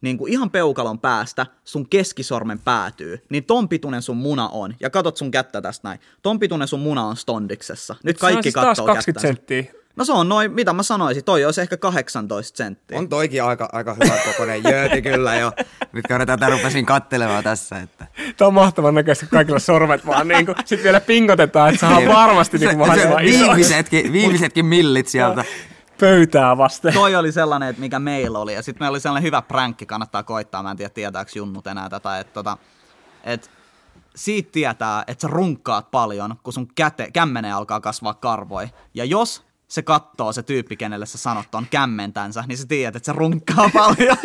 niin 0.00 0.18
kuin 0.18 0.32
ihan 0.32 0.50
peukalon 0.50 0.98
päästä, 0.98 1.46
sun 1.64 1.88
keskisormen 1.88 2.58
päätyy, 2.58 3.24
niin 3.28 3.44
ton 3.44 3.68
pituinen 3.68 4.02
sun 4.02 4.16
muna 4.16 4.48
on. 4.48 4.74
Ja 4.80 4.90
katot 4.90 5.16
sun 5.16 5.30
kättä 5.30 5.62
tästä 5.62 5.88
näin. 5.88 6.00
Ton 6.22 6.38
pituinen 6.38 6.68
sun 6.68 6.80
muna 6.80 7.06
on 7.06 7.16
stondiksessa. 7.16 7.96
Nyt 8.04 8.16
Se 8.16 8.20
kaikki 8.20 8.42
siis 8.42 8.54
taas 8.54 8.66
katsoo 8.66 8.86
20 8.86 9.20
kättänsä. 9.20 9.26
senttiä. 9.26 9.80
No 9.96 10.04
se 10.04 10.12
on 10.12 10.28
noin, 10.28 10.52
mitä 10.52 10.72
mä 10.72 10.82
sanoisin, 10.82 11.24
toi 11.24 11.44
olisi 11.44 11.60
ehkä 11.60 11.76
18 11.76 12.56
senttiä. 12.56 12.98
On 12.98 13.08
toikin 13.08 13.44
aika, 13.44 13.68
aika 13.72 13.94
hyvä 13.94 14.18
kokoinen 14.26 14.62
jööti 14.64 15.02
kyllä 15.02 15.36
jo. 15.36 15.52
Nyt 15.92 16.04
kun 16.06 16.26
tätä 16.26 16.48
rupesin 16.48 16.86
kattelemaan 16.86 17.44
tässä, 17.44 17.78
että... 17.78 18.06
Tämä 18.36 18.46
on 18.46 18.54
mahtavan 18.54 18.94
näköistä, 18.94 19.26
kun 19.26 19.30
kaikilla 19.30 19.58
sormet 19.58 20.06
vaan 20.06 20.28
niin 20.28 20.46
kuin, 20.46 20.56
sit 20.64 20.82
vielä 20.82 21.00
pingotetaan, 21.00 21.68
että 21.68 21.80
saadaan 21.80 22.16
varmasti 22.16 22.58
niin 22.58 22.78
kuin 22.78 22.94
se, 22.94 23.00
se, 23.00 23.08
viimeisetkin, 23.24 24.12
viimeisetkin 24.12 24.66
millit 24.66 25.08
sieltä. 25.08 25.44
Pöytää 26.00 26.56
vasten. 26.56 26.94
Toi 26.94 27.16
oli 27.16 27.32
sellainen, 27.32 27.68
että 27.68 27.80
mikä 27.80 27.98
meillä 27.98 28.38
oli. 28.38 28.54
Ja 28.54 28.62
sitten 28.62 28.82
meillä 28.82 28.94
oli 28.94 29.00
sellainen 29.00 29.26
hyvä 29.26 29.42
pränkki, 29.42 29.86
kannattaa 29.86 30.22
koittaa. 30.22 30.62
Mä 30.62 30.70
en 30.70 30.76
tiedä, 30.76 30.90
tietääkö 30.90 31.30
junnut 31.34 31.66
enää 31.66 31.88
tätä. 31.88 32.18
Että 32.18 32.32
tota, 32.32 32.58
et 33.24 33.50
siitä 34.16 34.48
tietää, 34.52 35.04
että 35.06 35.22
sä 35.22 35.28
runkkaat 35.28 35.90
paljon, 35.90 36.36
kun 36.42 36.52
sun 36.52 36.68
käte, 36.74 37.10
kämmeneen 37.12 37.54
alkaa 37.54 37.80
kasvaa 37.80 38.14
karvoi. 38.14 38.68
Ja 38.94 39.04
jos 39.04 39.50
se 39.68 39.82
kattoo 39.82 40.32
se 40.32 40.42
tyyppi, 40.42 40.76
kenelle 40.76 41.06
sä 41.06 41.18
sanot 41.18 41.54
on 41.54 41.66
kämmentänsä, 41.70 42.44
niin 42.46 42.58
sä 42.58 42.66
tiedät, 42.66 42.96
että 42.96 43.06
se 43.06 43.12
runkkaa 43.12 43.70
paljon. 43.78 44.16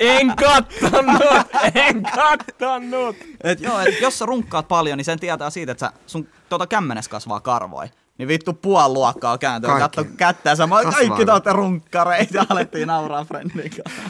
En 0.00 0.36
kattonut, 0.36 1.46
en 1.74 2.02
kattonut. 2.02 3.16
et 3.44 3.60
joo, 3.60 3.80
et 3.80 4.00
jos 4.00 4.18
sä 4.18 4.26
runkkaat 4.26 4.68
paljon, 4.68 4.98
niin 4.98 5.04
sen 5.04 5.20
tietää 5.20 5.50
siitä, 5.50 5.72
että 5.72 5.86
sä, 5.86 5.92
sun 6.06 6.28
tota 6.48 6.66
kämmenes 6.66 7.08
kasvaa 7.08 7.40
karvoi. 7.40 7.86
Niin 8.22 8.28
vittu 8.28 8.52
puoli 8.52 8.92
luokkaa 8.92 9.38
kääntyy, 9.38 9.68
Kaikki. 9.68 9.82
katso 9.82 10.04
kättänsä, 10.16 10.66
mä 10.66 10.82
Kasvaa. 10.82 10.92
kaikki 10.92 11.24
te 11.44 11.52
runkkareita 11.52 12.36
ja 12.36 12.46
alettiin 12.48 12.88
nauraa 12.88 13.24
friendin 13.24 13.70
kanssa. 13.70 14.02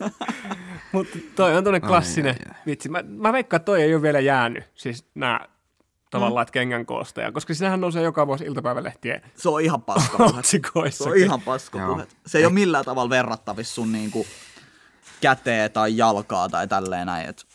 Mutta 0.92 1.18
toi 1.36 1.56
on 1.56 1.64
tämmönen 1.64 1.88
klassinen 1.88 2.36
ai, 2.46 2.52
ai. 2.54 2.60
vitsi. 2.66 2.88
Mä, 2.88 3.02
mä 3.02 3.32
veikkaan, 3.32 3.58
että 3.58 3.64
toi 3.64 3.82
ei 3.82 3.94
ole 3.94 4.02
vielä 4.02 4.20
jäänyt. 4.20 4.64
Siis 4.74 5.04
nää 5.14 5.48
tavallaan, 6.10 6.42
että 6.42 6.52
kengän 6.52 6.86
koostaja. 6.86 7.32
Koska 7.32 7.54
sinähän 7.54 7.80
nousee 7.80 8.02
joka 8.02 8.26
vuosi 8.26 8.44
iltapäivälehtien 8.44 9.22
Se 9.36 9.48
on 9.48 9.60
ihan 9.60 9.82
paskapuhet. 9.82 10.44
Se 10.90 11.08
on 11.08 11.16
ihan 11.16 11.40
paskapuhet. 11.40 12.16
Se 12.26 12.38
ei 12.38 12.44
ole 12.44 12.52
millään 12.52 12.84
tavalla 12.84 13.10
verrattavissa 13.10 13.74
sun 13.74 13.92
niinku 13.92 14.26
käteen 15.20 15.70
tai 15.70 15.96
jalkaa 15.96 16.48
tai 16.48 16.68
tälleen 16.68 17.06
näin. 17.06 17.28
Et, 17.28 17.46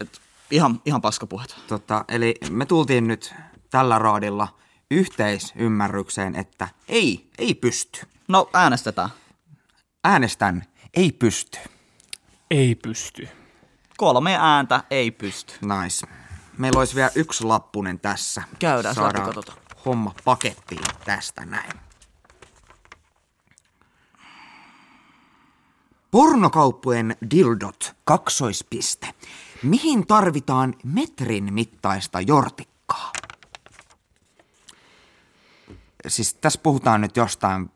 et 0.00 0.20
ihan, 0.50 0.80
ihan 0.84 1.00
paskapuhet. 1.00 1.56
Tota, 1.66 2.04
eli 2.08 2.34
me 2.50 2.66
tultiin 2.66 3.06
nyt 3.06 3.34
tällä 3.70 3.98
raadilla 3.98 4.48
yhteisymmärrykseen, 4.90 6.36
että 6.36 6.68
ei, 6.88 7.30
ei 7.38 7.54
pysty. 7.54 8.06
No 8.28 8.50
äänestetään. 8.52 9.08
Äänestän, 10.04 10.64
ei 10.94 11.12
pysty. 11.12 11.58
Ei 12.50 12.74
pysty. 12.74 13.28
Kolme 13.96 14.36
ääntä 14.40 14.84
ei 14.90 15.10
pysty. 15.10 15.52
Nice. 15.82 16.06
Meillä 16.58 16.78
olisi 16.78 16.94
vielä 16.94 17.10
yksi 17.14 17.44
lappunen 17.44 18.00
tässä. 18.00 18.42
Käydään, 18.58 18.94
Saadaan 18.94 19.14
lähti 19.26 19.34
katsotaan. 19.34 19.58
homma 19.84 20.14
pakettiin 20.24 20.82
tästä 21.04 21.44
näin. 21.44 21.70
Pornokauppojen 26.10 27.16
dildot, 27.30 27.96
kaksoispiste. 28.04 29.14
Mihin 29.62 30.06
tarvitaan 30.06 30.74
metrin 30.84 31.54
mittaista 31.54 32.20
jortikkaa? 32.20 33.12
Siis 36.06 36.34
tässä 36.34 36.60
puhutaan 36.62 37.00
nyt 37.00 37.16
jostain 37.16 37.70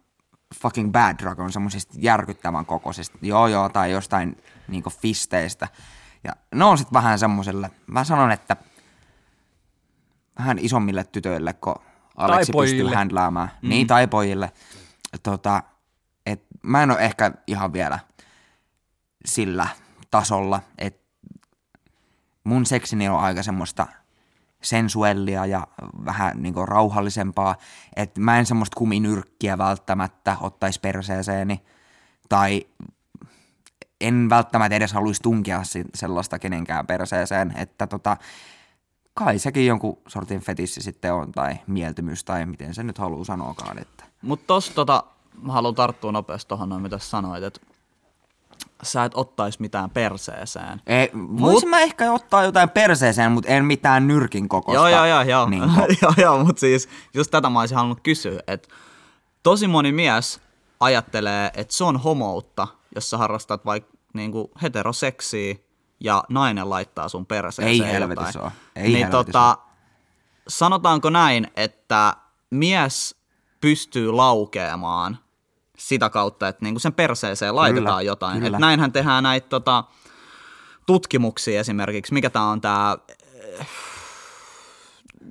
fucking 0.54 0.92
Bad 0.92 1.18
Dragon, 1.18 1.52
semmoisista 1.52 1.94
järkyttävän 1.98 2.66
kokoisista, 2.66 3.18
joo 3.22 3.46
joo, 3.46 3.68
tai 3.68 3.90
jostain 3.90 4.42
niinku 4.68 4.90
fisteistä. 4.90 5.68
Ja 6.24 6.32
ne 6.54 6.64
on 6.64 6.78
sitten 6.78 6.94
vähän 6.94 7.18
semmoiselle, 7.18 7.70
mä 7.86 8.04
sanon, 8.04 8.30
että 8.30 8.56
vähän 10.38 10.58
isommille 10.58 11.04
tytöille, 11.04 11.52
kun 11.52 11.74
Aleksi 12.16 12.52
pystyy 12.52 12.88
händläämään. 12.94 13.50
Mm. 13.62 13.68
Niin, 13.68 13.86
tai 13.86 14.06
pojille. 14.06 14.52
Tota, 15.22 15.62
et 16.26 16.46
mä 16.62 16.82
en 16.82 16.90
ole 16.90 17.00
ehkä 17.00 17.32
ihan 17.46 17.72
vielä 17.72 17.98
sillä 19.24 19.68
tasolla, 20.10 20.60
että 20.78 21.00
mun 22.44 22.66
seksini 22.66 23.08
on 23.08 23.20
aika 23.20 23.42
semmoista 23.42 23.86
sensuellia 24.62 25.46
ja 25.46 25.66
vähän 26.04 26.42
niin 26.42 26.54
rauhallisempaa, 26.68 27.56
että 27.96 28.20
mä 28.20 28.38
en 28.38 28.46
semmoista 28.46 28.76
kuminyrkkiä 28.76 29.58
välttämättä 29.58 30.36
ottaisi 30.40 30.80
perseeseeni, 30.80 31.62
tai 32.28 32.66
en 34.00 34.30
välttämättä 34.30 34.76
edes 34.76 34.92
haluaisi 34.92 35.22
tunkea 35.22 35.62
sellaista 35.94 36.38
kenenkään 36.38 36.86
perseeseen, 36.86 37.52
että 37.56 37.86
tota, 37.86 38.16
kai 39.14 39.38
sekin 39.38 39.66
jonkun 39.66 39.98
sortin 40.08 40.40
fetissi 40.40 40.82
sitten 40.82 41.14
on, 41.14 41.32
tai 41.32 41.56
mieltymys, 41.66 42.24
tai 42.24 42.46
miten 42.46 42.74
se 42.74 42.82
nyt 42.82 42.98
haluaa 42.98 43.24
sanoakaan, 43.24 43.78
että 43.78 44.04
Mutta 44.22 44.46
tossa 44.46 44.74
tota, 44.74 45.04
mä 45.42 45.52
haluan 45.52 45.74
tarttua 45.74 46.12
nopeasti 46.12 46.48
tohon 46.48 46.68
noin, 46.68 46.82
mitä 46.82 46.98
sanoit, 46.98 47.42
että 47.44 47.60
sä 48.82 49.04
et 49.04 49.12
ottais 49.14 49.58
mitään 49.58 49.90
perseeseen. 49.90 50.80
ei, 50.86 51.10
voisin 51.14 51.68
mä 51.68 51.80
ehkä 51.80 52.12
ottaa 52.12 52.44
jotain 52.44 52.70
perseeseen, 52.70 53.32
mutta 53.32 53.50
en 53.50 53.64
mitään 53.64 54.06
nyrkin 54.06 54.48
kokosta. 54.48 54.74
Joo, 54.74 54.88
joo, 54.88 55.04
joo, 55.04 55.22
joo. 55.22 55.48
Niin, 55.48 55.62
joo, 56.02 56.12
joo 56.16 56.44
mutta 56.44 56.60
siis 56.60 56.88
just 57.14 57.30
tätä 57.30 57.50
mä 57.50 57.60
olisin 57.60 57.76
halunnut 57.76 58.00
kysyä, 58.02 58.40
että 58.46 58.68
tosi 59.42 59.68
moni 59.68 59.92
mies 59.92 60.40
ajattelee, 60.80 61.50
että 61.54 61.74
se 61.74 61.84
on 61.84 61.96
homoutta, 61.96 62.68
jos 62.94 63.10
sä 63.10 63.18
harrastat 63.18 63.64
vaikka 63.64 63.92
niinku 64.14 64.50
heteroseksiä 64.62 65.54
ja 66.00 66.24
nainen 66.28 66.70
laittaa 66.70 67.08
sun 67.08 67.26
perseeseen 67.26 67.86
Ei 67.86 67.92
helvetissä 67.92 68.42
oo. 68.42 68.52
Ei 68.76 68.92
niin 68.92 69.10
tota, 69.10 69.58
sanotaanko 70.48 71.10
näin, 71.10 71.48
että 71.56 72.16
mies 72.50 73.16
pystyy 73.60 74.12
laukeamaan 74.12 75.18
sitä 75.80 76.10
kautta, 76.10 76.48
että 76.48 76.64
niinku 76.64 76.80
sen 76.80 76.92
perseeseen 76.92 77.56
laitetaan 77.56 77.84
Kyllä, 77.98 78.02
jotain. 78.02 78.40
kyllä. 78.42 78.56
Et 78.56 78.60
näinhän 78.60 78.92
tehdään 78.92 79.22
näitä 79.22 79.48
tota, 79.48 79.84
tutkimuksia 80.86 81.60
esimerkiksi. 81.60 82.14
Mikä 82.14 82.30
tämä 82.30 82.44
on 82.50 82.60
tämä 82.60 82.96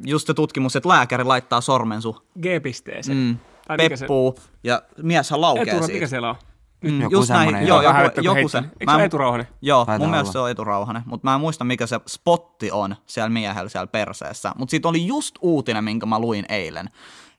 just 0.06 0.28
se 0.28 0.34
tutkimus, 0.34 0.76
että 0.76 0.90
lääkäri 0.90 1.24
laittaa 1.24 1.62
sormen 1.62 2.02
sun 2.02 2.22
G-pisteeseen. 2.42 3.18
mm, 3.18 3.38
Tai 3.68 3.78
mikä 3.78 3.96
se- 3.96 4.04
peppuu 4.04 4.36
ja 4.64 4.82
mieshän 5.02 5.42
laukee 5.42 5.64
Etura, 5.64 5.80
siitä. 5.80 5.94
mikä 5.94 6.08
siellä 6.08 6.30
on? 6.30 6.36
Mm, 6.84 7.02
Joku 7.02 7.16
just 7.16 7.30
näin, 7.30 7.68
joo. 7.68 7.82
joku, 7.82 7.98
joku 8.00 8.22
joku 8.38 8.50
se. 8.50 8.58
Eikö 8.58 8.92
se 8.92 8.98
en- 8.98 9.06
eturauhanen? 9.06 9.48
Joo, 9.62 9.86
Taitaa 9.86 10.00
mun 10.08 10.10
mielestä 10.10 10.28
olla. 10.28 10.32
se 10.34 10.40
on 10.40 10.50
eturauhanen, 10.52 11.04
mutta 11.06 11.28
mä 11.30 11.34
en 11.36 11.42
muista 11.42 11.64
mikä 11.64 11.88
se 11.88 12.00
spotti 12.08 12.72
on 12.72 12.96
siellä 13.06 13.30
miehellä 13.30 13.70
siellä 13.70 13.88
perseessä. 13.88 14.52
Mutta 14.58 14.72
siitä 14.72 14.88
oli 14.88 15.08
just 15.08 15.36
uutinen, 15.42 15.84
minkä 15.84 16.06
mä 16.06 16.20
luin 16.20 16.46
eilen, 16.50 16.90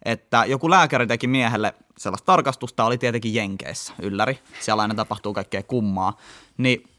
että 0.05 0.44
joku 0.44 0.70
lääkäri 0.70 1.07
teki 1.07 1.26
miehelle 1.26 1.74
sellaista 1.98 2.26
tarkastusta, 2.26 2.84
oli 2.84 2.98
tietenkin 2.98 3.34
Jenkeissä, 3.34 3.92
ylläri, 4.03 4.38
siellä 4.61 4.82
aina 4.82 4.94
tapahtuu 4.94 5.34
kaikkea 5.34 5.62
kummaa, 5.62 6.16
niin 6.59 6.90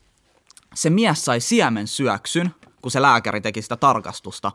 se 0.73 0.89
mies 0.89 1.25
sai 1.25 1.39
siemen 1.39 1.87
syöksyn, 1.87 2.55
kun 2.81 2.91
se 2.91 3.01
lääkäri 3.01 3.41
teki 3.41 3.61
sitä 3.61 3.75
tarkastusta, 3.75 4.51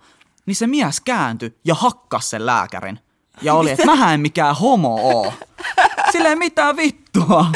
niin 0.47 0.57
se 0.57 0.67
mies 0.67 1.01
kääntyi 1.01 1.59
ja 1.65 1.75
hakkas 1.75 2.31
sen 2.31 2.47
lääkärin. 2.47 3.01
Ja 3.43 3.55
oli, 3.55 3.71
että 3.71 3.87
mähän 3.87 4.15
en 4.15 4.21
mikään 4.21 4.57
homo 4.57 4.99
oo. 5.03 5.33
Sillä 6.13 6.29
ei 6.29 6.37
mitään 6.37 6.77
vittua. 6.77 7.47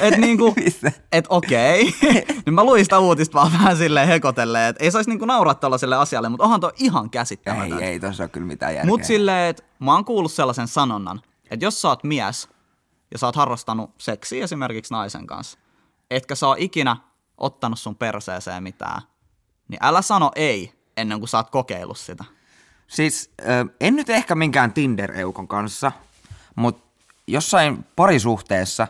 Että 0.00 0.20
niinku, 0.20 0.54
et 1.12 1.24
okei. 1.28 1.94
niin 2.46 2.54
mä 2.54 2.64
luin 2.64 2.84
sitä 2.84 2.98
uutista 2.98 3.34
vaan 3.34 3.52
vähän 3.52 3.76
silleen 3.76 4.08
hekotelleen, 4.08 4.68
että 4.68 4.84
ei 4.84 4.90
saisi 4.90 5.10
niinku 5.10 5.24
nauraa 5.24 5.54
tällaiselle 5.54 5.96
asialle, 5.96 6.28
mutta 6.28 6.44
onhan 6.44 6.60
toi 6.60 6.72
ihan 6.76 7.04
Ei, 7.04 7.10
käsittämätöntä. 7.10 7.84
ei 7.84 8.00
tossa 8.00 8.22
ole 8.22 8.28
kyllä 8.28 8.46
mitään 8.46 8.74
järkeä. 8.74 8.88
Mut 8.90 9.04
silleen, 9.04 9.50
että 9.50 9.62
mä 9.78 9.92
oon 9.94 10.04
kuullut 10.04 10.32
sellaisen 10.32 10.68
sanonnan, 10.68 11.20
että 11.50 11.66
jos 11.66 11.82
sä 11.82 11.88
oot 11.88 12.04
mies 12.04 12.48
ja 13.12 13.18
sä 13.18 13.26
oot 13.26 13.36
harrastanut 13.36 13.90
seksiä 13.98 14.44
esimerkiksi 14.44 14.94
naisen 14.94 15.26
kanssa, 15.26 15.58
etkä 16.10 16.34
sä 16.34 16.46
oot 16.48 16.58
ikinä 16.60 16.96
ottanut 17.38 17.78
sun 17.78 17.96
perseeseen 17.96 18.62
mitään, 18.62 19.02
niin 19.68 19.78
älä 19.82 20.02
sano 20.02 20.30
ei 20.36 20.72
ennen 20.96 21.18
kuin 21.18 21.28
sä 21.28 21.36
oot 21.38 21.50
kokeillut 21.50 21.98
sitä. 21.98 22.24
Siis 22.86 23.30
en 23.80 23.96
nyt 23.96 24.10
ehkä 24.10 24.34
minkään 24.34 24.72
Tinder-eukon 24.72 25.48
kanssa, 25.48 25.92
mutta 26.56 26.89
jossain 27.32 27.84
parisuhteessa, 27.96 28.88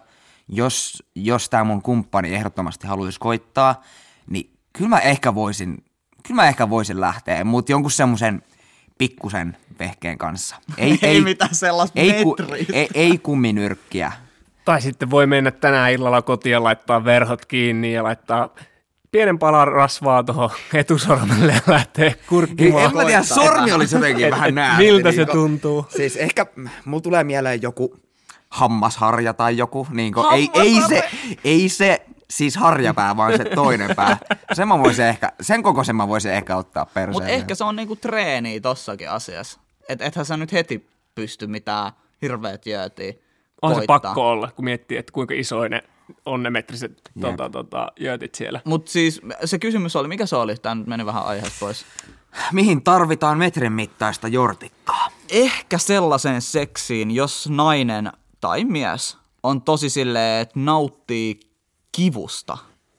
jos, 0.49 1.03
jos 1.15 1.49
tämä 1.51 1.65
mun 1.65 1.83
kumppani 1.83 2.35
ehdottomasti 2.35 2.87
haluaisi 2.87 3.21
koittaa, 3.21 3.83
niin 4.31 4.51
kyllä 4.73 4.89
mä 4.91 4.99
ehkä 4.99 5.35
voisin, 5.35 5.85
kyllä 6.27 6.43
mä 6.43 6.49
ehkä 6.49 6.71
voisin 6.71 7.01
lähteä, 7.01 7.45
mutta 7.45 7.73
jonkun 7.73 7.91
semmoisen 7.91 8.43
pikkusen 8.99 9.57
vehkeen 9.79 10.19
kanssa. 10.19 10.57
Ei, 10.79 10.99
Ei 11.03 11.21
mitään 11.21 11.55
sellaista 11.55 12.01
ei, 12.01 12.23
ku, 12.25 12.37
ei, 12.73 12.89
ei 12.95 13.19
kumminyrkkiä. 13.19 14.13
Tai 14.65 14.81
sitten 14.83 15.11
voi 15.11 15.27
mennä 15.27 15.51
tänään 15.51 15.93
illalla 15.93 16.23
kotiin 16.23 16.53
ja 16.53 16.63
laittaa 16.65 17.05
verhot 17.05 17.45
kiinni 17.47 17.93
ja 17.93 18.03
laittaa 18.03 18.49
pienen 19.13 19.39
palan 19.39 19.69
rasvaa 19.69 20.23
tuohon 20.23 20.51
etusormelle 20.75 21.53
ja 21.53 21.61
lähtee 21.67 22.07
Ei, 22.07 22.15
kurkkimaan. 22.29 22.85
en 22.85 22.95
mä 22.97 23.05
tiedä, 23.05 23.23
sormi 23.23 23.73
olisi 23.73 23.97
jotenkin 23.97 24.25
Et- 24.27 24.31
vähän 24.33 24.55
näästi. 24.55 24.83
miltä 24.85 25.11
se 25.13 25.17
niinku. 25.17 25.33
tuntuu? 25.33 25.87
Siis 25.97 26.17
ehkä 26.17 26.47
mulla 26.85 27.01
tulee 27.01 27.25
mieleen 27.25 27.63
joku 27.63 27.97
hammasharja 28.51 29.35
tai 29.35 29.57
joku, 29.57 29.87
niinku, 29.91 30.27
ei, 30.27 30.51
ei, 30.55 30.81
se, 30.89 31.11
ei 31.45 31.69
se 31.69 32.07
siis 32.31 32.57
harjapää, 32.57 33.17
vaan 33.17 33.37
se 33.37 33.45
toinen 33.45 33.97
pää. 33.97 34.19
Sen, 34.53 34.69
mä 34.69 34.79
voisin 34.79 35.05
ehkä, 35.05 35.33
sen 35.41 35.63
kokoisen 35.63 35.97
mä 35.97 36.09
voisin 36.09 36.33
ehkä 36.33 36.57
ottaa 36.57 36.87
perseen. 36.87 37.13
Mutta 37.13 37.29
ehkä 37.29 37.55
se 37.55 37.65
on 37.65 37.77
niinku 37.77 37.97
treeniä 37.97 38.61
tossakin 38.61 39.11
asiassa. 39.11 39.61
Et 39.89 40.03
ethän 40.03 40.25
sä 40.25 40.37
nyt 40.37 40.53
heti 40.53 40.89
pysty 41.15 41.47
mitään 41.47 41.93
hirveät 42.23 42.67
jöötiä 42.67 43.13
On 43.63 43.75
se 43.75 43.83
pakko 43.87 44.31
olla, 44.31 44.51
kun 44.57 44.65
miettii, 44.65 44.99
että 44.99 45.13
kuinka 45.13 45.35
isoja 45.35 45.69
ne 45.69 45.83
on 46.27 46.43
ne 46.43 46.51
metriset 46.51 47.11
tota, 47.21 47.51
tota, 47.51 47.93
jöötit 48.01 48.35
siellä. 48.35 48.61
Mutta 48.65 48.91
siis 48.91 49.21
se 49.45 49.59
kysymys 49.59 49.97
oli, 49.97 50.09
mikä 50.09 50.27
se 50.27 50.37
oli? 50.37 50.57
Tämä 50.57 50.75
nyt 50.75 50.87
meni 50.87 51.07
vähän 51.07 51.25
aiheesta 51.25 51.57
pois. 51.61 51.85
Mihin 52.53 52.83
tarvitaan 52.83 53.39
metrin 53.39 53.73
mittaista 53.73 54.29
jortikkaa? 54.29 55.09
Ehkä 55.29 55.79
sellaiseen 55.79 56.43
seksiin, 56.43 57.11
jos 57.11 57.49
nainen 57.49 58.13
tai 58.41 58.65
mies 58.65 59.19
on 59.43 59.63
tosi 59.63 59.91
silleen, 59.91 60.43
että 60.43 60.61
nauttii 60.61 61.41
kivusta. 61.93 62.59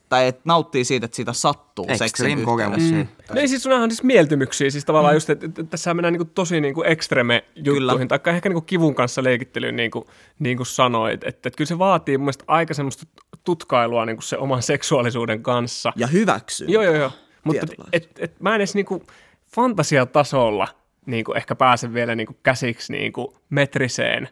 Tai 0.10 0.28
että 0.28 0.42
nauttii 0.46 0.86
siitä, 0.86 1.06
että 1.06 1.16
siitä 1.16 1.34
sattuu 1.34 1.86
seksin 1.86 2.06
Extreme 2.06 2.46
kokemus. 2.46 2.92
Mm. 2.92 3.08
No 3.30 3.42
ei 3.42 3.48
siis 3.48 3.64
sunhan 3.64 3.82
on 3.82 3.92
siis 3.92 4.04
mieltymyksiä, 4.04 4.70
siis 4.70 4.86
tavallaan 4.86 5.14
mm. 5.14 5.16
just, 5.16 5.30
että, 5.30 5.46
että 5.46 5.64
tässä 5.64 5.94
mennään 5.94 6.14
niinku 6.14 6.32
tosi 6.36 6.62
niinku 6.62 6.84
ekstreme 6.84 7.44
juttuihin, 7.56 8.08
tai 8.08 8.20
ehkä 8.26 8.50
niinku 8.50 8.62
kivun 8.62 8.96
kanssa 8.96 9.24
leikittelyyn, 9.24 9.76
niin 9.76 9.92
kuin, 9.92 10.06
niin 10.40 10.58
kuin 10.58 10.68
sanoit, 10.68 11.14
että, 11.14 11.30
että, 11.30 11.50
että 11.50 11.58
kyllä 11.58 11.68
se 11.68 11.80
vaatii 11.80 12.18
mun 12.18 12.26
mielestä 12.26 12.44
aika 12.48 12.74
semmoista 12.74 13.06
tutkailua 13.44 14.06
niinku 14.06 14.22
se 14.22 14.38
oman 14.38 14.62
seksuaalisuuden 14.72 15.44
kanssa. 15.44 15.94
Ja 15.96 16.08
hyväksyy. 16.08 16.68
Joo, 16.68 16.84
joo, 16.84 16.96
joo. 16.96 17.12
Mutta 17.44 17.68
et, 17.94 18.10
et, 18.20 18.40
mä 18.40 18.50
en 18.50 18.56
edes 18.56 18.76
niinku 18.76 19.04
fantasiatasolla 19.56 20.68
niinku 21.06 21.34
ehkä 21.34 21.56
pääse 21.56 21.94
vielä 21.94 22.16
niinku 22.16 22.36
käsiksi 22.44 22.94
niinku 22.94 23.38
metriseen 23.50 24.30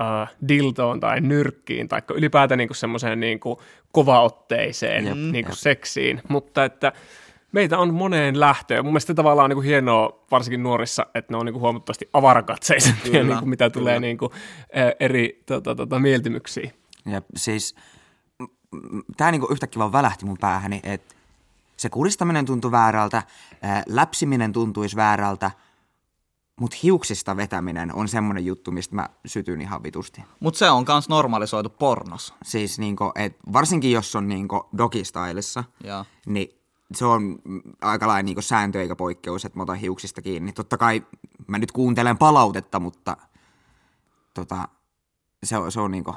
uh, 0.00 0.48
diltoon 0.48 1.00
tai 1.00 1.20
nyrkkiin 1.20 1.88
tai 1.88 2.02
ylipäätään 2.14 2.58
niinku 2.58 2.74
semmoiseen 2.74 3.20
niinku 3.20 3.62
kovaotteiseen 3.92 5.06
Jep, 5.06 5.16
niinku 5.16 5.50
jep. 5.50 5.58
seksiin. 5.58 6.22
Mutta 6.28 6.64
että 6.64 6.92
meitä 7.52 7.78
on 7.78 7.94
moneen 7.94 8.40
lähtöön. 8.40 8.84
Mun 8.84 8.92
mielestä 8.92 9.14
tavallaan 9.14 9.44
on 9.44 9.50
niinku 9.50 9.62
hienoa, 9.62 10.24
varsinkin 10.30 10.62
nuorissa, 10.62 11.06
että 11.14 11.32
ne 11.32 11.36
on 11.36 11.46
niinku 11.46 11.60
huomattavasti 11.60 12.08
avarakatseisempia, 12.12 13.24
niinku, 13.24 13.46
mitä 13.46 13.70
tulee 13.70 13.94
kyllä. 13.94 14.06
niinku, 14.06 14.32
ä, 14.76 14.92
eri 15.00 15.42
tota, 15.46 15.74
tota, 15.74 15.98
mieltymyksiin. 15.98 16.72
Ja 17.06 17.22
siis 17.36 17.74
tämä 19.16 19.30
niinku 19.30 19.48
yhtäkkiä 19.50 19.80
vaan 19.80 19.92
välähti 19.92 20.24
mun 20.24 20.38
päähäni, 20.40 20.80
että 20.82 21.14
se 21.76 21.88
kuristaminen 21.88 22.46
tuntui 22.46 22.70
väärältä, 22.70 23.22
ää, 23.62 23.82
läpsiminen 23.86 24.52
tuntuisi 24.52 24.96
väärältä, 24.96 25.50
mutta 26.60 26.76
hiuksista 26.82 27.36
vetäminen 27.36 27.94
on 27.94 28.08
semmoinen 28.08 28.46
juttu, 28.46 28.70
mistä 28.70 28.94
mä 28.94 29.08
sytyn 29.26 29.60
ihan 29.60 29.82
vitusti. 29.82 30.22
Mutta 30.40 30.58
se 30.58 30.70
on 30.70 30.84
kans 30.84 31.08
normalisoitu 31.08 31.68
pornos. 31.70 32.34
Siis 32.44 32.78
niinku, 32.78 33.12
et 33.14 33.36
varsinkin 33.52 33.92
jos 33.92 34.16
on 34.16 34.28
niinku 34.28 34.68
dogistylissa, 34.78 35.64
Joo. 35.84 36.04
niin 36.26 36.48
se 36.94 37.04
on 37.04 37.38
aika 37.82 38.06
lailla 38.06 38.22
niinku 38.22 38.42
sääntö 38.42 38.82
eikä 38.82 38.96
poikkeus, 38.96 39.44
että 39.44 39.58
mä 39.58 39.62
otan 39.62 39.76
hiuksista 39.76 40.22
kiinni. 40.22 40.52
Totta 40.52 40.76
kai 40.76 41.02
mä 41.46 41.58
nyt 41.58 41.72
kuuntelen 41.72 42.18
palautetta, 42.18 42.80
mutta 42.80 43.16
tota, 44.34 44.68
se 45.44 45.56
on, 45.56 45.72
se 45.72 45.80
on 45.80 45.90
niinku, 45.90 46.14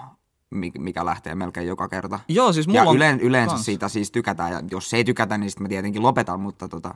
mi- 0.50 0.72
mikä 0.80 1.06
lähtee 1.06 1.36
melkein 1.36 1.68
joka 1.68 1.88
kerta. 1.88 2.20
Joo, 2.28 2.54
siis 2.54 2.68
mulla 2.68 2.80
ja 2.80 2.90
on 2.90 2.96
yleen, 2.96 3.20
yleensä 3.20 3.54
kans. 3.56 3.66
siitä 3.66 3.90
siis 3.90 4.12
tykätään, 4.12 4.52
ja 4.52 4.62
jos 4.72 4.94
ei 4.94 5.04
tykätä, 5.04 5.38
niin 5.38 5.52
sitten 5.52 5.64
mä 5.64 5.70
tietenkin 5.70 6.02
lopetan, 6.04 6.40
mutta 6.40 6.68
tota, 6.68 6.96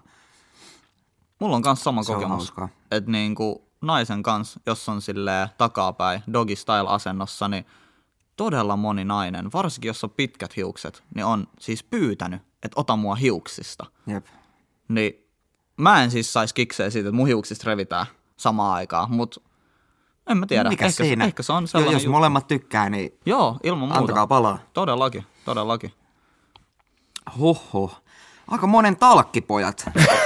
Mulla 1.39 1.55
on 1.55 1.61
kans 1.61 1.83
sama 1.83 2.03
Se 2.03 2.13
kokemus. 2.13 2.53
Että 2.91 3.11
niinku 3.11 3.67
naisen 3.81 4.23
kanssa, 4.23 4.59
jos 4.65 4.89
on 4.89 5.01
silleen 5.01 5.49
takapäin 5.57 6.23
doggy 6.33 6.55
style 6.55 6.85
asennossa, 6.87 7.47
niin 7.47 7.65
todella 8.35 8.75
moni 8.75 9.05
nainen, 9.05 9.51
varsinkin 9.53 9.89
jos 9.89 10.03
on 10.03 10.09
pitkät 10.09 10.55
hiukset, 10.55 11.03
niin 11.15 11.25
on 11.25 11.47
siis 11.59 11.83
pyytänyt, 11.83 12.41
että 12.63 12.79
ota 12.81 12.95
mua 12.95 13.15
hiuksista. 13.15 13.85
jep. 14.07 14.25
Niin 14.87 15.25
mä 15.77 16.03
en 16.03 16.11
siis 16.11 16.33
sais 16.33 16.53
kikseä 16.53 16.89
siitä, 16.89 17.09
että 17.09 17.15
mun 17.15 17.27
hiuksista 17.27 17.63
revitään 17.69 18.05
samaan 18.37 18.73
aikaan, 18.73 19.11
mutta 19.11 19.41
en 20.27 20.37
mä 20.37 20.45
tiedä. 20.45 20.69
Mikä 20.69 20.85
ehkä, 20.85 21.03
siinä? 21.03 21.25
ehkä 21.25 21.43
se 21.43 21.53
on 21.53 21.63
Jo- 21.63 21.67
sellainen 21.67 21.93
Jos 21.93 22.03
juttu. 22.03 22.11
molemmat 22.11 22.47
tykkää, 22.47 22.89
niin 22.89 23.19
Joo, 23.25 23.57
ilman 23.63 23.79
muuta. 23.87 23.99
antakaa 23.99 24.27
palaa. 24.27 24.59
Todellakin, 24.73 25.25
todellakin. 25.45 25.93
Huhhuh. 27.37 28.01
Aika 28.47 28.67
monen 28.67 28.95
talkki, 28.97 29.41
pojat. 29.41 29.85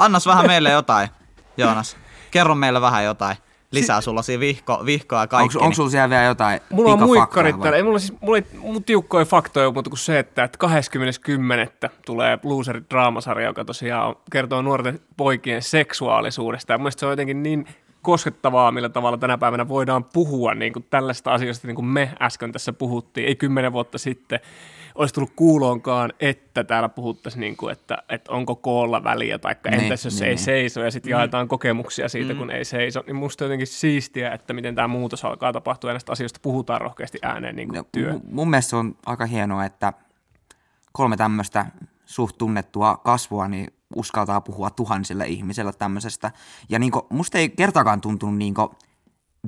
Annas 0.00 0.26
vähän 0.26 0.46
meille 0.46 0.70
jotain, 0.70 1.08
Joonas. 1.56 1.96
Kerro 2.30 2.54
meille 2.54 2.80
vähän 2.80 3.04
jotain. 3.04 3.36
Lisää 3.72 4.00
sulla 4.00 4.22
siinä 4.22 4.40
vihko, 4.40 4.82
vihkoa 4.86 5.20
ja 5.20 5.26
kaikki. 5.26 5.56
Onko, 5.56 5.64
onko 5.64 5.74
sulla 5.74 5.90
siellä 5.90 6.10
vielä 6.10 6.24
jotain 6.24 6.60
Mulla 6.70 6.92
on 6.92 7.02
muikkarit 7.02 7.60
täällä. 7.60 7.76
Ei 7.76 7.82
mulla 7.82 7.98
siis, 7.98 8.20
mulla 8.20 8.38
ei 8.38 8.44
mun 8.58 8.84
tiukkoja 8.84 9.24
faktoja 9.24 9.70
muuta 9.70 9.90
kuin 9.90 9.98
se, 9.98 10.18
että, 10.18 10.44
että 10.44 10.58
20.10. 11.84 11.90
tulee 12.06 12.38
Loserit 12.42 12.90
draamasarja, 12.90 13.46
joka 13.46 13.64
tosiaan 13.64 14.16
kertoo 14.32 14.62
nuorten 14.62 15.00
poikien 15.16 15.62
seksuaalisuudesta. 15.62 16.72
Ja 16.72 16.78
mun 16.78 16.82
mielestä 16.82 17.00
se 17.00 17.06
on 17.06 17.12
jotenkin 17.12 17.42
niin 17.42 17.66
koskettavaa, 18.02 18.72
millä 18.72 18.88
tavalla 18.88 19.18
tänä 19.18 19.38
päivänä 19.38 19.68
voidaan 19.68 20.04
puhua 20.04 20.54
niin 20.54 20.72
kuin 20.72 20.86
tällaista 20.90 21.32
asioista, 21.32 21.66
niin 21.66 21.76
kuin 21.76 21.86
me 21.86 22.10
äsken 22.20 22.52
tässä 22.52 22.72
puhuttiin. 22.72 23.28
Ei 23.28 23.36
kymmenen 23.36 23.72
vuotta 23.72 23.98
sitten 23.98 24.40
olisi 24.94 25.14
tullut 25.14 25.32
kuuloonkaan, 25.36 26.12
että 26.20 26.64
täällä 26.64 26.88
puhuttaisiin, 26.88 27.40
niin 27.40 27.56
kuin, 27.56 27.72
että, 27.72 27.98
että 28.08 28.32
onko 28.32 28.56
koolla 28.56 29.04
väliä, 29.04 29.38
tai 29.38 29.56
Niin, 29.70 29.80
entäs 29.80 30.04
jos 30.04 30.14
niin, 30.14 30.24
ei 30.24 30.28
niin. 30.34 30.38
seiso, 30.44 30.80
ja 30.80 30.90
sitten 30.90 31.10
jaetaan 31.10 31.48
kokemuksia 31.48 32.08
siitä, 32.08 32.34
kun 32.34 32.50
ei 32.50 32.64
seiso. 32.64 33.02
Niin 33.06 33.16
musta 33.16 33.44
on 33.44 33.46
jotenkin 33.46 33.66
siistiä, 33.66 34.32
että 34.32 34.52
miten 34.52 34.74
tämä 34.74 34.88
muutos 34.88 35.24
alkaa 35.24 35.52
tapahtua, 35.52 35.90
ja 35.90 35.94
näistä 35.94 36.12
asioista 36.12 36.40
puhutaan 36.42 36.80
rohkeasti 36.80 37.18
ääneen 37.22 37.56
niin 37.56 37.68
kuin 37.68 37.76
No, 37.78 37.84
työ. 37.92 38.12
mu- 38.12 38.20
mun 38.30 38.50
mielestä 38.50 38.70
se 38.70 38.76
on 38.76 38.94
aika 39.06 39.26
hienoa, 39.26 39.64
että 39.64 39.92
kolme 40.92 41.16
tämmöistä 41.16 41.66
suht 42.04 42.38
tunnettua 42.38 42.96
kasvua, 42.96 43.48
niin 43.48 43.72
uskaltaa 43.96 44.40
puhua 44.40 44.70
tuhansille 44.70 45.26
ihmisille 45.26 45.72
tämmöisestä. 45.72 46.30
Ja 46.68 46.78
niinku, 46.78 47.06
musta 47.10 47.38
ei 47.38 47.48
kertaakaan 47.48 48.00
tuntunut 48.00 48.36
niinku 48.36 48.74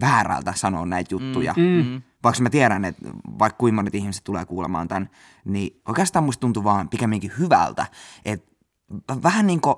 väärältä 0.00 0.52
sanoa 0.56 0.86
näitä 0.86 1.14
juttuja. 1.14 1.54
Mm. 1.56 2.02
Vaikka 2.24 2.42
mä 2.42 2.50
tiedän, 2.50 2.84
että 2.84 3.08
vaikka 3.38 3.58
kuinka 3.58 3.76
monet 3.76 3.94
ihmiset 3.94 4.24
tulee 4.24 4.44
kuulemaan 4.44 4.88
tämän, 4.88 5.10
niin 5.44 5.80
oikeastaan 5.88 6.24
musta 6.24 6.40
tuntuu 6.40 6.64
vaan 6.64 6.88
pikemminkin 6.88 7.32
hyvältä. 7.38 7.86
Että 8.24 8.52
vähän 9.22 9.46
niin 9.46 9.60
kuin 9.60 9.76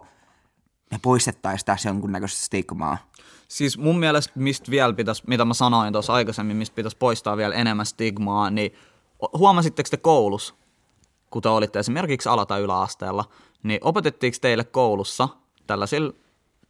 me 0.90 0.98
poistettaisiin 1.02 1.66
tässä 1.66 1.88
jonkunnäköistä 1.88 2.44
stigmaa. 2.44 2.98
Siis 3.48 3.78
mun 3.78 3.98
mielestä, 3.98 4.32
mistä 4.34 4.70
vielä 4.70 4.92
pitäisi, 4.92 5.22
mitä 5.26 5.44
mä 5.44 5.54
sanoin 5.54 5.92
tuossa 5.92 6.12
aikaisemmin, 6.12 6.56
mistä 6.56 6.74
pitäisi 6.74 6.96
poistaa 6.96 7.36
vielä 7.36 7.54
enemmän 7.54 7.86
stigmaa, 7.86 8.50
niin 8.50 8.74
huomasitteko 9.38 9.88
te 9.90 9.96
koulussa, 9.96 10.54
kun 11.30 11.42
te 11.42 11.48
olitte 11.48 11.78
esimerkiksi 11.78 12.28
ala- 12.28 12.46
tai 12.46 12.60
yläasteella, 12.60 13.24
niin 13.62 13.80
opetettiinko 13.82 14.38
teille 14.40 14.64
koulussa 14.64 15.28
tällaisilla 15.66 16.12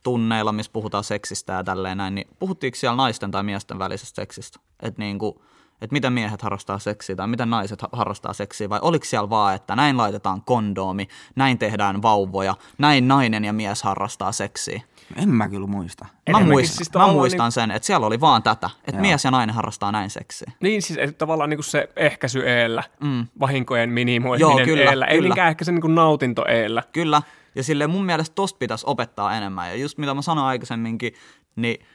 tunneilla, 0.05 0.52
missä 0.52 0.72
puhutaan 0.72 1.05
seksistä 1.05 1.52
ja 1.52 1.64
tälleen 1.64 1.98
näin, 1.98 2.14
niin 2.14 2.28
puhuttiinko 2.38 2.76
siellä 2.76 2.96
naisten 2.96 3.30
tai 3.30 3.42
miesten 3.42 3.78
välisestä 3.78 4.16
seksistä? 4.16 4.61
Että 4.82 5.02
niinku, 5.02 5.42
että 5.80 5.92
miten 5.92 6.12
miehet 6.12 6.42
harrastaa 6.42 6.78
seksiä 6.78 7.16
tai 7.16 7.26
miten 7.28 7.50
naiset 7.50 7.82
ha- 7.82 7.88
harrastaa 7.92 8.32
seksiä, 8.32 8.68
vai 8.68 8.78
oliko 8.82 9.05
siellä 9.05 9.30
vaan, 9.30 9.55
että 9.55 9.76
näin 9.76 9.96
laitetaan 9.96 10.42
kondoomi, 10.42 11.09
näin 11.36 11.59
tehdään 11.59 12.02
vauvoja, 12.02 12.55
näin 12.78 13.09
nainen 13.09 13.44
ja 13.44 13.52
mies 13.52 13.82
harrastaa 13.82 14.32
seksiä. 14.32 14.80
En 15.16 15.28
mä 15.28 15.48
kyllä 15.48 15.66
muista. 15.66 16.07
Mä, 16.30 16.40
muistan, 16.40 16.76
siis 16.76 16.94
mä 16.94 17.07
muistan 17.07 17.44
niin- 17.44 17.52
sen, 17.52 17.70
että 17.70 17.86
siellä 17.86 18.07
oli 18.07 18.20
vaan 18.20 18.42
tätä, 18.42 18.70
että 18.78 18.92
Joo. 18.92 19.00
mies 19.00 19.24
ja 19.24 19.30
nainen 19.30 19.55
harrastaa 19.55 19.92
näin 19.92 20.11
seksiä. 20.11 20.52
Niin 20.61 20.82
siis 20.82 20.98
että 20.98 21.18
tavallaan 21.18 21.50
niin 21.50 21.59
kuin 21.59 21.64
se 21.64 21.88
ehkäisy 21.96 22.48
eellä, 22.48 22.82
mm. 23.00 23.26
vahinkojen 23.40 23.90
minimoiminen 23.90 24.40
Joo, 24.40 24.64
kyllä, 24.64 24.90
eellä, 24.90 25.07
ei 25.07 25.16
kyllä. 25.16 25.28
niinkään 25.28 25.50
ehkä 25.50 25.64
se 25.64 25.72
niin 25.72 25.80
kuin 25.80 25.94
nautinto 25.94 26.44
eellä. 26.46 26.82
Kyllä, 26.92 27.22
ja 27.55 27.62
sille 27.62 27.86
mun 27.86 28.05
mielestä 28.05 28.34
tosta 28.34 28.59
pitäisi 28.59 28.84
opettaa 28.88 29.36
enemmän. 29.36 29.68
Ja 29.68 29.76
just 29.76 29.98
mitä 29.98 30.14
mä 30.14 30.22
sanoin 30.22 30.46
aikaisemminkin, 30.46 31.14
niin 31.57 31.86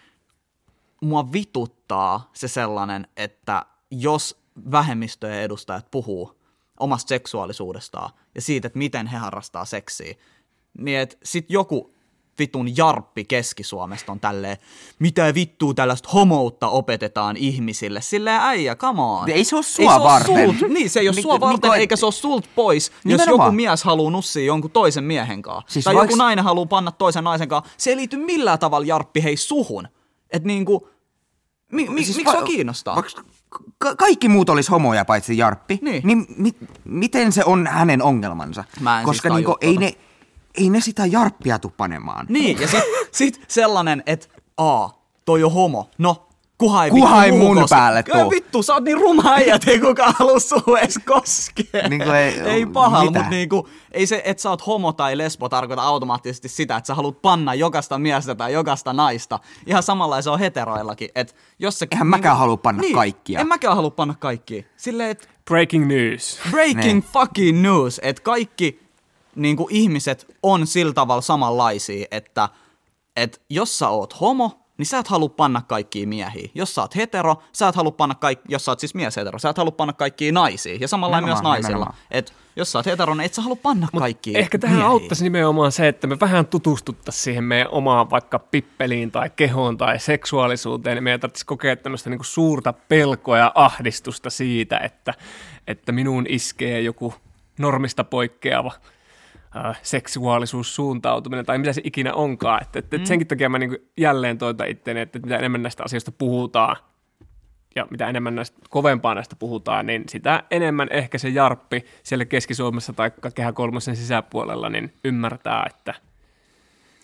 mua 1.02 1.32
vituttaa 1.32 2.30
se 2.34 2.48
sellainen, 2.48 3.08
että 3.18 3.66
jos 3.92 4.42
vähemmistöjen 4.72 5.42
edustajat 5.42 5.92
puhuu 5.92 6.40
omasta 6.80 7.10
seksuaalisuudestaan 7.10 8.10
ja 8.36 8.42
siitä, 8.42 8.68
että 8.68 8.80
miten 8.80 9.08
he 9.08 9.18
harrastaa 9.18 9.66
seksiä, 9.66 10.16
niin 10.78 11.00
että 11.00 11.18
sit 11.24 11.46
joku 11.50 11.96
vitun 12.40 12.78
jarppi 12.78 13.26
Keski-Suomesta 13.26 14.12
on 14.12 14.20
tälleen, 14.20 14.58
mitä 15.00 15.34
vittua 15.34 15.74
tällaista 15.74 16.10
homoutta 16.14 16.68
opetetaan 16.68 17.38
ihmisille. 17.38 18.02
Silleen 18.02 18.42
äijä, 18.42 18.76
come 18.76 19.02
on. 19.02 19.30
Ei 19.30 19.44
se 19.44 19.56
oo 19.56 19.60
Ei 19.60 19.64
sua 19.64 19.94
se 19.94 20.00
oo 20.00 20.04
varten. 20.04 20.56
Sult, 20.60 20.72
niin, 20.72 20.90
se 20.90 21.00
ei 21.00 21.08
ole 21.08 21.16
Niin- 21.16 21.24
sua 21.24 21.34
niin 21.34 21.42
varten, 21.42 21.70
kuin- 21.70 21.80
eikä 21.80 21.96
se 21.96 22.06
ole 22.06 22.12
sult 22.14 22.46
pois, 22.56 22.86
jos 22.90 23.04
Nimenomaan. 23.04 23.46
joku 23.48 23.56
mies 23.56 23.84
haluaa 23.84 24.12
nussia 24.12 24.44
jonkun 24.46 24.72
toisen 24.72 25.04
miehen 25.04 25.42
kanssa. 25.42 25.74
Siis 25.74 25.86
tai 25.86 25.96
vaikka- 25.96 26.12
joku 26.14 26.24
nainen 26.24 26.44
haluaa 26.46 26.66
panna 26.66 26.92
toisen 26.92 27.24
naisen 27.24 27.48
kanssa. 27.50 27.74
Se 27.78 27.90
ei 27.90 27.96
liity 27.96 28.18
millään 28.18 28.60
tavalla 28.60 28.88
jarppi 28.88 29.24
hei 29.24 29.38
suhun. 29.38 29.88
Että 30.32 30.48
niinku, 30.48 30.90
mi, 31.72 31.90
mi, 31.90 32.04
Siis 32.06 32.18
miksi 32.18 32.34
va- 32.34 32.40
se 32.40 32.46
kiinnostaa? 32.46 32.96
Vaikka 32.96 33.22
ka- 33.78 33.96
kaikki 33.96 34.30
muut 34.30 34.50
olisi 34.50 34.72
homoja 34.72 35.06
paitsi 35.06 35.38
Jarppi, 35.38 35.80
Niin. 35.82 36.02
niin 36.08 36.26
mi- 36.38 36.56
miten 36.86 37.32
se 37.32 37.44
on 37.46 37.68
hänen 37.68 38.02
ongelmansa? 38.04 38.64
En 38.78 39.06
Koska 39.06 39.30
siis 39.30 39.36
niinku, 39.36 39.58
ei, 39.62 39.74
tota. 39.74 39.80
ne, 39.86 39.94
ei 40.60 40.70
ne 40.70 40.82
sitä 40.82 41.06
Jarppia 41.06 41.60
tuu 41.60 41.74
panemaan. 41.78 42.26
Niin, 42.30 42.62
ja 42.62 42.68
sit, 42.68 42.84
sit 43.12 43.46
sellainen, 43.48 44.04
että 44.06 44.28
aa, 44.58 45.04
toi 45.26 45.44
on 45.44 45.52
homo. 45.54 45.90
No, 45.98 46.26
kuha 46.58 46.86
ei, 46.86 46.92
Kuha 46.92 47.26
ei 47.26 47.32
mun 47.32 47.56
koske. 47.58 47.76
päälle 47.76 48.04
tuu. 48.04 48.32
vittu, 48.32 48.64
sä 48.64 48.74
oot 48.74 48.84
niin 48.84 48.98
ruma 48.98 49.32
äijä, 49.34 49.56
että 49.56 49.72
ei 49.72 49.80
kukaan 49.80 50.14
halua 50.20 50.40
sua 50.40 50.80
edes 50.80 51.00
koskea. 51.06 51.88
Niinku 51.90 52.10
ei- 52.12 52.40
ei 52.40 52.66
pahalla, 52.66 53.12
mutta 53.12 53.30
niinku, 53.30 53.68
ei 53.92 54.08
se, 54.08 54.22
että 54.26 54.42
sä 54.44 54.50
oot 54.50 54.68
homo 54.68 54.94
tai 54.94 55.18
lesbo 55.18 55.50
tarkoita 55.50 55.82
automaattisesti 55.84 56.50
sitä, 56.50 56.78
että 56.78 56.88
sä 56.88 56.96
haluat 56.96 57.22
panna 57.22 57.54
jokaista 57.54 58.00
miestä 58.00 58.36
tai 58.36 58.54
jokaista 58.54 58.94
naista. 58.94 59.40
Ihan 59.66 59.84
samalla 59.84 60.22
se 60.22 60.30
on 60.30 60.40
heteroillakin. 60.40 61.10
Et 61.16 61.36
jos 61.60 61.80
se, 61.80 61.88
Eihän 61.92 62.08
mäkään 62.08 62.38
halua 62.38 62.58
panna 62.58 62.84
kaikkia. 62.94 63.40
En 63.40 63.48
mäkään 63.48 63.76
halua 63.76 63.92
panna 63.92 64.16
kaikkia. 64.20 64.64
Silleen, 64.78 65.10
että 65.10 65.28
Breaking 65.46 65.88
news. 65.88 66.40
breaking 66.52 66.84
Niin. 66.84 67.04
fucking 67.14 67.62
news, 67.62 68.00
että 68.04 68.22
kaikki 68.24 68.89
niin 69.36 69.58
kuin 69.58 69.76
ihmiset 69.76 70.36
on 70.44 70.68
sillä 70.68 70.94
tavalla 70.94 71.22
samanlaisia, 71.22 72.06
että, 72.12 72.50
että 73.16 73.38
jos 73.50 73.80
sä 73.80 73.90
oot 73.90 74.22
homo, 74.22 74.60
niin 74.78 74.86
sä 74.86 74.98
et 75.00 75.08
halua 75.08 75.30
panna 75.30 75.62
kaikkia 75.68 76.08
miehiä. 76.08 76.50
Jos 76.56 76.76
sä 76.76 76.82
oot 76.82 76.96
hetero, 76.96 77.36
sä 77.54 77.68
et 77.68 77.76
halua 77.76 77.92
panna 77.92 78.16
kaikki, 78.16 78.46
jos 78.50 78.66
sä 78.66 78.72
oot 78.72 78.80
siis 78.80 78.96
mies 78.96 79.16
hetero, 79.16 79.40
sä 79.40 79.50
et 79.50 79.58
halua 79.58 79.72
panna 79.72 79.94
kaikkia 79.94 80.32
naisia. 80.32 80.78
Ja 80.82 80.88
samalla 80.88 81.16
myös 81.22 81.26
Nimenomaan, 81.26 81.54
naisilla. 81.54 81.70
nimenomaan. 81.70 81.98
Et 82.12 82.34
jos 82.56 82.72
sä 82.72 82.80
oot 82.80 82.86
hetero, 82.86 83.14
niin 83.16 83.26
et 83.26 83.34
sä 83.34 83.42
halua 83.42 83.58
panna 83.64 83.88
kaikkia 84.00 84.40
Ehkä 84.40 84.58
tähän 84.60 84.76
miehiä. 84.78 84.92
auttaisi 84.92 85.24
nimenomaan 85.24 85.72
se, 85.72 85.88
että 85.88 86.08
me 86.08 86.20
vähän 86.20 86.46
tutustuttaisiin 86.46 87.24
siihen 87.24 87.44
meidän 87.44 87.68
omaan 87.72 88.10
vaikka 88.10 88.40
pippeliin 88.40 89.12
tai 89.12 89.30
kehoon 89.36 89.78
tai 89.78 90.00
seksuaalisuuteen, 90.00 90.96
niin 90.96 91.04
meidän 91.04 91.20
tarvitsisi 91.20 91.46
kokea 91.46 91.76
tämmöistä 91.76 92.10
niinku 92.10 92.24
suurta 92.24 92.74
pelkoa 92.74 93.38
ja 93.38 93.52
ahdistusta 93.56 94.30
siitä, 94.30 94.78
että, 94.78 95.14
että 95.68 95.92
minuun 95.92 96.26
iskee 96.30 96.82
joku 96.82 97.14
normista 97.58 98.04
poikkeava 98.04 98.72
äh, 99.56 99.80
seksuaalisuussuuntautuminen 99.84 101.46
tai 101.46 101.58
mitä 101.58 101.74
se 101.74 101.82
ikinä 101.84 102.14
onkaan. 102.14 102.62
Että, 102.62 102.80
että, 102.80 102.98
mm. 102.98 103.06
Senkin 103.06 103.28
takia 103.28 103.50
mä 103.50 103.60
niinku 103.60 103.78
jälleen 103.98 104.38
toitan 104.38 104.68
itteeni, 104.68 105.00
että 105.00 105.20
mitä 105.20 105.38
enemmän 105.38 105.64
näistä 105.64 105.84
asioista 105.84 106.12
puhutaan, 106.12 106.76
ja 107.76 107.88
mitä 107.92 108.08
enemmän 108.08 108.36
näistä, 108.36 108.58
kovempaa 108.70 109.16
näistä 109.16 109.36
puhutaan, 109.36 109.86
niin 109.86 110.04
sitä 110.10 110.44
enemmän 110.52 110.88
ehkä 110.92 111.18
se 111.18 111.30
jarppi 111.30 111.86
siellä 112.04 112.26
Keski-Suomessa 112.26 112.94
tai 112.94 113.12
Kehä 113.36 113.52
kolmosen 113.52 113.96
sisäpuolella 113.96 114.70
niin 114.70 114.94
ymmärtää, 115.04 115.66
että 115.70 115.94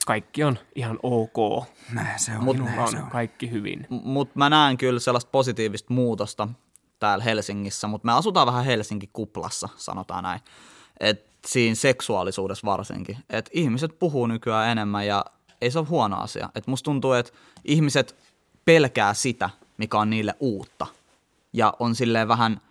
kaikki 0.05 0.43
on 0.43 0.59
ihan 0.75 0.99
ok. 1.03 1.67
Näin 1.93 2.19
se 2.19 2.31
on, 2.31 2.43
Minulla 2.43 2.71
näin 2.71 2.91
se 2.91 2.97
on 2.97 3.03
on. 3.03 3.09
kaikki 3.09 3.51
hyvin. 3.51 3.87
Mutta 3.89 4.39
mä 4.39 4.49
näen 4.49 4.77
kyllä 4.77 4.99
sellaista 4.99 5.31
positiivista 5.31 5.93
muutosta 5.93 6.47
täällä 6.99 7.23
Helsingissä, 7.23 7.87
mutta 7.87 8.05
me 8.05 8.11
asutaan 8.11 8.47
vähän 8.47 8.65
Helsinki-kuplassa, 8.65 9.69
sanotaan 9.75 10.23
näin. 10.23 10.39
Et 10.99 11.34
siinä 11.45 11.75
seksuaalisuudessa 11.75 12.65
varsinkin. 12.65 13.17
Et 13.29 13.49
ihmiset 13.53 13.99
puhuu 13.99 14.27
nykyään 14.27 14.69
enemmän 14.69 15.07
ja 15.07 15.25
ei 15.61 15.71
se 15.71 15.79
ole 15.79 15.87
huono 15.87 16.17
asia. 16.17 16.49
Et 16.55 16.67
musta 16.67 16.85
tuntuu, 16.85 17.13
että 17.13 17.31
ihmiset 17.65 18.15
pelkää 18.65 19.13
sitä, 19.13 19.49
mikä 19.77 19.99
on 19.99 20.09
niille 20.09 20.35
uutta. 20.39 20.87
Ja 21.53 21.73
on 21.79 21.95
silleen 21.95 22.27
vähän 22.27 22.61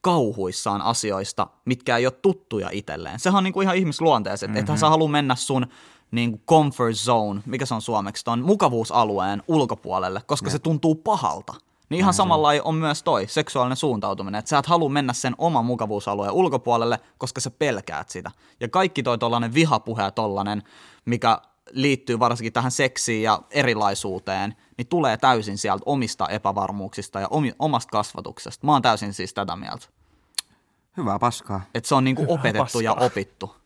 kauhuissaan 0.00 0.82
asioista, 0.82 1.46
mitkä 1.64 1.96
ei 1.96 2.06
ole 2.06 2.14
tuttuja 2.22 2.68
itselleen. 2.72 3.20
Sehän 3.20 3.38
on 3.38 3.44
niinku 3.44 3.60
ihan 3.60 3.76
ihmisluonteeseen, 3.76 4.50
mm-hmm. 4.50 4.60
että 4.60 4.76
sä 4.76 4.88
halua 4.88 5.08
mennä 5.08 5.34
sun 5.34 5.66
niinku 6.10 6.40
comfort 6.48 6.94
zone, 6.94 7.42
mikä 7.46 7.66
se 7.66 7.74
on 7.74 7.82
suomeksi, 7.82 8.24
ton 8.24 8.42
mukavuusalueen 8.42 9.42
ulkopuolelle, 9.48 10.22
koska 10.26 10.50
se 10.50 10.58
tuntuu 10.58 10.94
pahalta. 10.94 11.54
Niin 11.88 11.98
ihan 11.98 12.14
samalla 12.14 12.48
on 12.64 12.74
myös 12.74 13.02
toi 13.02 13.26
seksuaalinen 13.28 13.76
suuntautuminen, 13.76 14.38
että 14.38 14.48
sä 14.48 14.58
et 14.58 14.66
halua 14.66 14.88
mennä 14.88 15.12
sen 15.12 15.34
oman 15.38 15.64
mukavuusalueen 15.64 16.32
ulkopuolelle, 16.32 17.00
koska 17.18 17.40
sä 17.40 17.50
pelkäät 17.50 18.08
sitä. 18.08 18.30
Ja 18.60 18.68
kaikki 18.68 19.02
toi 19.02 19.18
tollanen 19.18 19.54
vihapuhe 19.54 20.02
ja 20.02 20.10
tollanen, 20.10 20.62
mikä 21.04 21.38
liittyy 21.70 22.18
varsinkin 22.18 22.52
tähän 22.52 22.70
seksiin 22.70 23.22
ja 23.22 23.42
erilaisuuteen, 23.50 24.56
niin 24.78 24.86
tulee 24.86 25.16
täysin 25.16 25.58
sieltä 25.58 25.82
omista 25.86 26.28
epävarmuuksista 26.28 27.20
ja 27.20 27.28
omi, 27.28 27.52
omasta 27.58 27.90
kasvatuksesta. 27.90 28.66
Mä 28.66 28.72
oon 28.72 28.82
täysin 28.82 29.12
siis 29.12 29.34
tätä 29.34 29.56
mieltä. 29.56 29.86
Hyvää 30.96 31.18
paskaa. 31.18 31.60
Että 31.74 31.88
se 31.88 31.94
on 31.94 32.04
niinku 32.04 32.26
opetettu 32.28 32.80
ja 32.80 32.94
paskaa. 32.94 33.06
opittu 33.06 33.56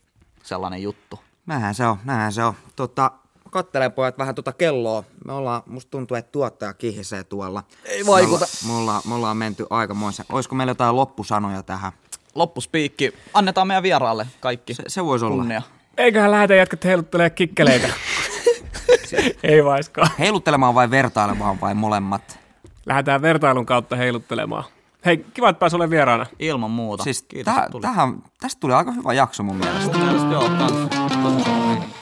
sellainen 0.42 0.82
juttu. 0.82 1.20
Näinhän 1.46 1.74
se 1.74 1.86
on, 1.86 1.96
näinhän 2.04 2.32
se 2.32 2.44
on. 2.44 2.54
Tota, 2.76 3.10
kattele 3.52 3.90
pojat 3.90 4.18
vähän 4.18 4.34
tota 4.34 4.52
kelloa. 4.52 5.04
Me 5.26 5.32
ollaan, 5.32 5.62
musta 5.66 5.90
tuntuu, 5.90 6.16
että 6.16 6.32
tuottaja 6.32 6.74
kihisee 6.74 7.24
tuolla. 7.24 7.62
Ei 7.84 8.06
vaikuta. 8.06 8.46
Me 8.66 8.72
ollaan, 8.72 8.76
me 8.76 8.82
ollaan, 8.82 9.02
me 9.08 9.14
ollaan 9.14 9.36
menty 9.36 9.66
aikamoisen. 9.70 10.26
Olisiko 10.32 10.54
meillä 10.54 10.70
jotain 10.70 10.96
loppusanoja 10.96 11.62
tähän? 11.62 11.92
Loppuspiikki. 12.34 13.14
Annetaan 13.34 13.66
meidän 13.66 13.82
vieraalle 13.82 14.26
kaikki. 14.40 14.74
Se, 14.74 14.82
se 14.86 15.04
voisi 15.04 15.24
olla. 15.24 15.36
Kunnia. 15.36 15.62
Eiköhän 15.96 16.30
lähdetä 16.30 16.54
jatkat 16.54 16.84
heiluttelee 16.84 17.30
kikkeleitä. 17.30 17.88
Ei 19.42 19.64
vaiskaan. 19.64 20.10
Heiluttelemaan 20.18 20.74
vai 20.74 20.90
vertailemaan 20.90 21.60
vai 21.60 21.74
molemmat? 21.74 22.38
Lähdetään 22.86 23.22
vertailun 23.22 23.66
kautta 23.66 23.96
heiluttelemaan. 23.96 24.64
Hei, 25.04 25.26
kiva, 25.34 25.48
että 25.48 25.60
pääsi 25.60 25.76
olemaan 25.76 25.90
vieraana. 25.90 26.26
Ilman 26.38 26.70
muuta. 26.70 27.04
Siis 27.04 27.22
Kiitos, 27.22 27.54
täh, 27.54 27.64
tuli. 27.70 27.82
tähän, 27.82 28.22
tästä 28.40 28.60
tuli 28.60 28.72
aika 28.72 28.92
hyvä 28.92 29.12
jakso 29.12 29.42
mun 29.42 29.56
mielestä. 29.56 29.98
Mielestä 29.98 30.32
joo, 30.32 30.48
kans. 30.48 32.01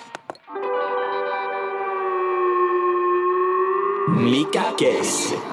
Mikä 4.09 4.63
keissi? 4.77 5.50